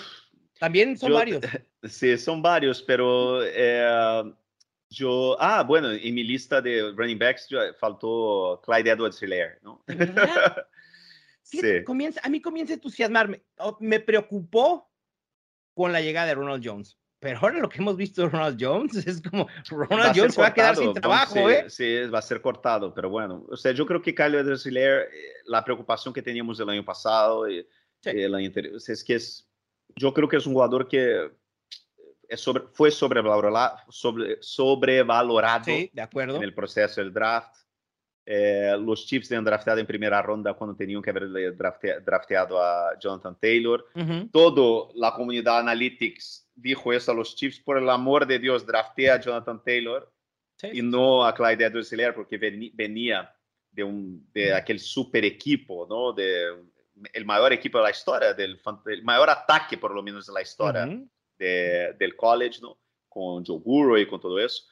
También 0.60 0.98
son 0.98 1.10
Yo- 1.10 1.16
varios. 1.16 1.42
sí, 1.84 2.18
son 2.18 2.42
varios, 2.42 2.82
pero 2.82 3.42
eh, 3.44 4.34
yo, 4.90 5.38
ah, 5.40 5.64
bueno, 5.64 5.92
en 5.92 6.14
mi 6.16 6.24
lista 6.24 6.62
de 6.62 6.92
running 6.96 7.20
backs 7.20 7.48
yo- 7.50 7.74
faltó 7.80 8.62
Clyde 8.66 8.92
Edwards-Hilaire, 8.92 9.60
¿no? 9.62 9.84
¿De 9.88 9.96
verdad? 9.96 10.16
Fíjate, 11.44 11.80
Sí. 11.80 11.84
comienza, 11.84 12.22
a 12.24 12.30
mí 12.30 12.42
comienza 12.42 12.74
a 12.74 12.76
entusiasmarme. 12.76 13.44
Me 13.80 14.00
preocupó 14.00 14.92
con 15.74 15.92
la 15.92 16.02
llegada 16.02 16.28
de 16.28 16.36
Ronald 16.36 16.64
Jones. 16.66 16.98
Pero 17.22 17.40
ahora 17.40 17.58
lo 17.60 17.68
que 17.68 17.80
hemos 17.80 17.98
visto 17.98 18.22
de 18.22 18.30
Ronald 18.30 18.58
Jones 18.64 18.94
es 19.08 19.22
como 19.22 19.46
Va 19.46 19.52
Ronald 19.70 20.02
a 20.12 20.14
ser 20.14 20.22
Jones 20.22 20.36
se 20.36 20.42
va 20.42 20.48
a 20.48 20.54
quedar 20.54 20.76
sin 20.76 20.94
trabajo, 20.94 21.34
sí, 21.34 21.40
¿eh? 21.54 21.66
Sí, 21.70 21.96
va 22.10 22.20
a 22.20 22.22
ser 22.22 22.42
cortado, 22.42 22.94
pero 22.94 23.10
bueno, 23.10 23.46
o 23.50 23.58
sea, 23.58 23.72
yo 23.74 23.86
creo 23.86 24.02
que 24.02 24.16
Kyle 24.16 24.36
Edwards-Hilaire, 24.36 25.02
eh, 25.04 25.08
la 25.46 25.64
preocupación 25.66 26.14
que 26.14 26.22
teníamos 26.22 26.60
el 26.60 26.70
año 26.70 26.86
pasado 26.86 27.50
y 27.50 27.66
Sí. 28.02 28.12
el 28.12 28.34
año 28.34 28.46
anterior, 28.48 28.76
o 28.76 28.80
sea, 28.80 28.94
es 28.94 29.04
que 29.04 29.16
es, 29.16 29.50
yo 29.98 30.14
creo 30.14 30.30
que 30.30 30.38
es 30.38 30.46
un 30.48 30.54
jugador 30.54 30.88
que 30.88 31.30
es 32.30 32.40
sobre, 32.40 32.64
fue 32.72 32.92
sobrevalorado, 32.92 33.78
sobre, 33.90 34.38
sobrevalorado 34.42 35.66
Sí, 35.66 35.90
de 35.94 36.02
acuerdo. 36.02 36.38
en 36.38 36.44
el 36.44 36.54
proceso 36.54 37.02
del 37.02 37.12
draft. 37.14 37.56
Eh, 38.26 38.76
los 38.80 39.08
Chiefs 39.08 39.32
le 39.32 39.38
han 39.38 39.44
drafteado 39.44 39.80
en 39.80 39.88
primera 39.88 40.22
ronda 40.22 40.54
cuando 40.54 40.76
tenían 40.76 41.02
que 41.02 41.10
haberle 41.10 41.52
drafte- 41.58 42.00
drafteado 42.04 42.62
a 42.64 42.98
Jonathan 43.00 43.36
Taylor. 43.40 43.86
Ujú. 43.96 44.30
Toda 44.32 44.92
la 44.96 45.14
comunidad 45.14 45.60
Analytics 45.60 46.48
dijo 46.54 46.94
eso 46.94 47.12
a 47.12 47.16
los 47.16 47.36
Chiefs, 47.36 47.60
por 47.60 47.78
el 47.80 47.90
amor 47.90 48.28
de 48.28 48.38
Dios, 48.38 48.66
draftea 48.66 49.16
a 49.16 49.20
Jonathan 49.20 49.64
Taylor 49.64 50.12
Sí, 50.58 50.68
y 50.74 50.82
no 50.84 51.26
a 51.26 51.34
Clyde 51.34 51.66
Edwards-Helaire 51.66 52.14
porque 52.14 52.38
venía 52.38 53.34
de, 53.72 53.84
un, 53.84 54.30
de 54.34 54.54
aquel 54.54 54.78
super 54.80 55.24
equipo, 55.26 55.88
¿no? 55.90 56.12
De, 56.14 56.54
el 57.14 57.26
mayor 57.26 57.54
equipo 57.54 57.78
de 57.78 57.86
la 57.86 57.92
historia, 57.92 58.34
del, 58.34 58.60
el 58.88 59.04
mayor 59.04 59.30
ataque 59.30 59.78
por 59.78 59.96
lo 59.96 60.04
menos 60.04 60.28
de 60.28 60.34
la 60.34 60.42
historia 60.42 60.86
Ujú. 60.86 61.10
De- 61.40 61.96
del 61.98 62.16
college, 62.16 62.60
¿no? 62.62 62.78
Con 63.08 63.44
Joe 63.46 63.60
Burrow 63.60 63.98
y 63.98 64.08
con 64.08 64.20
todo 64.20 64.38
eso. 64.38 64.64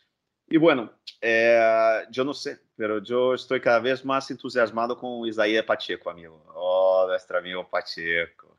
Y 0.49 0.57
bueno, 0.57 0.93
eh, 1.19 2.03
yo 2.09 2.23
no 2.23 2.33
sé, 2.33 2.59
pero 2.75 3.03
yo 3.03 3.33
estoy 3.33 3.59
cada 3.59 3.79
vez 3.79 4.05
más 4.05 4.29
entusiasmado 4.31 4.97
con 4.97 5.27
Isaías 5.27 5.65
Pacheco, 5.65 6.09
amigo. 6.09 6.45
Oh, 6.55 7.05
nuestro 7.07 7.39
amigo 7.39 7.67
Pacheco. 7.69 8.57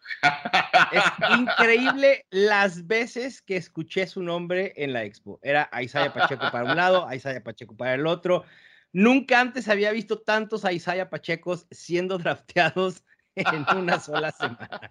Es 0.92 1.04
increíble 1.38 2.26
las 2.30 2.86
veces 2.86 3.40
que 3.40 3.56
escuché 3.56 4.06
su 4.06 4.22
nombre 4.22 4.72
en 4.76 4.92
la 4.92 5.04
expo. 5.04 5.38
Era 5.42 5.68
a 5.72 5.82
Isaiah 5.82 6.12
Pacheco 6.12 6.50
para 6.50 6.64
un 6.64 6.76
lado, 6.76 7.06
a 7.06 7.14
Isaiah 7.14 7.42
Pacheco 7.42 7.76
para 7.76 7.94
el 7.94 8.06
otro. 8.06 8.44
Nunca 8.92 9.40
antes 9.40 9.68
había 9.68 9.92
visto 9.92 10.18
tantos 10.18 10.64
a 10.64 10.72
Isaiah 10.72 11.08
Pachecos 11.10 11.66
siendo 11.70 12.18
drafteados 12.18 13.04
en 13.34 13.64
una 13.76 14.00
sola 14.00 14.30
semana. 14.32 14.90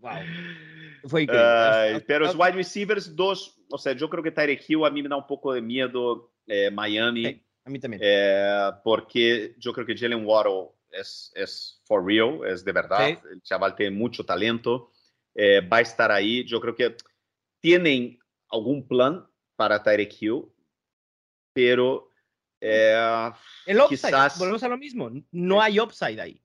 Wow. 0.00 0.10
Ay, 0.12 0.98
O 1.02 1.08
sea, 1.08 2.02
pero 2.06 2.26
o- 2.26 2.30
os 2.30 2.34
wide 2.36 2.52
receivers, 2.52 3.14
dos, 3.16 3.58
o 3.70 3.78
sea, 3.78 3.92
yo 3.94 4.08
creo 4.10 4.22
que 4.22 4.30
Tyreek 4.30 4.68
Hill 4.68 4.84
a 4.84 4.90
mí 4.90 5.02
me 5.02 5.08
da 5.08 5.16
un 5.16 5.26
poco 5.26 5.52
de 5.52 5.60
miedo 5.62 6.32
eh, 6.46 6.70
Miami, 6.70 7.24
Sí, 7.24 7.42
a 7.64 7.70
mí 7.70 7.78
también. 7.78 8.02
eh, 8.04 8.70
porque 8.82 9.54
yo 9.58 9.72
creo 9.72 9.86
que 9.86 9.96
Jalen 9.96 10.24
Waddle 10.26 10.70
es, 10.90 11.32
es 11.34 11.80
for 11.84 12.04
real, 12.04 12.40
es 12.46 12.64
de 12.64 12.72
verdad, 12.72 13.06
Sí. 13.08 13.18
el 13.32 13.40
chaval 13.42 13.74
tiene 13.76 13.96
mucho 13.96 14.24
talento, 14.24 14.90
eh, 15.34 15.60
va 15.60 15.78
a 15.78 15.80
estar 15.82 16.10
ahí, 16.10 16.44
yo 16.44 16.60
creo 16.60 16.74
que 16.74 16.96
tienen 17.60 18.18
algún 18.50 18.86
plan 18.88 19.26
para 19.56 19.82
Tyreek 19.82 20.20
Hill, 20.20 20.44
pero 21.52 22.08
Eh, 22.62 23.30
el 23.66 23.80
upside, 23.80 24.12
volvemos 24.38 24.62
a 24.62 24.68
lo 24.68 24.76
mismo. 24.76 25.10
No 25.30 25.62
hay 25.62 25.80
upside 25.80 26.20
ahí. 26.20 26.42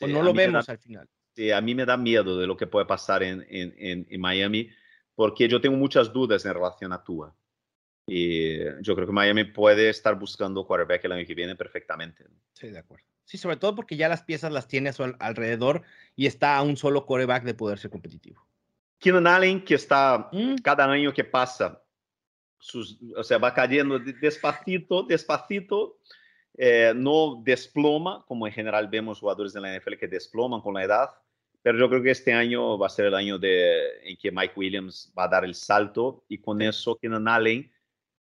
o 0.00 0.06
no 0.08 0.20
lo 0.22 0.32
vemos 0.34 0.68
al 0.68 0.78
final. 0.78 1.08
Sí, 1.38 1.52
a 1.52 1.60
mí 1.60 1.72
me 1.72 1.86
da 1.86 1.96
miedo 1.96 2.36
de 2.36 2.48
lo 2.48 2.56
que 2.56 2.66
puede 2.66 2.84
pasar 2.84 3.22
en, 3.22 3.46
en, 3.48 4.04
en, 4.10 4.20
Miami, 4.20 4.70
porque 5.14 5.46
yo 5.46 5.60
tengo 5.60 5.76
muchas 5.76 6.12
dudas 6.12 6.44
en 6.44 6.52
relación 6.52 6.92
a 6.92 7.04
Tua. 7.04 7.32
Y 8.08 8.58
yo 8.82 8.96
creo 8.96 9.06
que 9.06 9.12
Miami 9.12 9.44
puede 9.44 9.88
estar 9.88 10.18
buscando 10.18 10.66
quarterback 10.66 11.04
el 11.04 11.12
año 11.12 11.24
que 11.24 11.36
viene 11.36 11.54
perfectamente. 11.54 12.24
Sí, 12.54 12.70
de 12.70 12.80
acuerdo. 12.80 13.04
Sí, 13.24 13.38
sobre 13.38 13.54
todo 13.54 13.76
porque 13.76 13.96
ya 13.96 14.08
las 14.08 14.24
piezas 14.24 14.50
las 14.50 14.66
tiene 14.66 14.88
a 14.88 14.92
su 14.92 15.04
alrededor 15.20 15.82
y 16.16 16.26
está 16.26 16.56
a 16.56 16.62
un 16.62 16.76
solo 16.76 17.06
quarterback 17.06 17.44
de 17.44 17.54
poder 17.54 17.78
ser 17.78 17.92
competitivo. 17.92 18.44
Keenan 18.98 19.28
Allen, 19.28 19.64
que 19.64 19.76
está 19.76 20.30
mm. 20.32 20.56
cada 20.56 20.86
año 20.86 21.14
que 21.14 21.22
pasa, 21.22 21.80
sus, 22.58 22.98
o 23.16 23.22
sea, 23.22 23.38
va 23.38 23.54
cayendo 23.54 24.00
despacito, 24.00 25.04
despacito, 25.04 26.00
eh, 26.56 26.92
no 26.96 27.40
desploma, 27.44 28.24
como 28.26 28.48
en 28.48 28.52
general 28.52 28.88
vemos 28.88 29.20
jugadores 29.20 29.52
de 29.52 29.60
la 29.60 29.78
NFL 29.78 29.94
que 29.94 30.08
desploman 30.08 30.62
con 30.62 30.74
la 30.74 30.82
edad, 30.82 31.10
pero 31.68 31.80
yo 31.80 31.90
creo 31.90 32.02
que 32.02 32.12
este 32.12 32.32
año 32.32 32.78
va 32.78 32.86
a 32.86 32.88
ser 32.88 33.04
el 33.04 33.14
año 33.14 33.38
de, 33.38 34.00
en 34.02 34.16
que 34.16 34.32
Mike 34.32 34.54
Williams 34.56 35.12
va 35.16 35.24
a 35.24 35.28
dar 35.28 35.44
el 35.44 35.54
salto 35.54 36.24
y 36.26 36.38
con 36.38 36.62
eso 36.62 36.96
Keenan 36.96 37.28
Allen, 37.28 37.70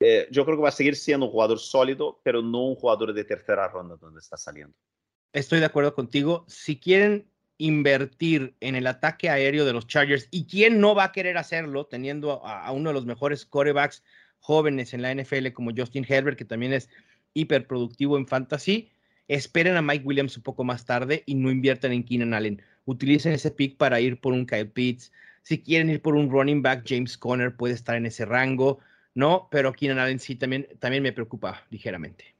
eh, 0.00 0.26
yo 0.32 0.44
creo 0.44 0.56
que 0.56 0.64
va 0.64 0.70
a 0.70 0.72
seguir 0.72 0.96
siendo 0.96 1.26
un 1.26 1.30
jugador 1.30 1.60
sólido, 1.60 2.20
pero 2.24 2.42
no 2.42 2.66
un 2.66 2.74
jugador 2.74 3.14
de 3.14 3.22
tercera 3.22 3.68
ronda 3.68 3.94
donde 3.94 4.18
está 4.18 4.36
saliendo. 4.36 4.74
Estoy 5.32 5.60
de 5.60 5.66
acuerdo 5.66 5.94
contigo. 5.94 6.46
Si 6.48 6.80
quieren 6.80 7.30
invertir 7.58 8.56
en 8.58 8.74
el 8.74 8.88
ataque 8.88 9.30
aéreo 9.30 9.64
de 9.64 9.72
los 9.72 9.86
Chargers 9.86 10.26
y 10.32 10.48
quién 10.48 10.80
no 10.80 10.96
va 10.96 11.04
a 11.04 11.12
querer 11.12 11.38
hacerlo 11.38 11.86
teniendo 11.86 12.44
a, 12.44 12.72
uno 12.72 12.90
de 12.90 12.94
los 12.94 13.06
mejores 13.06 13.46
corebacks 13.46 14.02
jóvenes 14.40 14.94
en 14.94 15.02
la 15.02 15.14
NFL 15.14 15.52
como 15.52 15.70
Justin 15.70 16.04
Herbert, 16.08 16.36
que 16.36 16.44
también 16.44 16.72
es 16.72 16.90
hiperproductivo 17.34 18.18
en 18.18 18.26
fantasy, 18.26 18.90
esperen 19.28 19.76
a 19.76 19.82
Mike 19.82 20.04
Williams 20.04 20.36
un 20.36 20.42
poco 20.42 20.64
más 20.64 20.84
tarde 20.84 21.22
y 21.24 21.36
no 21.36 21.52
inviertan 21.52 21.92
en 21.92 22.02
Keenan 22.02 22.34
Allen. 22.34 22.60
Utilicen 22.88 23.34
ese 23.34 23.50
pick 23.50 23.76
para 23.76 24.00
ir 24.00 24.18
por 24.18 24.32
un 24.32 24.46
Kyle 24.46 24.70
Pitts. 24.70 25.12
Si 25.42 25.62
quieren 25.62 25.90
ir 25.90 26.00
por 26.00 26.14
un 26.14 26.30
running 26.30 26.62
back, 26.62 26.84
James 26.86 27.18
Conner 27.18 27.54
puede 27.54 27.74
estar 27.74 27.96
en 27.96 28.06
ese 28.06 28.24
rango, 28.24 28.78
¿no? 29.12 29.46
Pero 29.50 29.74
Keenan 29.74 29.98
Allen 29.98 30.18
sí 30.18 30.36
también, 30.36 30.66
también 30.78 31.02
me 31.02 31.12
preocupa 31.12 31.66
ligeramente. 31.68 32.34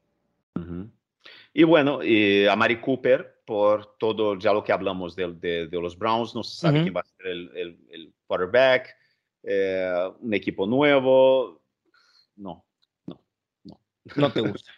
Y 1.52 1.64
bueno, 1.64 2.02
y 2.02 2.46
a 2.46 2.56
Mari 2.56 2.80
Cooper, 2.80 3.42
por 3.44 3.98
todo 3.98 4.38
ya 4.38 4.54
lo 4.54 4.64
que 4.64 4.72
hablamos 4.72 5.14
de, 5.14 5.34
de, 5.34 5.68
los 5.70 5.98
Browns, 5.98 6.34
no 6.34 6.42
se 6.42 6.60
sabe 6.60 6.80
quién 6.80 6.94
va 6.96 7.00
a 7.00 7.16
ser 7.18 7.26
el, 7.26 7.78
el, 7.90 8.14
quarterback, 8.26 8.96
eh, 9.42 10.10
un 10.18 10.32
equipo 10.32 10.66
nuevo. 10.66 11.60
No, 12.36 12.64
no, 13.06 13.20
no. 13.64 13.78
No 14.16 14.32
te 14.32 14.40
gusta. 14.40 14.72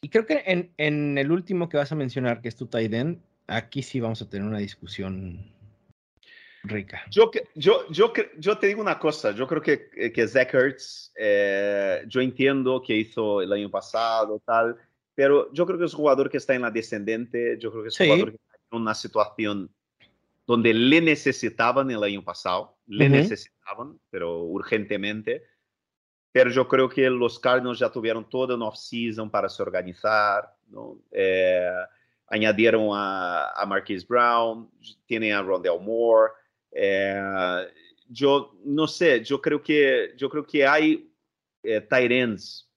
y 0.00 0.08
creo 0.08 0.24
que 0.24 0.42
en, 0.46 0.72
en, 0.78 1.18
el 1.18 1.30
último 1.30 1.68
que 1.68 1.76
vas 1.76 1.92
a 1.92 1.96
mencionar, 1.96 2.40
que 2.40 2.48
es 2.48 2.56
tu 2.56 2.68
tight 2.68 2.94
end, 2.94 3.20
aquí 3.46 3.82
sí 3.82 4.00
vamos 4.00 4.22
a 4.22 4.28
tener 4.28 4.46
una 4.46 4.58
discusión 4.58 5.52
rica. 6.64 7.02
Yo, 7.10 7.30
yo, 7.54 7.86
yo, 7.90 8.12
yo 8.38 8.58
te 8.58 8.66
digo 8.66 8.80
una 8.80 8.98
cosa, 8.98 9.30
yo 9.32 9.46
creo 9.46 9.62
que, 9.62 10.12
que 10.12 10.28
Zach 10.28 10.52
Ertz, 10.52 11.12
eh, 11.16 12.04
yo 12.08 12.20
entiendo 12.20 12.82
que 12.84 12.96
hizo 12.96 13.40
el 13.40 13.52
año 13.52 13.70
pasado, 13.70 14.42
tal, 14.44 14.76
pero 15.14 15.52
yo 15.52 15.64
creo 15.66 15.78
que 15.78 15.84
es 15.84 15.94
un 15.94 16.00
jugador 16.00 16.28
que 16.28 16.38
está 16.38 16.54
en 16.54 16.62
la 16.62 16.70
descendente, 16.70 17.56
yo 17.58 17.70
creo 17.70 17.82
que 17.84 17.88
es 17.88 18.00
un 18.00 18.06
jugador 18.06 18.30
que 18.30 18.36
está 18.36 18.56
en 18.72 18.82
una 18.82 18.94
situación 18.94 19.70
donde 20.46 20.72
le 20.72 21.00
necesitaban 21.00 21.90
el 21.90 22.02
año 22.02 22.22
pasado, 22.22 22.76
le 22.86 23.08
necesitaban, 23.08 23.98
pero 24.10 24.42
urgentemente. 24.44 25.42
Pero 26.30 26.50
yo 26.50 26.68
creo 26.68 26.88
que 26.88 27.08
los 27.10 27.40
Cardinals 27.40 27.78
ya 27.78 27.90
tuvieron 27.90 28.28
toda 28.28 28.54
una 28.54 28.66
off-season 28.66 29.30
para 29.30 29.48
se 29.48 29.62
organizar, 29.62 30.54
¿no? 30.68 30.98
Eh, 31.10 31.72
añadieron 32.28 32.88
a, 32.92 33.50
a 33.50 33.66
Marquise 33.66 34.06
Brown, 34.06 34.70
tienen 35.06 35.32
a 35.32 35.42
Rondell 35.42 35.80
Moore. 35.80 36.32
Eh, 36.72 37.66
yo 38.08 38.56
no 38.64 38.86
sé, 38.86 39.22
yo 39.24 39.40
creo 39.40 39.62
que, 39.62 40.12
yo 40.16 40.28
creo 40.28 40.46
que 40.46 40.66
hay 40.66 41.10
eh, 41.62 41.80
tight 41.80 42.12
ends 42.12 42.70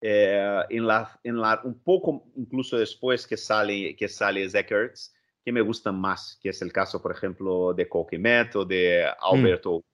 eh, 0.00 0.62
en 0.68 0.86
la, 0.86 1.18
en 1.22 1.40
la, 1.40 1.60
un 1.64 1.78
poco 1.80 2.26
incluso 2.36 2.76
después 2.76 3.26
que 3.26 3.36
sale, 3.36 3.96
que 3.96 4.08
sale 4.08 4.48
Zach 4.48 4.70
Ertz, 4.70 5.14
que 5.44 5.52
me 5.52 5.60
gustan 5.60 5.98
más, 5.98 6.38
que 6.42 6.50
es 6.50 6.62
el 6.62 6.72
caso, 6.72 7.00
por 7.00 7.12
ejemplo, 7.12 7.74
de 7.74 7.88
Coquimet 7.88 8.56
o 8.56 8.64
de 8.64 9.06
Alberto. 9.20 9.84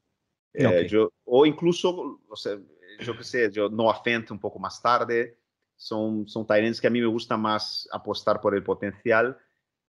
Mm. 0.55 0.67
Eh, 0.67 0.89
yo, 0.89 1.13
o 1.25 1.47
incluso, 1.47 2.21
o 2.29 2.37
sea, 2.37 2.59
yo 3.01 3.17
qué 3.17 3.25
sé, 3.25 3.51
yo 3.51 3.69
no 3.69 3.93
Fent 4.03 4.31
un 4.31 4.39
poco 4.41 4.59
más 4.59 4.81
tarde. 4.83 5.39
Son, 5.81 6.29
son 6.29 6.47
que 6.47 6.87
a 6.87 6.91
mí 6.91 7.01
me 7.01 7.07
gusta 7.07 7.39
más 7.39 7.89
apostar 7.91 8.41
por 8.41 8.55
el 8.55 8.63
potencial 8.63 9.39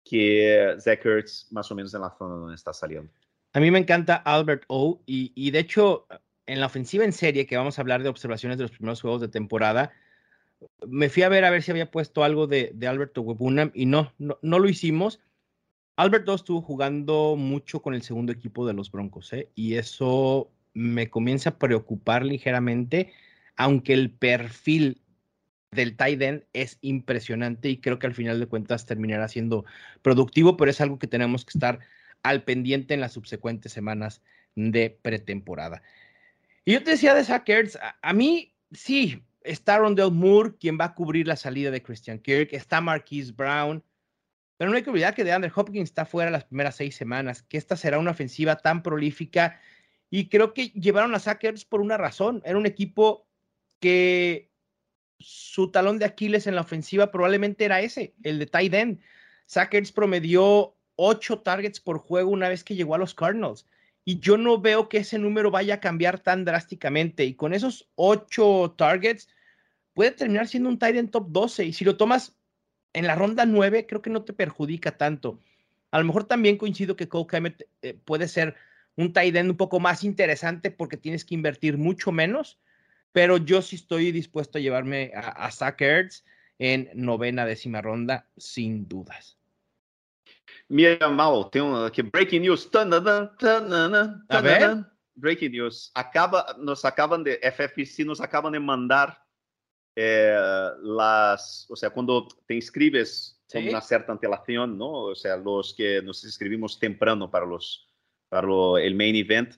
que 0.05 0.77
Zach 0.79 1.05
Ertz 1.05 1.51
más 1.51 1.71
o 1.71 1.75
menos 1.75 1.93
en 1.95 2.03
la 2.03 2.15
zona 2.17 2.37
donde 2.37 2.55
está 2.55 2.73
saliendo. 2.73 3.13
A 3.53 3.59
mí 3.59 3.73
me 3.73 3.81
encanta 3.81 4.15
Albert 4.15 4.63
O 4.69 5.03
y, 5.05 5.33
y 5.35 5.51
de 5.51 5.59
hecho 5.59 6.07
en 6.47 6.61
la 6.61 6.67
ofensiva 6.67 7.05
en 7.05 7.13
serie, 7.13 7.47
que 7.47 7.57
vamos 7.57 7.79
a 7.79 7.83
hablar 7.83 8.03
de 8.03 8.09
observaciones 8.09 8.59
de 8.59 8.65
los 8.65 8.73
primeros 8.73 9.01
juegos 9.01 9.21
de 9.21 9.29
temporada, 9.29 9.93
me 10.87 11.09
fui 11.09 11.23
a 11.23 11.29
ver 11.29 11.45
a 11.45 11.51
ver 11.51 11.63
si 11.63 11.71
había 11.71 11.91
puesto 11.91 12.25
algo 12.25 12.47
de, 12.47 12.73
de 12.75 12.87
Alberto 12.89 13.23
Webunam 13.23 13.71
y 13.75 13.87
no, 13.87 14.13
no, 14.19 14.37
lo 14.43 14.69
hicimos. 14.69 15.21
Alberto 15.97 16.35
estuvo 16.35 16.63
jugando 16.63 17.37
mucho 17.37 17.83
con 17.83 17.95
el 17.95 18.03
segundo 18.03 18.33
equipo 18.33 18.67
de 18.67 18.75
los 18.75 18.91
Broncos, 18.91 19.33
¿eh? 19.33 19.51
y 19.55 19.75
eso 19.75 20.51
me 20.73 21.11
comienza 21.11 21.51
a 21.51 21.59
preocupar 21.59 22.25
ligeramente, 22.25 23.13
aunque 23.57 23.93
el 23.93 24.11
perfil 24.11 25.01
del 25.71 25.97
tight 25.97 26.21
end 26.21 26.45
es 26.53 26.79
impresionante 26.81 27.69
y 27.69 27.77
creo 27.79 27.99
que 27.99 28.07
al 28.07 28.15
final 28.15 28.41
de 28.41 28.47
cuentas 28.47 28.87
terminará 28.87 29.29
siendo 29.29 29.65
productivo, 30.03 30.57
pero 30.57 30.71
es 30.71 30.81
algo 30.81 30.99
que 30.99 31.07
tenemos 31.07 31.45
que 31.45 31.57
estar 31.57 31.81
al 32.23 32.43
pendiente 32.43 32.95
en 32.95 33.01
las 33.01 33.13
subsecuentes 33.13 33.73
semanas 33.73 34.23
de 34.57 34.99
pretemporada. 35.03 35.83
Y 36.65 36.73
yo 36.73 36.83
te 36.83 36.93
decía 36.93 37.15
de 37.15 37.25
Sackers, 37.25 37.79
a 38.03 38.13
mí 38.13 38.55
sí, 38.73 39.23
está 39.43 39.79
Rondell 39.79 40.11
Moore, 40.11 40.55
quien 40.59 40.79
va 40.79 40.87
a 40.87 40.95
cubrir 40.95 41.27
la 41.27 41.37
salida 41.37 41.71
de 41.71 41.83
Christian 41.83 42.19
Kirk, 42.19 42.53
está 42.53 42.81
Marquise 42.81 43.33
Brown, 43.33 43.83
pero 44.57 44.71
no 44.71 44.77
hay 44.77 44.83
que 44.83 44.91
olvidar 44.91 45.15
que 45.15 45.25
DeAndre 45.25 45.53
Hopkins 45.55 45.89
está 45.89 46.05
fuera 46.05 46.31
las 46.31 46.45
primeras 46.45 46.77
seis 46.77 46.95
semanas, 46.95 47.43
que 47.43 47.57
esta 47.57 47.77
será 47.77 47.99
una 47.99 48.11
ofensiva 48.11 48.57
tan 48.57 48.83
prolífica 48.83 49.59
y 50.11 50.29
creo 50.29 50.53
que 50.53 50.69
llevaron 50.71 51.15
a 51.15 51.21
Sackers 51.21 51.65
por 51.65 51.81
una 51.81 51.97
razón, 51.97 52.43
era 52.45 52.59
un 52.59 52.67
equipo 52.67 53.27
que 53.79 54.50
su 55.21 55.71
talón 55.71 55.99
de 55.99 56.07
Aquiles 56.07 56.47
en 56.47 56.55
la 56.55 56.63
ofensiva 56.63 57.11
probablemente 57.11 57.65
era 57.65 57.81
ese, 57.81 58.15
el 58.23 58.39
de 58.39 58.47
tight 58.47 58.75
end. 58.75 59.01
Sackers 59.47 59.93
promedió 59.93 60.75
ocho 60.97 61.41
targets 61.41 61.81
por 61.81 61.99
juego 61.99 62.31
una 62.31 62.49
vez 62.49 62.65
que 62.65 62.75
llegó 62.75 62.95
a 62.95 62.99
los 62.99 63.15
Cardinals 63.15 63.67
y 64.05 64.19
yo 64.19 64.37
no 64.37 64.61
veo 64.61 64.89
que 64.89 64.99
ese 64.99 65.19
número 65.19 65.51
vaya 65.51 65.75
a 65.75 65.81
cambiar 65.81 66.19
tan 66.21 66.45
drásticamente. 66.45 67.25
Y 67.25 67.35
con 67.35 67.53
esos 67.53 67.89
ocho 67.95 68.75
targets, 68.77 69.29
puede 69.95 70.13
terminar 70.13 70.49
siendo 70.49 70.69
un 70.69 70.79
tight 70.79 70.97
end 70.97 71.11
top 71.11 71.27
12. 71.29 71.67
Y 71.67 71.73
si 71.73 71.85
lo 71.85 71.97
tomas 71.97 72.37
en 72.93 73.07
la 73.07 73.15
ronda 73.15 73.47
9, 73.47 73.87
creo 73.87 74.03
que 74.03 74.11
no 74.11 74.23
te 74.23 74.33
perjudica 74.33 74.97
tanto. 74.97 75.39
A 75.91 75.99
lo 75.99 76.05
mejor 76.05 76.25
también 76.25 76.57
coincido 76.57 76.97
que 76.97 77.09
Cole 77.09 77.27
Kemet 77.29 77.69
eh, 77.83 77.95
puede 78.05 78.27
ser 78.29 78.57
un 78.97 79.13
tight 79.13 79.37
end 79.37 79.51
un 79.51 79.57
poco 79.57 79.81
más 79.81 80.03
interesante 80.03 80.71
porque 80.71 80.97
tienes 80.97 81.25
que 81.25 81.35
invertir 81.35 81.79
mucho 81.79 82.13
menos, 82.13 82.59
pero 83.13 83.37
yo 83.37 83.63
sí 83.63 83.77
estoy 83.77 84.13
dispuesto 84.13 84.59
a 84.59 84.61
llevarme 84.61 85.13
a, 85.15 85.47
a 85.47 85.51
Zach 85.51 85.81
Ertz 85.81 86.25
en 86.59 86.91
novena 86.95 87.47
décima 87.47 87.81
ronda, 87.81 88.29
sin 88.37 88.87
dudas. 88.87 89.39
Mira, 90.69 91.09
Mal, 91.09 91.51
tem 91.51 91.63
um 91.63 91.85
aqui, 91.85 92.03
breaking 92.03 92.43
news. 92.43 92.65
Tanana, 92.67 93.35
tanana, 93.39 94.25
tanana, 94.29 94.93
breaking 95.17 95.51
news. 95.51 95.91
Acaba, 95.95 96.55
nos 96.59 96.85
acaban 96.85 97.25
de, 97.25 97.41
FFC 97.43 98.05
nos 98.05 98.21
acaban 98.21 98.53
de 98.53 98.61
mandar 98.61 99.19
eh, 99.97 100.71
las, 100.83 101.67
o 101.69 101.75
sea, 101.75 101.91
cuando 101.91 102.29
te 102.47 102.55
inscribes 102.55 103.43
con 103.53 103.67
una 103.67 103.81
cierta 103.81 104.13
antelación, 104.13 104.79
¿no? 104.79 104.91
O 104.91 105.15
sea, 105.15 105.37
los 105.37 105.75
que 105.75 106.01
nos 106.03 106.23
inscribimos 106.25 106.79
temprano 106.79 107.29
para, 107.29 107.47
los, 107.47 107.89
para 108.29 108.47
lo, 108.47 108.79
el 108.79 108.95
main 108.95 109.17
event, 109.17 109.57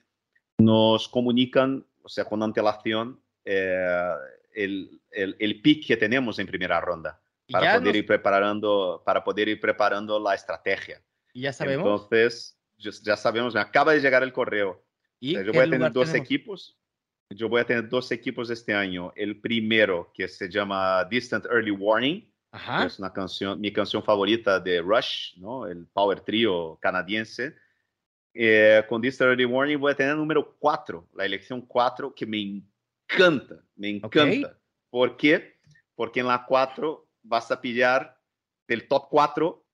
nos 0.57 1.07
comunican, 1.07 1.85
o 2.01 2.09
sea, 2.09 2.25
con 2.25 2.41
antelación, 2.41 3.22
eh, 3.45 4.13
el, 4.53 5.01
el, 5.11 5.35
el 5.39 5.61
pick 5.61 5.87
que 5.87 5.97
tenemos 5.97 6.39
en 6.39 6.47
primera 6.47 6.79
ronda 6.79 7.19
para 7.51 7.79
poder 7.79 7.95
ir 7.95 8.05
preparando 8.05 9.03
para 9.05 9.23
poder 9.23 9.49
ir 9.49 9.59
preparando 9.59 10.19
la 10.19 10.33
estrategia. 10.33 11.01
¿Y 11.33 11.41
ya 11.41 11.53
sabemos? 11.53 11.85
Entonces, 11.85 12.57
ya 12.77 13.17
sabemos, 13.17 13.53
me 13.53 13.59
acaba 13.59 13.93
de 13.93 13.99
llegar 13.99 14.23
el 14.23 14.33
correo. 14.33 14.83
¿Y 15.19 15.33
yo 15.33 15.53
voy 15.53 15.59
a 15.65 15.69
tener 15.69 15.91
dos 15.91 16.13
equipos. 16.13 16.77
Yo 17.29 17.49
voy 17.49 17.61
a 17.61 17.65
tener 17.65 17.87
dos 17.89 18.11
equipos 18.11 18.49
este 18.49 18.73
año. 18.73 19.11
El 19.15 19.39
primero, 19.39 20.11
que 20.13 20.27
se 20.27 20.49
llama 20.49 21.03
Distant 21.05 21.45
Early 21.45 21.71
Warning, 21.71 22.29
que 22.51 22.85
es 22.85 22.99
una 22.99 23.11
canción, 23.11 23.59
mi 23.59 23.71
canción 23.71 24.03
favorita 24.03 24.59
de 24.59 24.81
Rush, 24.81 25.37
¿no? 25.37 25.65
el 25.65 25.87
power 25.87 26.19
trio 26.21 26.77
canadiense. 26.81 27.55
Eh, 28.35 28.83
con 28.89 29.01
Distant 29.01 29.29
Early 29.29 29.45
Warning 29.45 29.79
voy 29.79 29.93
a 29.93 29.95
tener 29.95 30.11
el 30.11 30.17
número 30.17 30.55
4, 30.59 31.09
la 31.15 31.25
elección 31.25 31.61
4, 31.61 32.13
que 32.13 32.25
me 32.25 32.37
encanta, 33.13 33.63
me 33.75 33.89
encanta. 33.89 34.59
¿Por 34.89 35.17
qué? 35.17 35.53
porque 35.95 36.19
en 36.21 36.27
la 36.27 36.45
4 36.45 37.07
vas 37.23 37.51
a 37.51 37.61
pillar 37.61 38.17
del 38.67 38.87
top 38.87 39.07
4 39.09 39.65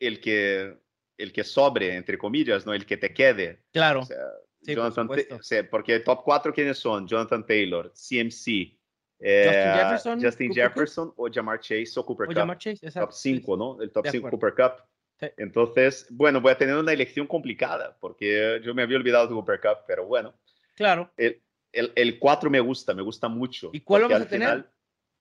el 0.00 0.20
que, 0.20 0.76
el 1.16 1.32
que 1.32 1.44
sobre, 1.44 1.94
entre 1.96 2.18
comillas, 2.18 2.66
¿no? 2.66 2.74
el 2.74 2.84
que 2.84 2.96
te 2.96 3.14
quede. 3.14 3.62
Claro. 3.72 4.00
O 4.00 4.04
sea, 4.04 4.18
Jonathan, 4.62 5.08
o 5.08 5.42
sea, 5.42 5.68
porque 5.68 5.94
el 5.96 6.04
top 6.04 6.22
4, 6.24 6.52
¿quiénes 6.52 6.78
son? 6.78 7.06
Jonathan 7.06 7.44
Taylor, 7.46 7.92
CMC, 7.92 8.78
eh, 9.18 9.44
Justin 9.44 9.72
Jefferson, 9.74 10.22
Justin 10.22 10.54
Jefferson 10.54 11.14
o 11.16 11.28
Jamar 11.32 11.60
Chase 11.60 11.92
o 11.96 12.04
Cooper 12.04 12.26
o 12.26 12.28
Cup. 12.28 12.36
Jamar 12.36 12.58
Chase, 12.58 12.86
exacto. 12.86 13.08
Top 13.08 13.12
5, 13.12 13.56
¿no? 13.56 13.82
El 13.82 13.90
top 13.90 14.06
5 14.08 14.30
Cooper 14.30 14.54
Cup. 14.54 14.72
Sí. 15.18 15.26
Entonces, 15.36 16.06
bueno, 16.10 16.40
voy 16.40 16.52
a 16.52 16.58
tener 16.58 16.76
una 16.76 16.92
elección 16.92 17.26
complicada 17.26 17.96
porque 18.00 18.60
yo 18.64 18.74
me 18.74 18.82
había 18.82 18.96
olvidado 18.96 19.26
de 19.26 19.34
Cooper 19.34 19.60
Cup, 19.60 19.78
pero 19.86 20.06
bueno. 20.06 20.34
Claro. 20.74 21.12
El, 21.16 21.40
el, 21.72 21.92
el 21.96 22.18
4 22.18 22.50
me 22.50 22.60
gusta, 22.60 22.94
me 22.94 23.02
gusta 23.02 23.28
mucho. 23.28 23.70
¿Y 23.72 23.80
cuál 23.80 24.02
vamos 24.02 24.22
a 24.22 24.28
tener? 24.28 24.48
Final, 24.48 24.72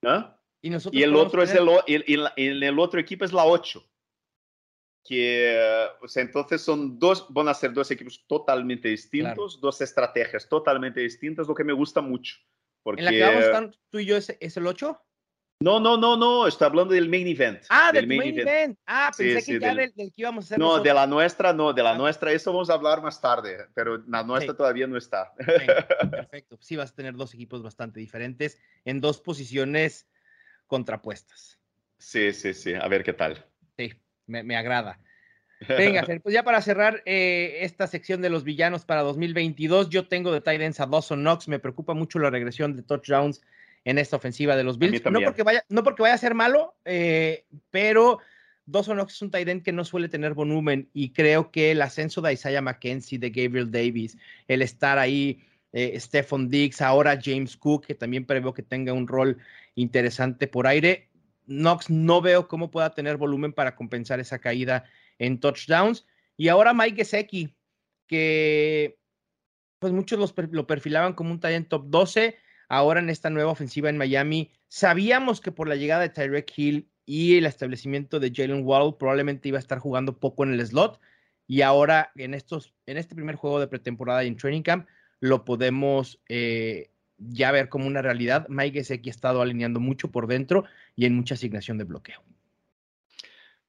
¿ah? 0.05 0.37
Y, 0.61 0.69
nosotros 0.69 0.99
y 0.99 1.03
el 1.03 1.15
otro 1.15 1.41
es 1.41 1.53
el, 1.55 1.67
el, 1.87 2.29
el, 2.35 2.63
el, 2.63 2.79
otro 2.79 2.99
equipo 2.99 3.25
es 3.25 3.33
la 3.33 3.45
8. 3.45 3.83
Que, 5.03 5.59
o 5.99 6.07
sea, 6.07 6.21
entonces 6.21 6.61
son 6.61 6.99
dos, 6.99 7.25
van 7.29 7.47
a 7.47 7.53
ser 7.55 7.73
dos 7.73 7.89
equipos 7.89 8.23
totalmente 8.27 8.87
distintos, 8.87 9.53
claro. 9.55 9.61
dos 9.61 9.81
estrategias 9.81 10.47
totalmente 10.47 10.99
distintas, 10.99 11.47
lo 11.47 11.55
que 11.55 11.63
me 11.63 11.73
gusta 11.73 12.01
mucho. 12.01 12.35
Porque... 12.83 13.01
¿En 13.01 13.05
la 13.05 13.11
que 13.11 13.21
vamos 13.21 13.43
a 13.43 13.45
estar 13.45 13.75
tú 13.89 13.99
y 13.99 14.05
yo 14.05 14.15
es, 14.15 14.37
es 14.39 14.57
el 14.57 14.67
8? 14.67 15.01
No, 15.61 15.79
no, 15.79 15.95
no, 15.95 16.17
no, 16.17 16.47
estoy 16.47 16.65
hablando 16.65 16.93
del 16.95 17.07
main 17.07 17.27
event. 17.27 17.63
Ah, 17.69 17.91
del, 17.93 18.07
main, 18.07 18.23
event. 18.23 18.39
event. 18.39 18.79
Ah, 18.87 19.11
pensé 19.15 19.41
sí, 19.41 19.45
que 19.45 19.53
sí, 19.53 19.59
ya 19.59 19.75
del, 19.75 19.93
del, 19.93 20.11
que 20.11 20.21
íbamos 20.21 20.45
a 20.45 20.47
hacer. 20.47 20.59
No, 20.59 20.65
nosotros. 20.65 20.83
de 20.85 20.93
la 20.95 21.07
nuestra, 21.07 21.53
no, 21.53 21.71
de 21.71 21.83
la 21.83 21.91
ah. 21.91 21.97
nuestra, 21.97 22.31
eso 22.31 22.51
vamos 22.51 22.71
a 22.71 22.73
hablar 22.73 23.03
más 23.03 23.21
tarde, 23.21 23.67
pero 23.75 24.03
la 24.07 24.23
nuestra 24.23 24.53
sí. 24.53 24.57
todavía 24.57 24.87
no 24.87 24.97
está. 24.97 25.31
Venga, 25.37 25.87
perfecto, 26.11 26.57
sí 26.59 26.75
vas 26.75 26.91
a 26.91 26.95
tener 26.95 27.13
dos 27.13 27.35
equipos 27.35 27.61
bastante 27.61 27.99
diferentes 27.99 28.59
en 28.85 29.01
dos 29.01 29.21
posiciones 29.21 30.09
contrapuestas. 30.65 31.59
Sí, 31.99 32.33
sí, 32.33 32.55
sí, 32.55 32.73
a 32.73 32.87
ver 32.87 33.03
qué 33.03 33.13
tal. 33.13 33.45
Sí, 33.77 33.93
me, 34.25 34.41
me 34.41 34.57
agrada. 34.57 34.99
Venga, 35.67 36.03
pues 36.23 36.33
ya 36.33 36.41
para 36.43 36.61
cerrar 36.61 37.03
eh, 37.05 37.59
esta 37.61 37.85
sección 37.85 38.21
de 38.21 38.31
los 38.31 38.43
villanos 38.43 38.83
para 38.85 39.01
2022, 39.03 39.89
yo 39.89 40.07
tengo 40.07 40.31
de 40.31 40.41
tight 40.41 40.61
ends 40.61 40.79
a 40.79 40.87
Dawson 40.87 41.21
Knox. 41.21 41.47
Me 41.47 41.59
preocupa 41.59 41.93
mucho 41.93 42.17
la 42.17 42.31
regresión 42.31 42.75
de 42.75 42.81
touchdowns 42.81 43.41
en 43.85 43.97
esta 43.97 44.15
ofensiva 44.15 44.55
de 44.55 44.63
los 44.63 44.77
Bills. 44.77 45.03
No 45.05 45.21
porque, 45.21 45.43
vaya, 45.43 45.65
no 45.69 45.83
porque 45.83 46.03
vaya 46.03 46.15
a 46.15 46.19
ser 46.19 46.35
malo, 46.35 46.75
eh, 46.85 47.45
pero 47.71 48.19
Dawson 48.65 48.97
Knox 48.97 49.13
es 49.13 49.21
un 49.21 49.31
tight 49.31 49.47
end 49.47 49.63
que 49.63 49.71
no 49.71 49.83
suele 49.83 50.09
tener 50.09 50.33
volumen 50.33 50.89
y 50.93 51.09
creo 51.09 51.51
que 51.51 51.71
el 51.71 51.81
ascenso 51.81 52.21
de 52.21 52.33
Isaiah 52.33 52.61
McKenzie, 52.61 53.19
de 53.19 53.29
Gabriel 53.29 53.71
Davis, 53.71 54.17
el 54.47 54.61
estar 54.61 54.99
ahí, 54.99 55.43
eh, 55.73 55.99
Stephon 55.99 56.49
Diggs, 56.49 56.81
ahora 56.81 57.19
James 57.21 57.57
Cook, 57.57 57.85
que 57.87 57.95
también 57.95 58.25
preveo 58.25 58.53
que 58.53 58.63
tenga 58.63 58.93
un 58.93 59.07
rol 59.07 59.37
interesante 59.75 60.47
por 60.47 60.67
aire. 60.67 61.09
Knox 61.45 61.89
no 61.89 62.21
veo 62.21 62.47
cómo 62.47 62.71
pueda 62.71 62.93
tener 62.93 63.17
volumen 63.17 63.51
para 63.51 63.75
compensar 63.75 64.19
esa 64.19 64.39
caída 64.39 64.85
en 65.17 65.39
touchdowns. 65.39 66.05
Y 66.37 66.47
ahora 66.47 66.73
Mike 66.73 66.97
Gesecki, 66.97 67.55
que 68.07 68.97
pues 69.79 69.91
muchos 69.93 70.19
los, 70.19 70.33
lo 70.51 70.67
perfilaban 70.67 71.13
como 71.13 71.31
un 71.31 71.39
talent 71.39 71.67
top 71.67 71.85
12. 71.87 72.37
Ahora 72.73 73.01
en 73.01 73.09
esta 73.09 73.29
nueva 73.29 73.51
ofensiva 73.51 73.89
en 73.89 73.97
Miami, 73.97 74.49
sabíamos 74.69 75.41
que 75.41 75.51
por 75.51 75.67
la 75.67 75.75
llegada 75.75 76.03
de 76.03 76.07
Tyreek 76.07 76.53
Hill 76.55 76.89
y 77.05 77.35
el 77.35 77.45
establecimiento 77.45 78.17
de 78.17 78.31
Jalen 78.33 78.65
Waddle 78.65 78.95
probablemente 78.97 79.49
iba 79.49 79.57
a 79.57 79.59
estar 79.59 79.79
jugando 79.79 80.17
poco 80.17 80.45
en 80.45 80.53
el 80.53 80.65
slot. 80.65 80.97
Y 81.47 81.63
ahora 81.63 82.13
en, 82.15 82.33
estos, 82.33 82.73
en 82.85 82.95
este 82.95 83.13
primer 83.13 83.35
juego 83.35 83.59
de 83.59 83.67
pretemporada 83.67 84.23
y 84.23 84.27
en 84.27 84.37
Training 84.37 84.61
Camp 84.61 84.87
lo 85.19 85.43
podemos 85.43 86.21
eh, 86.29 86.91
ya 87.17 87.51
ver 87.51 87.67
como 87.67 87.87
una 87.87 88.01
realidad. 88.01 88.47
Mike 88.47 88.79
Gesecki 88.79 89.09
ha 89.09 89.11
estado 89.11 89.41
alineando 89.41 89.81
mucho 89.81 90.09
por 90.09 90.27
dentro 90.27 90.63
y 90.95 91.03
en 91.03 91.13
mucha 91.13 91.33
asignación 91.33 91.77
de 91.77 91.83
bloqueo. 91.83 92.23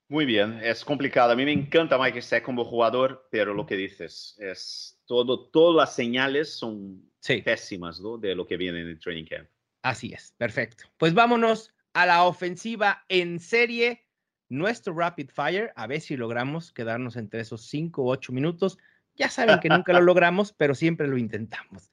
Muy 0.06 0.26
bien, 0.26 0.60
es 0.62 0.84
complicado. 0.84 1.32
A 1.32 1.34
mí 1.34 1.44
me 1.44 1.50
encanta 1.50 1.98
Mike 1.98 2.20
Gesecki 2.20 2.44
como 2.44 2.64
jugador, 2.64 3.26
pero 3.32 3.52
lo 3.52 3.66
que 3.66 3.74
dices 3.74 4.36
es 4.38 5.02
todo, 5.06 5.48
todas 5.48 5.74
las 5.74 5.96
señales 5.96 6.54
son 6.54 7.10
sí. 7.22 7.40
pésimas 7.40 8.00
¿no? 8.00 8.18
de 8.18 8.34
lo 8.34 8.46
que 8.46 8.56
viene 8.56 8.80
en 8.80 8.88
el 8.88 8.98
training 8.98 9.24
camp. 9.24 9.48
Así 9.82 10.12
es, 10.12 10.34
perfecto. 10.36 10.84
Pues 10.98 11.14
vámonos 11.14 11.74
a 11.94 12.06
la 12.06 12.24
ofensiva 12.24 13.04
en 13.08 13.40
serie, 13.40 14.06
nuestro 14.48 14.94
rapid 14.94 15.30
fire, 15.30 15.72
a 15.76 15.86
ver 15.86 16.00
si 16.00 16.16
logramos 16.16 16.72
quedarnos 16.72 17.16
entre 17.16 17.40
esos 17.40 17.66
5 17.66 18.02
u 18.02 18.10
8 18.10 18.32
minutos. 18.32 18.78
Ya 19.14 19.28
saben 19.28 19.60
que 19.60 19.68
nunca 19.68 19.92
lo 19.92 20.00
logramos, 20.02 20.52
pero 20.52 20.74
siempre 20.74 21.08
lo 21.08 21.16
intentamos. 21.16 21.90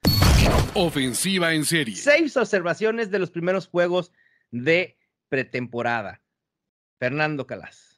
Ofensiva 0.73 1.53
en 1.53 1.65
serie. 1.65 1.95
Seis 1.95 2.38
observaciones 2.38 3.11
de 3.11 3.19
los 3.19 3.32
primeros 3.32 3.67
juegos 3.67 4.11
de 4.51 4.97
pretemporada. 5.27 6.21
Fernando 6.99 7.47
Calas. 7.47 7.89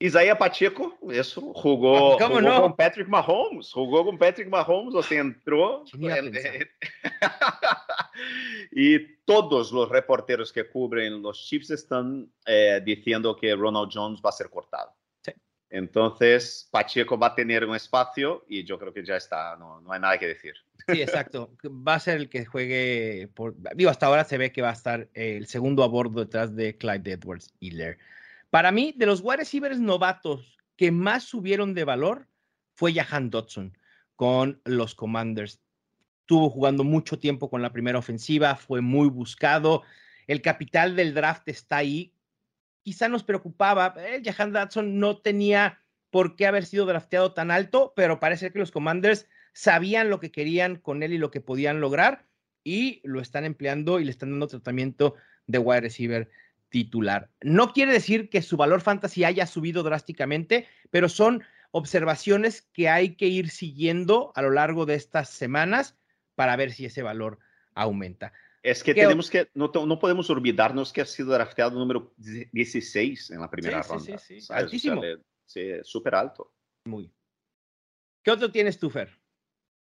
Isaías 0.00 0.38
Pacheco, 0.38 0.96
eso, 1.10 1.52
jugó, 1.54 2.16
jugó 2.18 2.40
no? 2.40 2.62
con 2.62 2.76
Patrick 2.76 3.08
Mahomes, 3.08 3.72
jugó 3.72 4.04
con 4.04 4.16
Patrick 4.16 4.48
Mahomes, 4.48 4.94
o 4.94 5.02
sea, 5.02 5.20
entró. 5.20 5.84
y 8.70 9.16
todos 9.24 9.72
los 9.72 9.88
reporteros 9.88 10.52
que 10.52 10.68
cubren 10.68 11.20
los 11.20 11.44
Chiefs 11.44 11.70
están 11.70 12.30
eh, 12.46 12.80
diciendo 12.84 13.34
que 13.34 13.56
Ronald 13.56 13.90
Jones 13.92 14.20
va 14.24 14.28
a 14.28 14.32
ser 14.32 14.48
cortado. 14.50 14.94
Sí. 15.20 15.32
Entonces, 15.68 16.68
Pacheco 16.70 17.18
va 17.18 17.28
a 17.28 17.34
tener 17.34 17.64
un 17.64 17.74
espacio 17.74 18.44
y 18.48 18.64
yo 18.64 18.78
creo 18.78 18.94
que 18.94 19.04
ya 19.04 19.16
está, 19.16 19.56
no, 19.56 19.80
no 19.80 19.92
hay 19.92 19.98
nada 19.98 20.16
que 20.16 20.28
decir. 20.28 20.54
Sí, 20.86 21.02
exacto. 21.02 21.50
Va 21.66 21.94
a 21.94 22.00
ser 22.00 22.18
el 22.18 22.28
que 22.28 22.44
juegue, 22.44 23.30
por, 23.34 23.56
digo, 23.74 23.90
hasta 23.90 24.06
ahora 24.06 24.22
se 24.22 24.38
ve 24.38 24.52
que 24.52 24.62
va 24.62 24.70
a 24.70 24.74
estar 24.74 25.08
el 25.14 25.48
segundo 25.48 25.82
a 25.82 25.88
bordo 25.88 26.20
detrás 26.20 26.54
de 26.54 26.78
Clyde 26.78 27.14
Edwards 27.14 27.52
Hiller. 27.58 27.98
Para 28.50 28.72
mí, 28.72 28.94
de 28.96 29.06
los 29.06 29.20
wide 29.22 29.38
receivers 29.38 29.78
novatos 29.78 30.58
que 30.76 30.90
más 30.90 31.24
subieron 31.24 31.74
de 31.74 31.84
valor 31.84 32.28
fue 32.74 32.94
Jahan 32.94 33.30
Dodson 33.30 33.76
con 34.16 34.60
los 34.64 34.94
Commanders. 34.94 35.60
Estuvo 36.20 36.48
jugando 36.50 36.84
mucho 36.84 37.18
tiempo 37.18 37.50
con 37.50 37.62
la 37.62 37.72
primera 37.72 37.98
ofensiva, 37.98 38.56
fue 38.56 38.80
muy 38.80 39.08
buscado. 39.08 39.82
El 40.26 40.42
capital 40.42 40.96
del 40.96 41.14
draft 41.14 41.48
está 41.48 41.78
ahí. 41.78 42.14
Quizá 42.82 43.08
nos 43.08 43.24
preocupaba. 43.24 43.94
Eh, 43.98 44.22
Jahan 44.24 44.52
Dodson 44.52 44.98
no 44.98 45.18
tenía 45.18 45.82
por 46.10 46.36
qué 46.36 46.46
haber 46.46 46.64
sido 46.64 46.86
drafteado 46.86 47.34
tan 47.34 47.50
alto, 47.50 47.92
pero 47.96 48.20
parece 48.20 48.50
que 48.50 48.58
los 48.58 48.70
Commanders 48.70 49.26
sabían 49.52 50.08
lo 50.08 50.20
que 50.20 50.30
querían 50.30 50.76
con 50.76 51.02
él 51.02 51.12
y 51.12 51.18
lo 51.18 51.30
que 51.30 51.40
podían 51.40 51.80
lograr 51.80 52.26
y 52.64 53.00
lo 53.04 53.20
están 53.20 53.44
empleando 53.44 54.00
y 54.00 54.04
le 54.04 54.10
están 54.10 54.30
dando 54.30 54.46
tratamiento 54.46 55.14
de 55.46 55.58
wide 55.58 55.80
receiver 55.80 56.30
titular. 56.68 57.30
No 57.40 57.72
quiere 57.72 57.92
decir 57.92 58.28
que 58.28 58.42
su 58.42 58.56
valor 58.56 58.80
fantasy 58.80 59.24
haya 59.24 59.46
subido 59.46 59.82
drásticamente, 59.82 60.66
pero 60.90 61.08
son 61.08 61.42
observaciones 61.70 62.62
que 62.72 62.88
hay 62.88 63.16
que 63.16 63.26
ir 63.26 63.50
siguiendo 63.50 64.32
a 64.34 64.42
lo 64.42 64.50
largo 64.50 64.86
de 64.86 64.94
estas 64.94 65.30
semanas 65.30 65.96
para 66.34 66.56
ver 66.56 66.72
si 66.72 66.86
ese 66.86 67.02
valor 67.02 67.38
aumenta. 67.74 68.32
Es 68.62 68.82
que 68.82 68.94
tenemos 68.94 69.30
que, 69.30 69.48
no, 69.54 69.70
no, 69.74 69.98
podemos 69.98 70.28
olvidarnos 70.30 70.92
que 70.92 71.00
ha 71.00 71.06
sido 71.06 71.32
drafteado 71.32 71.78
número 71.78 72.12
16 72.16 73.30
en 73.30 73.40
la 73.40 73.50
primera 73.50 73.82
sí, 73.82 73.88
ronda. 73.88 74.18
Sí, 74.18 74.34
sí, 74.34 74.40
sí. 74.40 74.52
Altísimo. 74.52 75.00
O 75.00 75.04
sea, 75.04 75.16
sí, 75.46 75.70
súper 75.82 76.14
alto. 76.14 76.52
Muy. 76.84 77.10
¿Qué 78.22 78.30
otro 78.30 78.50
tienes 78.50 78.78
tú, 78.78 78.90
Fer? 78.90 79.16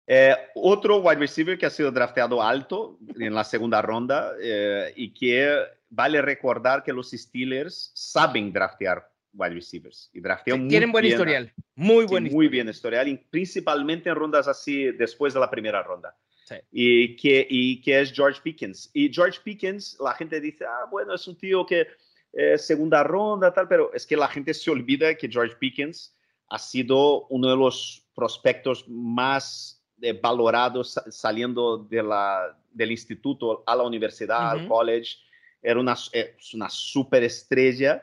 Eh, 0.06 0.34
otro 0.56 1.00
wide 1.00 1.20
receiver 1.20 1.58
que 1.58 1.66
ha 1.66 1.70
sido 1.70 1.92
drafteado 1.92 2.42
alto 2.42 2.98
en 3.20 3.34
la 3.34 3.44
segunda 3.44 3.82
ronda 3.82 4.34
eh, 4.42 4.94
y 4.96 5.14
que 5.14 5.58
vale 5.90 6.22
recordar 6.22 6.84
que 6.84 6.94
los 6.94 7.12
Steelers 7.12 7.92
saben 7.94 8.52
draftear 8.52 9.10
wide 9.34 9.54
receivers 9.54 10.10
y 10.14 10.20
draftean 10.20 10.64
sí, 10.64 10.68
tienen 10.68 10.92
buen 10.92 11.04
bien, 11.04 11.14
historial, 11.14 11.54
muy 11.76 12.06
buen 12.06 12.24
sí, 12.24 12.28
historial. 12.28 12.34
muy 12.34 12.48
bien 12.48 12.70
historial, 12.70 13.08
y 13.08 13.18
principalmente 13.18 14.10
en 14.10 14.16
rondas 14.16 14.48
así 14.48 14.92
después 14.92 15.34
de 15.34 15.40
la 15.40 15.50
primera 15.50 15.84
ronda. 15.84 16.16
Sí. 16.46 16.56
Y, 16.72 17.16
que, 17.18 17.46
y 17.50 17.82
que 17.82 18.00
es 18.00 18.14
George 18.14 18.40
Pickens. 18.42 18.90
Y 18.94 19.14
George 19.14 19.40
Pickens, 19.44 19.98
la 20.00 20.14
gente 20.14 20.40
dice, 20.40 20.66
ah, 20.66 20.86
bueno, 20.90 21.14
es 21.14 21.28
un 21.28 21.38
tío 21.38 21.66
que 21.66 21.88
eh, 22.32 22.58
segunda 22.58 23.04
ronda, 23.04 23.54
tal, 23.54 23.68
pero 23.68 23.94
es 23.94 24.08
que 24.08 24.16
la 24.16 24.30
gente 24.30 24.54
se 24.54 24.72
olvida 24.72 25.14
que 25.16 25.28
George 25.30 25.56
Pickens 25.58 26.16
ha 26.50 26.58
sido 26.58 27.28
uno 27.28 27.50
de 27.50 27.58
los 27.58 28.08
prospectos 28.16 28.86
más 28.88 29.84
eh, 30.02 30.14
valorados 30.14 31.00
saliendo 31.10 31.80
de 31.80 32.02
la, 32.02 32.58
del 32.72 32.92
instituto 32.92 33.64
a 33.68 33.76
la 33.76 33.84
universidad, 33.84 34.56
uh 34.56 34.60
-huh. 34.60 34.62
al 34.62 34.68
college 34.68 35.27
era 35.68 35.82
una, 35.82 35.98
es 36.14 36.54
una 36.54 36.70
superestrella, 36.70 38.02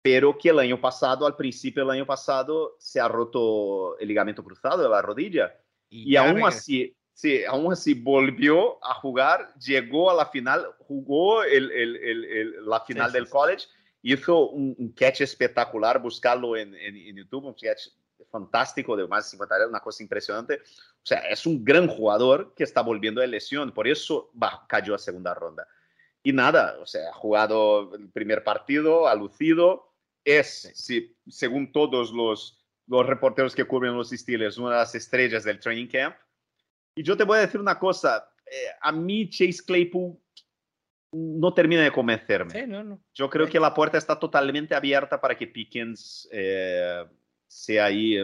pero 0.00 0.38
que 0.38 0.50
el 0.50 0.60
año 0.60 0.80
pasado, 0.80 1.26
al 1.26 1.34
principio 1.34 1.82
del 1.82 1.90
año 1.90 2.06
pasado, 2.06 2.76
se 2.78 3.00
ha 3.00 3.08
roto 3.08 3.98
el 3.98 4.06
ligamento 4.06 4.44
cruzado 4.44 4.80
de 4.80 4.88
la 4.88 5.02
rodilla. 5.02 5.52
Y, 5.90 6.12
y 6.12 6.16
aún 6.16 6.44
así, 6.44 6.96
sí, 7.12 7.44
aún 7.44 7.72
así 7.72 7.94
volvió 7.94 8.78
a 8.84 8.94
jugar, 8.94 9.52
llegó 9.58 10.08
a 10.08 10.14
la 10.14 10.26
final, 10.26 10.68
jugó 10.78 11.42
el, 11.42 11.68
el, 11.72 11.96
el, 11.96 12.66
la 12.66 12.80
final 12.80 13.10
sí, 13.10 13.14
del 13.14 13.26
sí, 13.26 13.32
college, 13.32 13.66
hizo 14.02 14.50
un, 14.50 14.76
un, 14.78 14.92
catch 14.92 15.22
espectacular, 15.22 16.00
buscarlo 16.00 16.56
en, 16.56 16.76
en, 16.76 16.96
en, 16.96 17.16
YouTube, 17.16 17.46
un 17.46 17.54
catch 17.54 17.88
fantástico 18.30 18.96
de 18.96 19.08
más 19.08 19.24
de 19.24 19.30
50 19.30 19.54
años, 19.56 19.68
una 19.68 19.80
cosa 19.80 20.00
impresionante. 20.04 20.60
O 20.60 21.06
sea, 21.06 21.20
es 21.28 21.44
un 21.44 21.64
gran 21.64 21.88
jugador 21.88 22.54
que 22.54 22.62
está 22.62 22.82
volviendo 22.82 23.20
de 23.20 23.26
lesión, 23.26 23.72
por 23.72 23.88
eso 23.88 24.30
bah, 24.32 24.64
cayó 24.68 24.94
a 24.94 24.98
segunda 24.98 25.34
ronda. 25.34 25.66
Y 26.26 26.32
nada, 26.32 26.78
o 26.80 26.86
sea, 26.86 27.10
ha 27.10 27.12
jugado 27.12 27.94
el 27.94 28.08
primer 28.08 28.42
partido, 28.42 29.06
ha 29.06 29.14
lucido, 29.14 29.92
es, 30.24 30.72
sí, 30.74 31.14
según 31.28 31.70
todos 31.70 32.12
los, 32.12 32.66
los 32.86 33.06
reporteros 33.06 33.54
que 33.54 33.66
cubren 33.66 33.94
los 33.94 34.08
Steelers, 34.08 34.56
una 34.56 34.70
de 34.70 34.76
las 34.76 34.94
estrellas 34.94 35.44
del 35.44 35.60
training 35.60 35.86
camp. 35.86 36.16
Y 36.96 37.02
yo 37.02 37.14
te 37.14 37.24
voy 37.24 37.36
a 37.36 37.42
decir 37.42 37.60
una 37.60 37.78
cosa, 37.78 38.26
eh, 38.46 38.70
a 38.80 38.90
mí 38.90 39.28
Chase 39.28 39.62
Claypool 39.66 40.18
no 41.12 41.52
termina 41.52 41.82
de 41.82 41.92
convencerme. 41.92 42.98
Yo 43.12 43.28
creo 43.28 43.46
que 43.46 43.60
la 43.60 43.74
puerta 43.74 43.98
está 43.98 44.18
totalmente 44.18 44.74
abierta 44.74 45.20
para 45.20 45.36
que 45.36 45.46
Pickens 45.46 46.26
eh, 46.32 47.04
sea 47.46 47.84
ahí 47.84 48.16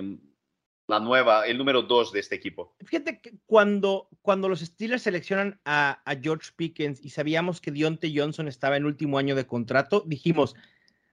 la 0.91 1.01
nueva, 1.01 1.47
el 1.47 1.57
número 1.57 1.82
dos 1.82 2.12
de 2.12 2.20
este 2.20 2.34
equipo. 2.34 2.74
Fíjate 2.84 3.20
que 3.20 3.34
cuando, 3.47 4.09
cuando 4.22 4.49
los 4.49 4.61
Steelers 4.61 5.03
seleccionan 5.03 5.59
a, 5.64 6.03
George 6.20 6.51
Pickens 6.55 7.03
y 7.05 7.11
sabíamos 7.11 7.61
que 7.61 7.70
Dionte 7.70 8.12
Johnson 8.14 8.49
estaba 8.49 8.76
en 8.76 8.84
último 8.84 9.16
año 9.16 9.34
de 9.34 9.47
contrato, 9.47 10.05
dijimos, 10.07 10.55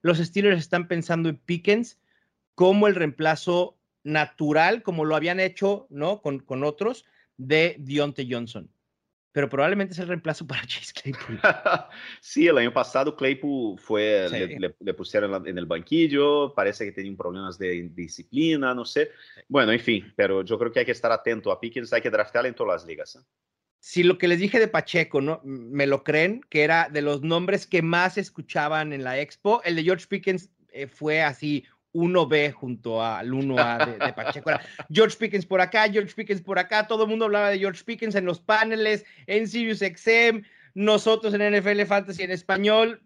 los 0.02 0.18
Steelers 0.18 0.60
están 0.60 0.88
pensando 0.88 1.30
en 1.30 1.38
Pickens 1.38 2.00
como 2.56 2.88
el 2.88 2.96
reemplazo 2.96 3.78
natural, 4.04 4.84
como 4.84 5.06
lo 5.06 5.16
habían 5.16 5.40
hecho, 5.40 5.88
¿no? 5.90 6.22
Con, 6.22 6.40
con 6.40 6.64
otros, 6.64 7.06
de 7.38 7.76
Dionte 7.80 8.28
Johnson 8.30 8.70
pero 9.38 9.50
probablemente 9.50 9.94
es 9.94 10.00
el 10.00 10.08
reemplazo 10.08 10.48
para 10.48 10.62
Chase 10.66 10.92
Claypool. 11.00 11.40
sí, 12.22 12.48
el 12.48 12.58
año 12.58 12.74
pasado 12.74 13.16
Claypool 13.16 13.78
fue, 13.78 14.28
le, 14.80 14.94
pusieron 14.96 15.48
en 15.48 15.56
el 15.60 15.68
banquillo, 15.68 16.56
parece 16.56 16.86
que 16.86 16.92
tenía 16.92 17.16
problemas 17.16 17.60
de 17.60 17.88
disciplina, 17.94 18.74
no 18.74 18.84
sé. 18.84 19.12
Bueno, 19.48 19.72
en 19.74 19.80
fin, 19.80 20.12
pero 20.16 20.42
yo 20.42 20.58
creo 20.58 20.72
que 20.72 20.80
hay 20.80 20.86
que 20.88 20.92
estar 20.92 21.12
atento 21.12 21.52
a 21.52 21.60
Pickens, 21.60 21.94
hay 21.94 22.02
que 22.02 22.10
draftearle 22.10 22.50
en 22.50 22.56
todas 22.56 22.82
las 22.82 22.88
ligas. 22.88 23.16
¿eh? 23.16 23.20
Si 23.80 24.02
lo 24.02 24.18
que 24.18 24.28
les 24.28 24.40
dije 24.40 24.60
de 24.60 24.70
Pacheco, 24.70 25.22
¿no? 25.22 25.40
Me 25.44 25.86
lo 25.86 26.04
creen, 26.04 26.42
que 26.50 26.64
era 26.64 26.90
de 26.90 27.04
los 27.04 27.22
nombres 27.22 27.68
que 27.68 27.84
más 27.84 28.18
escuchaban 28.18 28.92
en 28.92 29.04
la 29.04 29.20
expo, 29.20 29.62
el 29.66 29.76
de 29.76 29.84
George 29.84 30.08
Pickens 30.08 30.50
eh, 30.70 30.88
fue 30.88 31.22
así 31.22 31.64
1B 31.98 32.54
junto 32.54 33.04
al 33.04 33.32
1A 33.32 33.98
de, 33.98 34.14
Pacheco. 34.14 34.52
George 34.90 35.18
Pickens 35.18 35.46
por 35.46 35.60
acá, 35.62 35.90
George 35.90 36.14
Pickens 36.16 36.42
por 36.42 36.60
acá. 36.60 36.88
Todo 36.88 37.04
el 37.04 37.10
mundo 37.10 37.26
hablaba 37.26 37.50
de 37.50 37.60
George 37.60 37.84
Pickens 37.84 38.16
en 38.16 38.26
los 38.26 38.40
paneles, 38.40 39.06
en 39.26 39.48
Sirius 39.48 39.80
XM, 39.80 40.44
nosotros 40.76 41.34
en 41.34 41.58
NFL 41.58 41.82
Fantasy 41.84 42.24
en 42.24 42.32
español. 42.32 43.02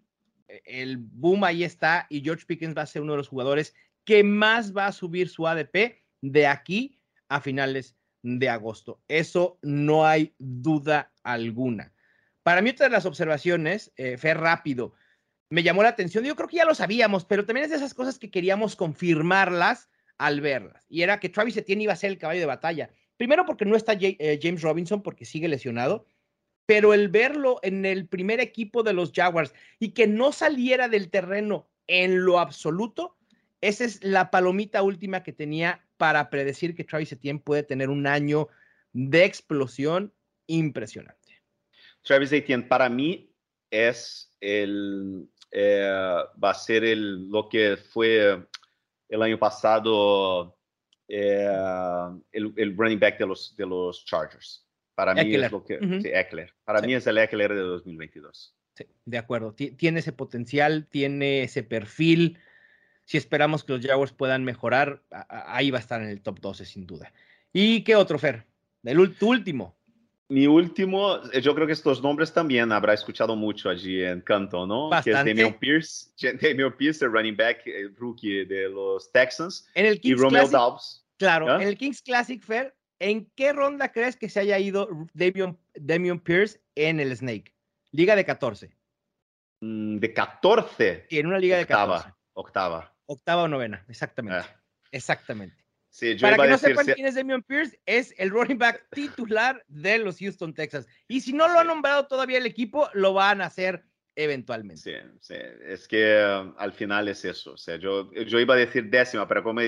El 0.64 0.98
boom 0.98 1.44
ahí 1.44 1.64
está 1.64 2.06
y 2.10 2.20
George 2.20 2.44
Pickens 2.46 2.76
va 2.76 2.82
a 2.82 2.86
ser 2.86 3.02
uno 3.02 3.12
de 3.12 3.18
los 3.18 3.28
jugadores 3.28 3.74
que 4.04 4.22
más 4.22 4.76
va 4.76 4.86
a 4.86 4.92
subir 4.92 5.28
su 5.28 5.48
ADP 5.48 5.96
de 6.20 6.46
aquí 6.46 7.00
a 7.28 7.40
finales 7.40 7.96
de 8.22 8.48
agosto. 8.48 9.00
Eso 9.08 9.58
no 9.62 10.06
hay 10.06 10.34
duda 10.38 11.12
alguna. 11.22 11.92
Para 12.42 12.60
mí, 12.60 12.70
otra 12.70 12.86
de 12.86 12.92
las 12.92 13.06
observaciones, 13.06 13.92
eh, 13.96 14.16
fue 14.18 14.34
rápido 14.34 14.94
me 15.52 15.62
llamó 15.62 15.82
la 15.82 15.90
atención. 15.90 16.24
Yo 16.24 16.34
creo 16.34 16.48
que 16.48 16.56
ya 16.56 16.64
lo 16.64 16.74
sabíamos, 16.74 17.26
pero 17.26 17.44
también 17.44 17.64
es 17.64 17.70
de 17.70 17.76
esas 17.76 17.92
cosas 17.92 18.18
que 18.18 18.30
queríamos 18.30 18.74
confirmarlas 18.74 19.90
al 20.16 20.40
verlas. 20.40 20.86
Y 20.88 21.02
era 21.02 21.20
que 21.20 21.28
Travis 21.28 21.58
Etienne 21.58 21.82
iba 21.82 21.92
a 21.92 21.96
ser 21.96 22.10
el 22.10 22.16
caballo 22.16 22.40
de 22.40 22.46
batalla. 22.46 22.90
Primero 23.18 23.44
porque 23.44 23.66
no 23.66 23.76
está 23.76 23.92
eh, 23.92 24.40
James 24.42 24.62
Robinson, 24.62 25.02
porque 25.02 25.26
sigue 25.26 25.48
lesionado, 25.48 26.06
pero 26.64 26.94
el 26.94 27.08
verlo 27.10 27.60
en 27.62 27.84
el 27.84 28.08
primer 28.08 28.40
equipo 28.40 28.82
de 28.82 28.94
los 28.94 29.12
Jaguars 29.14 29.52
y 29.78 29.90
que 29.90 30.06
no 30.06 30.32
saliera 30.32 30.88
del 30.88 31.10
terreno 31.10 31.68
en 31.86 32.24
lo 32.24 32.38
absoluto, 32.38 33.18
esa 33.60 33.84
es 33.84 34.02
la 34.02 34.30
palomita 34.30 34.82
última 34.82 35.22
que 35.22 35.34
tenía 35.34 35.84
para 35.98 36.30
predecir 36.30 36.74
que 36.74 36.84
Travis 36.84 37.12
Etienne 37.12 37.40
puede 37.40 37.62
tener 37.62 37.90
un 37.90 38.06
año 38.06 38.48
de 38.94 39.26
explosión 39.26 40.14
impresionante. 40.46 41.42
Travis 42.00 42.32
Etienne 42.32 42.66
para 42.66 42.88
mí 42.88 43.28
es 43.70 44.34
el 44.40 45.28
eh, 45.52 46.24
va 46.42 46.50
a 46.50 46.54
ser 46.54 46.82
el, 46.82 47.28
lo 47.28 47.48
que 47.48 47.76
fue 47.76 48.42
el 49.08 49.22
año 49.22 49.38
pasado 49.38 50.56
eh, 51.06 51.46
el, 52.32 52.54
el, 52.56 52.76
running 52.76 52.98
back 52.98 53.18
de 53.18 53.26
los, 53.26 53.54
de 53.54 53.66
los 53.66 54.04
Chargers. 54.06 54.66
Para 54.94 55.14
mí 55.14 55.34
es 55.34 55.52
lo 55.52 55.62
que... 55.62 55.74
Eckler. 55.74 56.54
Para 56.64 56.80
mí 56.80 56.94
es 56.94 57.06
el 57.06 57.18
Eckler 57.18 57.52
de 57.52 57.60
2022. 57.60 58.56
Sí, 58.74 58.86
de 59.04 59.18
acuerdo. 59.18 59.54
tiene 59.54 60.00
ese 60.00 60.12
potencial, 60.12 60.86
tiene 60.88 61.42
ese 61.42 61.62
perfil. 61.62 62.38
Si 63.04 63.18
esperamos 63.18 63.64
que 63.64 63.74
los 63.74 63.84
Jaguars 63.84 64.12
puedan 64.12 64.44
mejorar, 64.44 65.02
ahí 65.28 65.70
va 65.70 65.78
a 65.78 65.80
estar 65.82 66.00
en 66.00 66.08
el 66.08 66.22
top 66.22 66.40
12 66.40 66.64
sin 66.64 66.86
duda. 66.86 67.12
¿Y 67.52 67.84
qué 67.84 67.96
otro, 67.96 68.18
Fer? 68.18 68.46
El 68.82 68.98
último. 68.98 69.76
Mi 70.32 70.46
último, 70.46 71.16
eh, 71.30 71.42
yo 71.42 71.54
creo 71.54 71.66
que 71.66 71.74
estos 71.74 72.02
nombres 72.02 72.32
también 72.32 72.72
habrá 72.72 72.94
escuchado 72.94 73.36
mucho 73.36 73.68
allí 73.68 74.02
en 74.02 74.22
Canton, 74.22 74.66
¿no? 74.66 74.88
Bastante. 74.88 75.10
Que 75.10 75.30
es 75.30 75.36
Damian 75.36 75.58
Pierce, 75.58 76.10
Damian 76.40 76.74
Pierce, 76.74 77.04
el 77.04 77.12
running 77.12 77.36
back, 77.36 77.66
el 77.66 77.94
rookie 77.94 78.46
de 78.46 78.70
los 78.70 79.12
Texans. 79.12 79.68
En 79.74 79.84
el 79.84 80.00
Kings 80.00 80.18
y 80.18 80.22
Romeo 80.22 80.48
Dobbs. 80.48 81.06
Claro, 81.18 81.60
en 81.60 81.68
el 81.68 81.76
Kings 81.76 82.00
Classic 82.00 82.42
Fair, 82.42 82.74
¿en 82.98 83.30
qué 83.36 83.52
ronda 83.52 83.92
crees 83.92 84.16
que 84.16 84.30
se 84.30 84.40
haya 84.40 84.58
ido 84.58 84.88
Damian, 85.12 85.58
Damian 85.74 86.18
Pierce 86.18 86.62
en 86.76 86.98
el 86.98 87.14
Snake? 87.14 87.54
Liga 87.90 88.16
de 88.16 88.24
14. 88.24 88.74
Mm, 89.60 89.98
de 89.98 90.14
14. 90.14 91.06
Y 91.10 91.18
en 91.18 91.26
una 91.26 91.38
liga 91.38 91.58
de 91.58 91.66
14. 91.66 92.08
Octava. 92.32 92.96
Octava 93.04 93.42
o 93.42 93.48
novena, 93.48 93.84
exactamente. 93.86 94.48
Ah. 94.48 94.62
Exactamente. 94.90 95.61
Sí, 95.92 96.14
Para 96.14 96.38
que 96.38 96.48
no 96.48 96.56
sepan 96.56 96.86
quién 96.86 97.06
es 97.06 97.16
Damian 97.16 97.42
Pierce, 97.42 97.78
es 97.84 98.14
el 98.16 98.30
running 98.30 98.56
back 98.56 98.82
titular 98.92 99.62
de 99.68 99.98
los 99.98 100.18
Houston 100.18 100.54
Texas. 100.54 100.86
Y 101.06 101.20
si 101.20 101.34
no 101.34 101.46
lo 101.48 101.58
ha 101.58 101.64
nombrado 101.64 102.06
todavía 102.06 102.38
el 102.38 102.46
equipo, 102.46 102.88
lo 102.94 103.12
van 103.12 103.42
a 103.42 103.46
hacer 103.46 103.84
eventualmente. 104.16 104.80
Sí, 104.80 104.94
sí. 105.20 105.34
es 105.66 105.86
que 105.86 106.24
um, 106.24 106.54
al 106.56 106.72
final 106.72 107.08
es 107.08 107.26
eso. 107.26 107.52
O 107.52 107.56
sea, 107.58 107.76
yo, 107.76 108.10
yo 108.10 108.40
iba 108.40 108.54
a 108.54 108.56
decir 108.56 108.88
décima, 108.88 109.28
pero 109.28 109.42
como 109.42 109.60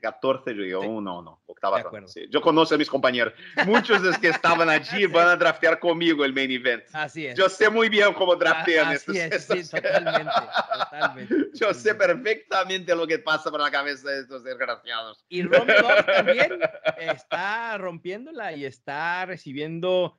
14, 0.00 0.54
yo 0.54 0.62
digo, 0.62 0.80
oh, 0.80 1.00
no, 1.00 1.22
no, 1.22 1.42
octava 1.46 1.82
Sí. 2.06 2.26
Yo 2.30 2.40
conozco 2.40 2.74
a 2.74 2.78
mis 2.78 2.88
compañeros. 2.88 3.34
Muchos 3.66 4.02
de 4.02 4.08
los 4.08 4.18
que 4.18 4.28
estaban 4.28 4.68
allí 4.68 5.06
van 5.06 5.28
a 5.28 5.36
draftear 5.36 5.78
conmigo 5.78 6.24
el 6.24 6.32
main 6.32 6.50
event. 6.50 6.84
Así 6.92 7.26
es. 7.26 7.36
Yo 7.36 7.48
sé 7.48 7.68
muy 7.68 7.88
bien 7.88 8.12
cómo 8.14 8.36
draftean 8.36 8.92
estos. 8.92 9.16
sí, 9.16 9.70
totalmente, 9.70 10.32
totalmente. 10.72 11.34
Yo 11.54 11.74
sé 11.74 11.94
perfectamente 11.94 12.94
lo 12.94 13.06
que 13.06 13.18
pasa 13.18 13.50
por 13.50 13.60
la 13.60 13.70
cabeza 13.70 14.08
de 14.10 14.20
estos 14.20 14.44
desgraciados. 14.44 15.24
Y 15.28 15.42
Romeo 15.42 15.86
también 16.06 16.60
está 16.98 17.78
rompiéndola 17.78 18.52
y 18.52 18.64
está 18.64 19.26
recibiendo. 19.26 20.18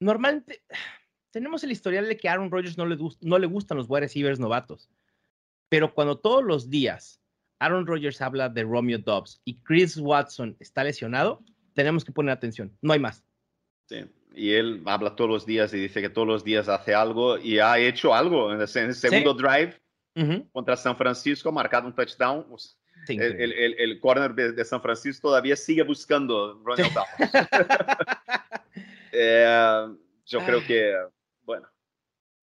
Normalmente 0.00 0.62
tenemos 1.30 1.62
el 1.64 1.72
historial 1.72 2.06
de 2.06 2.16
que 2.16 2.28
Aaron 2.28 2.50
Rodgers 2.50 2.78
no 2.78 2.86
le, 2.86 2.96
no 3.20 3.38
le 3.38 3.46
gustan 3.46 3.76
los 3.76 3.86
wide 3.88 4.00
receivers 4.00 4.38
novatos. 4.38 4.88
Pero 5.68 5.92
cuando 5.94 6.18
todos 6.18 6.44
los 6.44 6.70
días 6.70 7.20
Aaron 7.58 7.86
Rodgers 7.86 8.20
habla 8.20 8.48
de 8.48 8.62
Romeo 8.62 8.98
Dobbs 8.98 9.40
y 9.44 9.60
Chris 9.62 9.96
Watson 9.96 10.56
está 10.60 10.84
lesionado, 10.84 11.42
tenemos 11.74 12.04
que 12.04 12.12
poner 12.12 12.32
atención. 12.32 12.76
No 12.82 12.92
hay 12.92 13.00
más. 13.00 13.24
Sí, 13.86 14.04
y 14.34 14.52
él 14.52 14.82
habla 14.84 15.16
todos 15.16 15.30
los 15.30 15.46
días 15.46 15.72
y 15.72 15.78
dice 15.78 16.00
que 16.00 16.08
todos 16.08 16.28
los 16.28 16.44
días 16.44 16.68
hace 16.68 16.94
algo 16.94 17.38
y 17.38 17.58
ha 17.58 17.78
hecho 17.78 18.14
algo 18.14 18.52
en 18.52 18.60
el, 18.60 18.94
segundo 18.94 19.34
drive 19.34 19.80
contra 20.52 20.76
San 20.76 20.96
Francisco, 20.96 21.52
marcado 21.52 21.86
un 21.86 21.94
touchdown. 21.94 22.46
el, 23.08 24.00
corner 24.00 24.34
de, 24.34 24.64
San 24.64 24.82
Francisco 24.82 25.28
todavía 25.28 25.56
sigue 25.56 25.82
buscando 25.82 26.60
Romeo 26.64 26.86
Dobbs. 26.90 27.30
Eh, 29.18 29.96
yo 30.26 30.44
creo 30.44 30.62
que, 30.66 30.94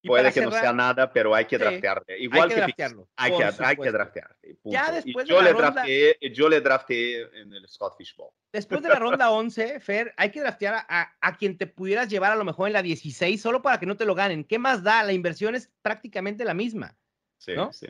Puede 0.04 0.34
que 0.34 0.42
no 0.42 0.52
sea 0.52 0.74
nada, 0.74 1.12
pero 1.12 1.34
hay 1.34 1.46
que 1.46 1.58
draftearle. 1.58 2.20
Igual 2.20 2.50
hay 2.50 2.50
que, 2.50 2.56
draftearlo. 2.56 3.10
Hay 3.16 3.38
que, 3.38 3.44
hay 3.44 3.76
que 3.78 3.92
draftearle. 3.92 4.58
Ya 4.64 4.92
después 4.92 5.28
yo, 5.28 5.38
de 5.38 5.44
la 5.44 5.52
le 5.52 5.58
ronda, 5.58 5.86
yo 6.34 6.50
le 6.50 6.62
drafteé 6.62 7.22
en 7.42 7.54
el 7.54 7.68
Scott 7.68 7.96
Fishbowl. 7.98 8.32
Después 8.52 8.82
de 8.82 8.90
la 8.90 8.96
ronda 8.96 9.32
11, 9.32 9.80
Fer, 9.80 10.14
hay 10.18 10.30
que 10.32 10.42
draftear 10.42 10.86
a, 10.88 11.14
a, 11.22 11.38
quien 11.38 11.58
te 11.58 11.68
pudieras 11.68 12.10
llevar 12.10 12.32
a 12.32 12.36
lo 12.36 12.44
mejor 12.44 12.68
en 12.68 12.74
la 12.74 12.82
16 12.82 13.42
solo 13.42 13.62
para 13.62 13.80
que 13.80 13.86
no 13.86 13.98
te 13.98 14.06
lo 14.06 14.16
ganen. 14.16 14.44
¿Qué 14.44 14.60
más 14.60 14.84
da? 14.84 15.04
La 15.04 15.14
inversión 15.14 15.56
es 15.56 15.72
prácticamente 15.82 16.46
la 16.46 16.54
misma. 16.54 16.98
Sí, 17.38 17.54
sí. 17.72 17.88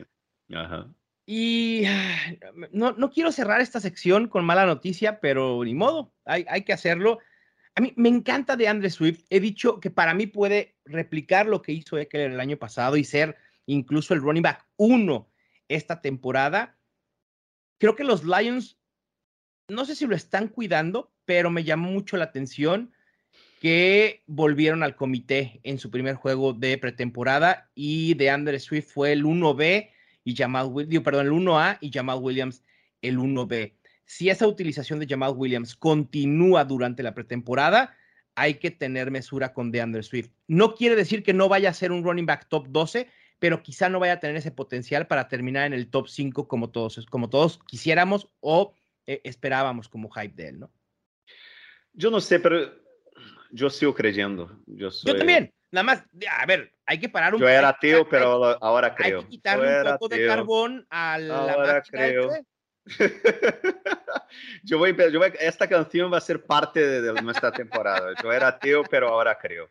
Ajá. 0.54 0.88
Y 1.26 1.84
no, 2.70 2.92
no 2.92 3.10
quiero 3.10 3.32
cerrar 3.32 3.60
esta 3.60 3.80
sección 3.80 4.28
con 4.28 4.44
mala 4.44 4.66
noticia, 4.66 5.20
pero 5.20 5.64
ni 5.64 5.74
modo, 5.74 6.12
hay, 6.24 6.44
hay 6.48 6.62
que 6.62 6.74
hacerlo. 6.74 7.18
A 7.76 7.80
mí 7.80 7.92
me 7.96 8.08
encanta 8.08 8.56
de 8.56 8.68
Andre 8.68 8.90
Swift. 8.90 9.24
He 9.30 9.40
dicho 9.40 9.80
que 9.80 9.90
para 9.90 10.14
mí 10.14 10.26
puede 10.26 10.76
replicar 10.84 11.46
lo 11.46 11.60
que 11.60 11.72
hizo 11.72 11.98
Eckler 11.98 12.30
el 12.30 12.40
año 12.40 12.56
pasado 12.56 12.96
y 12.96 13.04
ser 13.04 13.36
incluso 13.66 14.14
el 14.14 14.20
running 14.20 14.42
back 14.42 14.64
uno 14.76 15.28
esta 15.68 16.00
temporada. 16.00 16.76
Creo 17.78 17.96
que 17.96 18.04
los 18.04 18.22
Lions, 18.24 18.78
no 19.68 19.84
sé 19.84 19.96
si 19.96 20.06
lo 20.06 20.14
están 20.14 20.48
cuidando, 20.48 21.12
pero 21.24 21.50
me 21.50 21.64
llamó 21.64 21.90
mucho 21.90 22.16
la 22.16 22.24
atención 22.24 22.92
que 23.60 24.22
volvieron 24.26 24.82
al 24.82 24.94
comité 24.94 25.60
en 25.64 25.78
su 25.78 25.90
primer 25.90 26.14
juego 26.14 26.52
de 26.52 26.78
pretemporada 26.78 27.70
y 27.74 28.14
de 28.14 28.30
Andre 28.30 28.60
Swift 28.60 28.92
fue 28.92 29.12
el 29.12 29.24
1B 29.24 29.90
y 30.22 30.36
Jamal 30.36 30.66
Williams, 30.66 31.04
perdón, 31.04 31.26
el 31.26 31.32
1A 31.32 31.78
y 31.80 31.90
Jamal 31.90 32.18
Williams 32.20 32.62
el 33.02 33.18
1B 33.18 33.72
si 34.06 34.30
esa 34.30 34.46
utilización 34.46 34.98
de 34.98 35.06
Jamal 35.06 35.34
Williams 35.36 35.74
continúa 35.74 36.64
durante 36.64 37.02
la 37.02 37.14
pretemporada, 37.14 37.96
hay 38.34 38.54
que 38.54 38.70
tener 38.70 39.10
mesura 39.10 39.52
con 39.52 39.70
DeAndre 39.70 40.02
Swift. 40.02 40.30
No 40.48 40.74
quiere 40.74 40.96
decir 40.96 41.22
que 41.22 41.32
no 41.32 41.48
vaya 41.48 41.70
a 41.70 41.74
ser 41.74 41.92
un 41.92 42.04
running 42.04 42.26
back 42.26 42.48
top 42.48 42.66
12, 42.68 43.08
pero 43.38 43.62
quizá 43.62 43.88
no 43.88 44.00
vaya 44.00 44.14
a 44.14 44.20
tener 44.20 44.36
ese 44.36 44.50
potencial 44.50 45.06
para 45.06 45.28
terminar 45.28 45.66
en 45.66 45.72
el 45.72 45.88
top 45.88 46.08
5 46.08 46.48
como 46.48 46.70
todos, 46.70 47.04
como 47.06 47.30
todos 47.30 47.60
quisiéramos 47.66 48.28
o 48.40 48.74
eh, 49.06 49.20
esperábamos 49.24 49.88
como 49.88 50.10
hype 50.10 50.34
de 50.34 50.48
él, 50.48 50.60
¿no? 50.60 50.72
Yo 51.92 52.10
no 52.10 52.20
sé, 52.20 52.40
pero 52.40 52.72
yo 53.52 53.70
sigo 53.70 53.94
creyendo. 53.94 54.58
Yo, 54.66 54.88
yo 55.04 55.16
también. 55.16 55.52
Nada 55.70 55.84
más, 55.84 56.04
a 56.30 56.46
ver, 56.46 56.72
hay 56.86 56.98
que 56.98 57.08
parar 57.08 57.34
un 57.34 57.40
poco. 57.40 57.50
Yo 57.50 57.56
era 57.56 57.76
tío, 57.78 58.08
pero 58.08 58.62
ahora 58.62 58.94
creo. 58.94 59.18
Hay 59.18 59.24
que 59.24 59.30
quitarle 59.30 59.82
un 59.82 59.98
poco 59.98 60.08
de 60.08 60.26
carbón 60.26 60.86
a 60.90 61.18
la 61.18 61.52
ahora 61.52 61.82
creo. 61.82 62.30
yo, 64.62 64.78
voy, 64.78 64.94
yo 65.12 65.18
voy, 65.18 65.32
esta 65.40 65.68
canción 65.68 66.12
va 66.12 66.18
a 66.18 66.20
ser 66.20 66.44
parte 66.44 67.00
de, 67.00 67.22
nuestra 67.22 67.50
temporada. 67.52 68.12
Yo 68.22 68.32
era 68.32 68.58
tío, 68.58 68.82
pero 68.90 69.08
ahora 69.08 69.38
creo. 69.38 69.70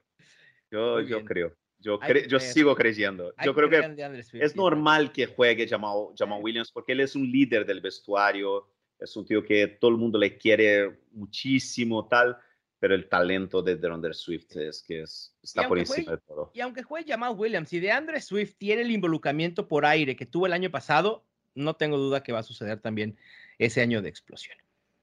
Yo, 0.71 1.01
yo 1.01 1.23
creo. 1.23 1.55
Yo, 1.79 1.99
yo 2.27 2.39
sigo 2.39 2.75
creyendo. 2.75 3.33
yo 3.43 3.53
creo 3.53 3.69
que 3.69 4.23
es 4.39 4.55
normal 4.55 5.11
que 5.11 5.25
juegue 5.25 5.67
Jamal, 5.67 6.07
Jamal 6.17 6.41
Williams 6.41 6.71
porque 6.71 6.93
él 6.93 7.01
es 7.01 7.13
un 7.13 7.29
líder 7.29 7.65
del 7.65 7.81
vestuario, 7.81 8.69
es 8.97 9.15
un 9.17 9.25
tío 9.25 9.43
que 9.43 9.67
todo 9.67 9.91
el 9.91 9.97
mundo 9.97 10.17
le 10.17 10.37
quiere 10.37 11.01
muchísimo, 11.11 12.07
tal, 12.07 12.37
pero 12.79 12.95
el 12.95 13.09
talento 13.09 13.61
de 13.61 13.75
DeAndre 13.75 14.13
Swift 14.13 14.55
es 14.55 14.81
que 14.81 15.01
es, 15.01 15.35
está 15.41 15.67
por 15.67 15.77
encima 15.77 16.13
de 16.13 16.17
todo. 16.19 16.51
Y 16.53 16.61
aunque 16.61 16.83
juegue 16.83 17.11
Jamal 17.11 17.35
Williams 17.35 17.73
y 17.73 17.81
DeAndre 17.81 18.21
Swift 18.21 18.55
tiene 18.57 18.83
el 18.83 18.91
involucramiento 18.91 19.67
por 19.67 19.85
aire 19.85 20.15
que 20.15 20.25
tuvo 20.25 20.45
el 20.45 20.53
año 20.53 20.71
pasado, 20.71 21.25
no 21.55 21.75
tengo 21.75 21.97
duda 21.97 22.23
que 22.23 22.31
va 22.31 22.39
a 22.39 22.43
suceder 22.43 22.79
también 22.79 23.17
ese 23.57 23.81
año 23.81 24.01
de 24.01 24.09
explosión. 24.09 24.57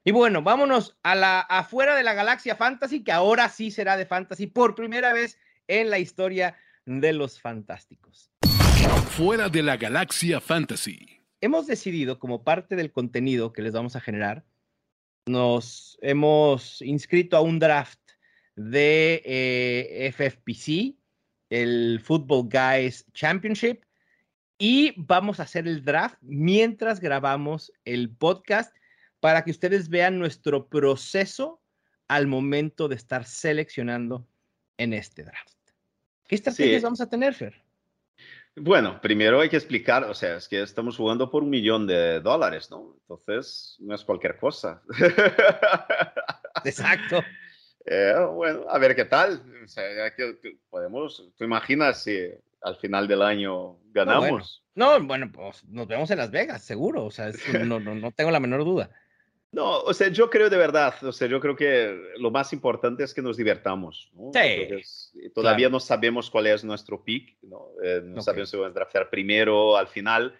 Y 0.04 0.12
bueno, 0.12 0.42
vámonos 0.42 0.96
a 1.02 1.14
la 1.14 1.40
afuera 1.40 1.94
de 1.94 2.02
la 2.02 2.14
galaxia 2.14 2.56
fantasy, 2.56 3.04
que 3.04 3.12
ahora 3.12 3.48
sí 3.48 3.70
será 3.70 3.96
de 3.96 4.06
fantasy 4.06 4.46
por 4.46 4.74
primera 4.74 5.12
vez 5.12 5.38
en 5.68 5.90
la 5.90 5.98
historia 5.98 6.56
de 6.86 7.12
los 7.12 7.40
fantásticos. 7.40 8.30
Fuera 9.10 9.48
de 9.48 9.62
la 9.62 9.76
galaxia 9.76 10.40
fantasy. 10.40 11.20
Hemos 11.42 11.66
decidido, 11.66 12.18
como 12.18 12.44
parte 12.44 12.76
del 12.76 12.92
contenido 12.92 13.52
que 13.52 13.62
les 13.62 13.72
vamos 13.72 13.94
a 13.94 14.00
generar, 14.00 14.44
nos 15.26 15.98
hemos 16.00 16.80
inscrito 16.82 17.36
a 17.36 17.40
un 17.40 17.58
draft 17.58 18.00
de 18.56 19.22
eh, 19.24 20.12
FFPC, 20.12 20.96
el 21.50 22.00
Football 22.02 22.48
Guys 22.48 23.06
Championship, 23.12 23.84
y 24.60 24.92
vamos 24.98 25.40
a 25.40 25.44
hacer 25.44 25.66
el 25.66 25.82
draft 25.82 26.18
mientras 26.20 27.00
grabamos 27.00 27.72
el 27.86 28.10
podcast 28.10 28.76
para 29.18 29.42
que 29.42 29.50
ustedes 29.50 29.88
vean 29.88 30.18
nuestro 30.18 30.68
proceso 30.68 31.62
al 32.08 32.26
momento 32.26 32.86
de 32.86 32.96
estar 32.96 33.24
seleccionando 33.24 34.28
en 34.76 34.92
este 34.92 35.24
draft. 35.24 35.56
¿Qué 36.28 36.34
estrategias 36.34 36.82
vamos 36.82 37.00
a 37.00 37.08
tener, 37.08 37.32
Fer? 37.32 37.54
Bueno, 38.54 39.00
primero 39.00 39.40
hay 39.40 39.48
que 39.48 39.56
explicar, 39.56 40.04
o 40.04 40.12
sea, 40.12 40.36
es 40.36 40.46
que 40.46 40.60
estamos 40.60 40.96
jugando 40.96 41.30
por 41.30 41.42
un 41.42 41.48
millón 41.48 41.86
de 41.86 42.20
dólares, 42.20 42.70
¿no? 42.70 42.96
Entonces, 43.00 43.76
no 43.78 43.94
es 43.94 44.04
cualquier 44.04 44.36
cosa. 44.38 44.82
Exacto. 46.64 47.22
Eh, 47.86 48.12
bueno, 48.34 48.66
a 48.68 48.78
ver 48.78 48.94
qué 48.94 49.06
tal. 49.06 49.42
O 49.64 49.66
sea, 49.66 49.82
podemos, 50.68 51.32
¿tú 51.34 51.44
imaginas 51.44 52.02
si 52.04 52.30
al 52.62 52.76
final 52.76 53.08
del 53.08 53.22
año 53.22 53.78
ganamos? 53.92 54.64
No, 54.74 55.00
bueno, 55.02 55.30
pues 55.32 55.64
nos 55.64 55.86
vemos 55.86 56.10
en 56.10 56.18
Las 56.18 56.30
Vegas, 56.30 56.64
seguro. 56.64 57.04
O 57.04 57.10
sea, 57.10 57.30
no, 57.64 57.80
no, 57.80 57.94
no 57.94 58.12
tengo 58.12 58.30
la 58.30 58.40
menor 58.40 58.64
duda. 58.64 58.90
No, 59.52 59.80
o 59.80 59.92
sea, 59.92 60.06
yo 60.08 60.30
creo 60.30 60.48
de 60.48 60.56
verdad, 60.56 60.94
o 61.02 61.10
sea, 61.10 61.26
yo 61.26 61.40
creo 61.40 61.56
que 61.56 62.00
lo 62.18 62.30
más 62.30 62.52
importante 62.52 63.02
es 63.02 63.12
que 63.12 63.20
nos 63.20 63.36
divertamos. 63.36 64.08
¿no? 64.14 64.30
Sí. 64.32 65.30
todavía 65.34 65.68
no 65.68 65.80
sabemos 65.80 66.30
cuál 66.30 66.46
es 66.46 66.62
nuestro 66.62 67.02
pick, 67.02 67.36
no, 67.42 67.66
eh, 67.82 68.00
no 68.00 68.22
sabemos 68.22 68.48
si 68.48 68.56
vamos 68.56 68.70
a 68.70 68.74
draftear 68.74 69.10
primero 69.10 69.76
al 69.76 69.88
final, 69.88 70.38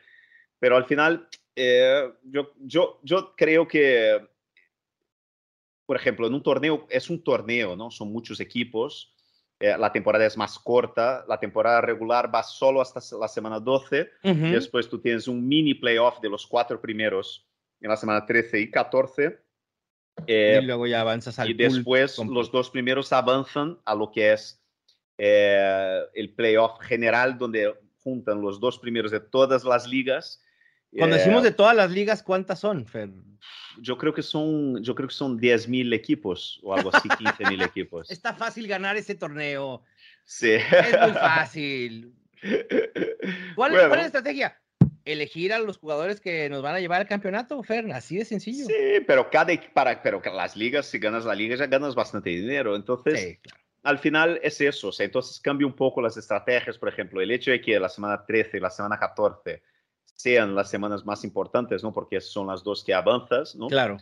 pero 0.61 0.77
al 0.77 0.85
final 0.85 1.29
eh, 1.57 2.09
yo, 2.23 2.53
yo, 2.61 3.01
yo 3.03 3.35
creo 3.37 3.67
que, 3.67 4.25
por 5.87 5.97
ejemplo, 5.97 6.29
en 6.29 6.35
un 6.35 6.43
torneo, 6.45 6.87
es 6.89 7.11
un 7.11 7.25
torneo, 7.25 7.75
¿no? 7.75 7.91
Son 7.91 8.13
muchos 8.13 8.39
equipos, 8.39 9.13
eh, 9.63 9.77
la 9.79 9.93
temporada 9.93 10.25
es 10.25 10.39
más 10.39 10.59
corta, 10.59 11.23
la 11.29 11.39
temporada 11.39 11.83
regular 11.83 12.35
va 12.35 12.43
solo 12.43 12.81
hasta 12.81 13.01
la 13.19 13.29
semana 13.29 13.61
12, 13.61 14.11
y 14.23 14.33
después 14.33 14.89
tú 14.89 14.99
tienes 14.99 15.29
un 15.29 15.47
mini 15.47 15.75
playoff 15.75 16.19
de 16.21 16.31
los 16.31 16.47
cuatro 16.47 16.81
primeros 16.81 17.47
en 17.83 17.91
la 17.91 17.97
semana 17.99 18.25
13 18.25 18.59
y 18.59 18.71
14. 18.71 19.39
Eh, 20.27 20.61
y 20.63 20.65
luego 20.65 20.87
ya 20.87 21.03
avanzas 21.03 21.39
al 21.39 21.51
Y 21.51 21.55
después 21.55 22.19
los 22.19 22.51
dos 22.51 22.71
primeros 22.71 23.13
avanzan 23.13 23.79
a 23.85 23.95
lo 23.95 24.11
que 24.11 24.33
es 24.33 24.63
eh, 25.19 26.01
el 26.15 26.35
playoff 26.35 26.81
general, 26.81 27.37
donde 27.37 27.75
juntan 28.03 28.41
los 28.41 28.61
dos 28.61 28.79
primeros 28.79 29.11
de 29.11 29.21
todas 29.21 29.65
las 29.65 29.87
ligas. 29.87 30.43
Cuando 30.97 31.17
decimos 31.17 31.43
de 31.43 31.53
todas 31.53 31.77
las 31.77 31.91
ligas, 31.91 32.23
¿cuántas 32.23 32.61
son, 32.61 32.87
Fer? 32.87 33.11
Yo 33.81 33.97
creo 33.97 34.13
que 34.13 34.23
son, 34.23 34.83
yo 34.83 34.95
creo 34.95 35.09
que 35.09 35.15
son 35.15 35.39
10.000 35.39 35.95
equipos 35.95 36.61
o 36.63 36.75
algo 36.75 36.95
así, 36.95 37.09
15.000 37.09 37.65
equipos. 37.65 38.11
Está 38.11 38.35
fácil 38.35 38.67
ganar 38.67 38.97
ese 38.97 39.15
torneo. 39.15 39.85
Sí. 40.25 40.53
Es 40.53 41.01
muy 41.01 41.13
fácil. 41.13 42.15
¿Cuál, 43.55 43.73
¿Cuál, 43.73 43.93
es 43.93 43.97
la 43.99 44.07
estrategia? 44.07 44.61
elegir 45.05 45.53
a 45.53 45.59
los 45.59 45.79
jugadores 45.79 46.21
que 46.21 46.49
nos 46.49 46.63
van 46.63 46.77
a 46.77 46.81
llevar 46.81 47.01
al 47.01 47.09
campeonato, 47.09 47.63
Fer, 47.63 47.91
así 47.93 48.17
de 48.17 48.25
sencillo. 48.25 48.67
Sí, 48.67 49.01
pero 49.07 49.31
cada 49.31 49.53
para, 49.73 50.03
pero 50.03 50.23
las 50.25 50.57
ligas, 50.57 50.87
si 50.87 50.99
ganas 50.99 51.25
la 51.25 51.35
liga, 51.35 51.57
ya 51.57 51.67
ganas 51.67 51.95
bastante 51.95 52.31
dinero. 52.31 52.77
Entonces, 52.77 53.39
al 53.83 53.99
final 53.99 54.39
es 54.43 54.61
eso. 54.61 54.89
O 54.89 54.93
sea, 54.93 55.07
entonces 55.07 55.41
cambia 55.41 55.67
un 55.67 55.75
poco 55.75 56.01
las 56.01 56.17
estrategias. 56.17 56.79
Por 56.79 56.89
ejemplo, 56.89 57.21
el 57.21 57.31
hecho 57.31 57.51
de 57.51 57.61
que 57.61 57.79
la 57.81 57.89
semana 57.89 58.25
13 58.25 58.59
y 58.59 58.61
la 58.61 58.71
semana 58.71 58.99
14 58.99 59.63
sean 60.21 60.55
las 60.55 60.71
semanas 60.71 61.05
más 61.05 61.25
importantes, 61.25 61.83
¿no? 61.83 61.93
Porque 61.93 62.21
son 62.21 62.47
las 62.47 62.63
dos 62.63 62.85
que 62.85 62.95
avanzas, 62.95 63.57
¿no? 63.57 63.69
Claro. 63.69 63.97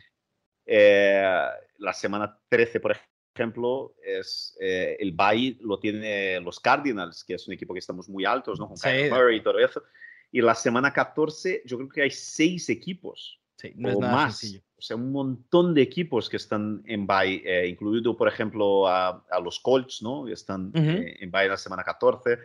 Eh, 0.67 1.47
la 1.79 1.93
semana 1.93 2.39
13, 2.49 2.81
por 2.81 2.97
ejemplo, 3.35 3.95
es 4.03 4.57
eh, 4.61 4.97
el 4.99 5.13
bye 5.13 5.57
lo 5.61 5.79
tiene 5.79 6.41
los 6.41 6.61
Cardinals, 6.61 7.25
que 7.25 7.35
es 7.35 7.47
un 7.47 7.55
equipo 7.55 7.73
que 7.73 7.81
estamos 7.81 8.09
muy 8.09 8.25
altos, 8.25 8.59
¿no? 8.59 8.69
Con 8.69 8.77
sí. 8.77 8.89
Murray 9.11 9.39
y 9.39 9.43
todo 9.43 9.59
eso. 9.59 9.83
Y 10.31 10.41
la 10.43 10.55
semana 10.55 10.93
14, 10.93 11.63
yo 11.65 11.77
creo 11.79 11.89
que 11.89 12.03
hay 12.03 12.11
seis 12.11 12.69
equipos 12.69 13.41
sí, 13.57 13.73
no 13.77 13.89
o 13.89 13.93
es 13.93 13.99
nada 13.99 14.13
más. 14.13 14.39
Sencillo. 14.39 14.63
O 14.77 14.83
sea, 14.83 14.97
un 14.97 15.11
montón 15.11 15.75
de 15.75 15.83
equipos 15.83 16.29
que 16.29 16.37
están 16.37 16.83
en 16.87 17.07
bye, 17.07 17.43
eh, 17.45 17.67
incluido, 17.67 18.17
por 18.17 18.29
ejemplo, 18.29 18.87
a, 18.87 19.25
a, 19.29 19.41
los 19.41 19.59
Colts, 19.59 20.03
¿no? 20.03 20.29
Están 20.29 20.67
uh 20.67 20.73
-huh. 20.73 21.05
eh, 21.05 21.17
en 21.21 21.31
bye 21.31 21.49
la 21.49 21.57
semana 21.57 21.83
14. 21.83 22.39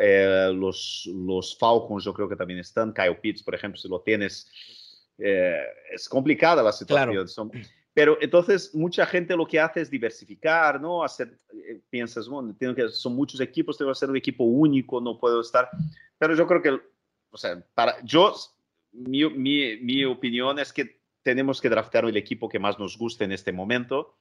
Eh, 0.00 0.50
los, 0.54 1.08
los 1.12 1.56
Falcons, 1.58 2.04
yo 2.04 2.12
creo 2.12 2.28
que 2.28 2.36
también 2.36 2.60
están. 2.60 2.92
Kyle 2.92 3.16
Pitts, 3.16 3.42
por 3.42 3.54
ejemplo, 3.54 3.80
si 3.80 3.88
lo 3.88 4.00
tienes, 4.00 4.50
eh, 5.18 5.62
es 5.92 6.08
complicada 6.08 6.62
la 6.62 6.72
situación. 6.72 7.12
Claro. 7.12 7.28
Son, 7.28 7.50
pero 7.94 8.16
entonces 8.20 8.74
mucha 8.74 9.06
gente 9.06 9.36
lo 9.36 9.46
que 9.46 9.58
hace 9.58 9.80
es 9.80 9.90
diversificar, 9.90 10.80
¿no? 10.80 11.02
Hacer, 11.02 11.38
eh, 11.52 11.80
piensas, 11.90 12.28
bueno, 12.28 12.54
tengo 12.58 12.74
que, 12.74 12.88
son 12.90 13.16
muchos 13.16 13.40
equipos, 13.40 13.76
tengo 13.76 13.90
que 13.90 13.98
ser 13.98 14.10
un 14.10 14.16
equipo 14.16 14.44
único, 14.44 15.00
no 15.00 15.18
puedo 15.18 15.40
estar. 15.40 15.68
Pero 16.18 16.34
yo 16.34 16.46
creo 16.46 16.62
que 16.62 16.80
o 17.30 17.36
sea, 17.36 17.62
para 17.74 18.02
yo, 18.04 18.34
mi, 18.92 19.28
mi, 19.30 19.76
mi, 19.78 20.04
opinión 20.04 20.58
es 20.58 20.72
que 20.72 21.00
tenemos 21.22 21.60
que 21.60 21.68
draftear 21.68 22.04
el 22.06 22.16
equipo 22.16 22.48
que 22.48 22.58
más 22.58 22.78
nos 22.78 22.96
guste 22.96 23.24
en 23.24 23.32
este 23.32 23.52
momento 23.52 24.16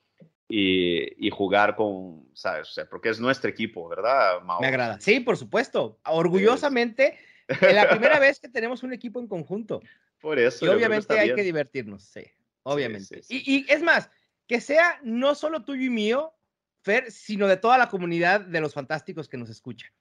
y, 0.48 1.28
y 1.28 1.30
jugar 1.30 1.76
con, 1.76 2.30
¿sabes? 2.34 2.70
O 2.70 2.72
sea, 2.72 2.86
porque 2.88 3.10
es 3.10 3.20
nuestro 3.20 3.50
equipo, 3.50 3.88
¿verdad? 3.90 4.42
Me 4.60 4.68
agrada. 4.68 5.00
Sí, 5.00 5.20
por 5.20 5.38
supuesto. 5.38 6.00
Orgullosamente, 6.06 7.18
es 7.48 7.74
la 7.74 7.90
primera 7.90 8.20
vez 8.20 8.40
que 8.40 8.48
tenemos 8.48 8.84
un 8.84 8.94
equipo 8.94 9.20
en 9.20 9.28
conjunto. 9.28 9.82
Por 10.22 10.40
eso. 10.40 10.66
Y 10.66 10.70
obviamente 10.70 11.14
que 11.14 11.20
hay 11.20 11.36
que 11.36 11.44
divertirnos, 11.44 12.04
sí, 12.04 12.24
obviamente. 12.64 13.22
Sí, 13.22 13.22
sí, 13.24 13.40
sí. 13.40 13.44
Y, 13.46 13.58
y 13.58 13.66
es 13.70 13.82
más, 13.82 14.10
que 14.48 14.62
sea 14.62 15.00
no 15.04 15.36
solo 15.36 15.64
tuyo 15.64 15.84
y 15.84 15.90
mío, 15.90 16.34
Fer, 16.82 17.12
sino 17.12 17.48
de 17.48 17.58
toda 17.58 17.78
la 17.78 17.90
comunidad 17.90 18.42
de 18.42 18.62
los 18.62 18.74
fantásticos 18.74 19.28
que 19.28 19.38
nos 19.38 19.50
escucha. 19.50 19.92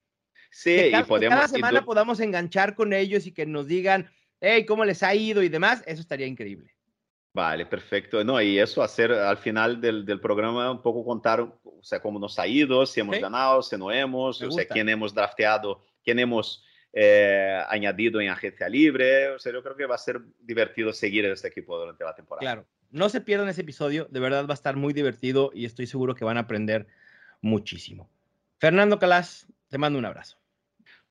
Sí, 0.50 0.76
que 0.76 0.90
cada, 0.92 1.02
y 1.02 1.06
podemos, 1.06 1.34
que 1.34 1.36
cada 1.36 1.48
semana 1.48 1.84
podamos 1.84 2.20
enganchar 2.20 2.76
con 2.76 2.92
ellos 2.92 3.26
y 3.26 3.32
que 3.32 3.44
nos 3.44 3.66
digan, 3.66 4.08
hey, 4.40 4.64
¿cómo 4.64 4.84
les 4.84 5.02
ha 5.02 5.14
ido? 5.14 5.42
y 5.42 5.48
demás, 5.48 5.82
eso 5.86 6.00
estaría 6.00 6.26
increíble. 6.26 6.75
Vale, 7.36 7.66
perfecto. 7.66 8.24
No, 8.24 8.40
y 8.40 8.58
eso 8.58 8.82
hacer 8.82 9.12
al 9.12 9.36
final 9.36 9.78
del, 9.78 10.06
del, 10.06 10.20
programa 10.20 10.70
un 10.70 10.80
poco 10.80 11.04
contar, 11.04 11.42
o 11.42 11.82
sea, 11.82 12.00
cómo 12.00 12.18
nos 12.18 12.38
ha 12.38 12.46
ido, 12.46 12.86
si 12.86 13.00
hemos 13.00 13.16
¿Sí? 13.16 13.20
ganado, 13.20 13.62
si 13.62 13.76
no 13.76 13.92
hemos, 13.92 14.40
o 14.40 14.50
sea, 14.50 14.66
quién 14.66 14.88
hemos 14.88 15.12
drafteado, 15.12 15.84
quién 16.02 16.18
hemos 16.18 16.64
eh, 16.94 17.62
añadido 17.68 18.22
en 18.22 18.30
agencia 18.30 18.70
libre. 18.70 19.32
O 19.32 19.38
sea, 19.38 19.52
yo 19.52 19.62
creo 19.62 19.76
que 19.76 19.84
va 19.84 19.96
a 19.96 19.98
ser 19.98 20.22
divertido 20.40 20.94
seguir 20.94 21.26
este 21.26 21.48
equipo 21.48 21.78
durante 21.78 22.04
la 22.04 22.14
temporada. 22.14 22.40
Claro, 22.40 22.66
no 22.90 23.10
se 23.10 23.20
pierdan 23.20 23.50
ese 23.50 23.60
episodio, 23.60 24.08
de 24.10 24.18
verdad 24.18 24.46
va 24.46 24.52
a 24.52 24.54
estar 24.54 24.76
muy 24.76 24.94
divertido 24.94 25.50
y 25.52 25.66
estoy 25.66 25.86
seguro 25.86 26.14
que 26.14 26.24
van 26.24 26.38
a 26.38 26.40
aprender 26.40 26.86
muchísimo. 27.42 28.08
Fernando 28.56 28.98
Calas, 28.98 29.46
te 29.68 29.76
mando 29.76 29.98
un 29.98 30.06
abrazo. 30.06 30.38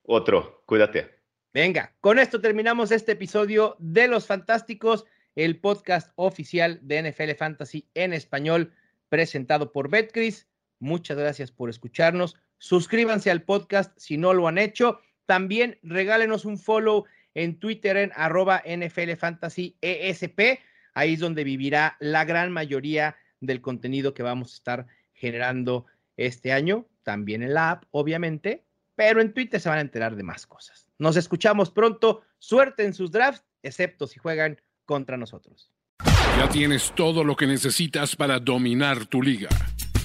Otro, 0.01 0.63
cuídate. 0.65 1.19
Venga, 1.53 1.93
con 2.01 2.17
esto 2.17 2.41
terminamos 2.41 2.91
este 2.91 3.11
episodio 3.11 3.75
de 3.77 4.07
Los 4.07 4.25
Fantásticos, 4.25 5.05
el 5.35 5.59
podcast 5.59 6.11
oficial 6.15 6.79
de 6.81 7.11
NFL 7.11 7.31
Fantasy 7.37 7.87
en 7.93 8.13
español, 8.13 8.73
presentado 9.09 9.71
por 9.71 9.89
Betcris. 9.89 10.47
Muchas 10.79 11.17
gracias 11.17 11.51
por 11.51 11.69
escucharnos. 11.69 12.37
Suscríbanse 12.57 13.29
al 13.31 13.43
podcast 13.43 13.97
si 13.97 14.17
no 14.17 14.33
lo 14.33 14.47
han 14.47 14.57
hecho. 14.57 14.99
También 15.25 15.77
regálenos 15.83 16.45
un 16.45 16.57
follow 16.57 17.05
en 17.33 17.59
Twitter 17.59 17.97
en 17.97 18.11
arroba 18.15 18.63
NFL 18.65 19.13
Fantasy 19.17 19.77
ESP. 19.81 20.59
Ahí 20.93 21.13
es 21.13 21.19
donde 21.19 21.43
vivirá 21.43 21.97
la 21.99 22.23
gran 22.23 22.51
mayoría 22.51 23.17
del 23.41 23.61
contenido 23.61 24.13
que 24.13 24.23
vamos 24.23 24.53
a 24.53 24.55
estar 24.55 24.87
generando 25.13 25.85
este 26.17 26.53
año. 26.53 26.87
También 27.03 27.43
en 27.43 27.53
la 27.53 27.71
app, 27.71 27.83
obviamente, 27.91 28.63
pero 28.95 29.21
en 29.21 29.33
Twitter 29.33 29.59
se 29.59 29.69
van 29.69 29.79
a 29.79 29.81
enterar 29.81 30.15
de 30.15 30.23
más 30.23 30.47
cosas. 30.47 30.87
Nos 30.97 31.17
escuchamos 31.17 31.69
pronto. 31.69 32.23
Suerte 32.39 32.85
en 32.85 32.93
sus 32.93 33.11
drafts, 33.11 33.45
excepto 33.63 34.07
si 34.07 34.19
juegan 34.19 34.59
contra 34.85 35.17
nosotros. 35.17 35.71
Ya 36.37 36.49
tienes 36.49 36.93
todo 36.95 37.23
lo 37.23 37.35
que 37.35 37.47
necesitas 37.47 38.15
para 38.15 38.39
dominar 38.39 39.05
tu 39.05 39.21
liga. 39.21 39.49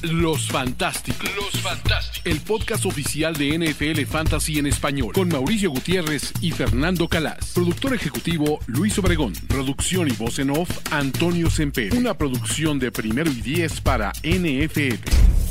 Los 0.03 0.49
Fantásticos. 0.49 1.29
Los 1.37 1.61
Fantásticos. 1.61 2.25
El 2.25 2.41
podcast 2.41 2.87
oficial 2.87 3.35
de 3.35 3.59
NFL 3.59 4.07
Fantasy 4.07 4.59
en 4.59 4.67
español. 4.67 5.13
Con 5.13 5.29
Mauricio 5.29 5.71
Gutiérrez 5.71 6.33
y 6.41 6.53
Fernando 6.53 7.07
Calas. 7.07 7.53
Productor 7.55 7.95
ejecutivo 7.95 8.61
Luis 8.67 8.99
Obregón. 8.99 9.35
Producción 9.49 10.09
y 10.09 10.13
voz 10.13 10.39
en 10.39 10.51
off 10.51 10.71
Antonio 10.91 11.51
Semper. 11.51 11.95
Una 11.95 12.15
producción 12.15 12.79
de 12.79 12.91
primero 12.91 13.31
y 13.31 13.43
diez 13.43 13.81
para 13.83 14.13
NFL. 14.23 15.50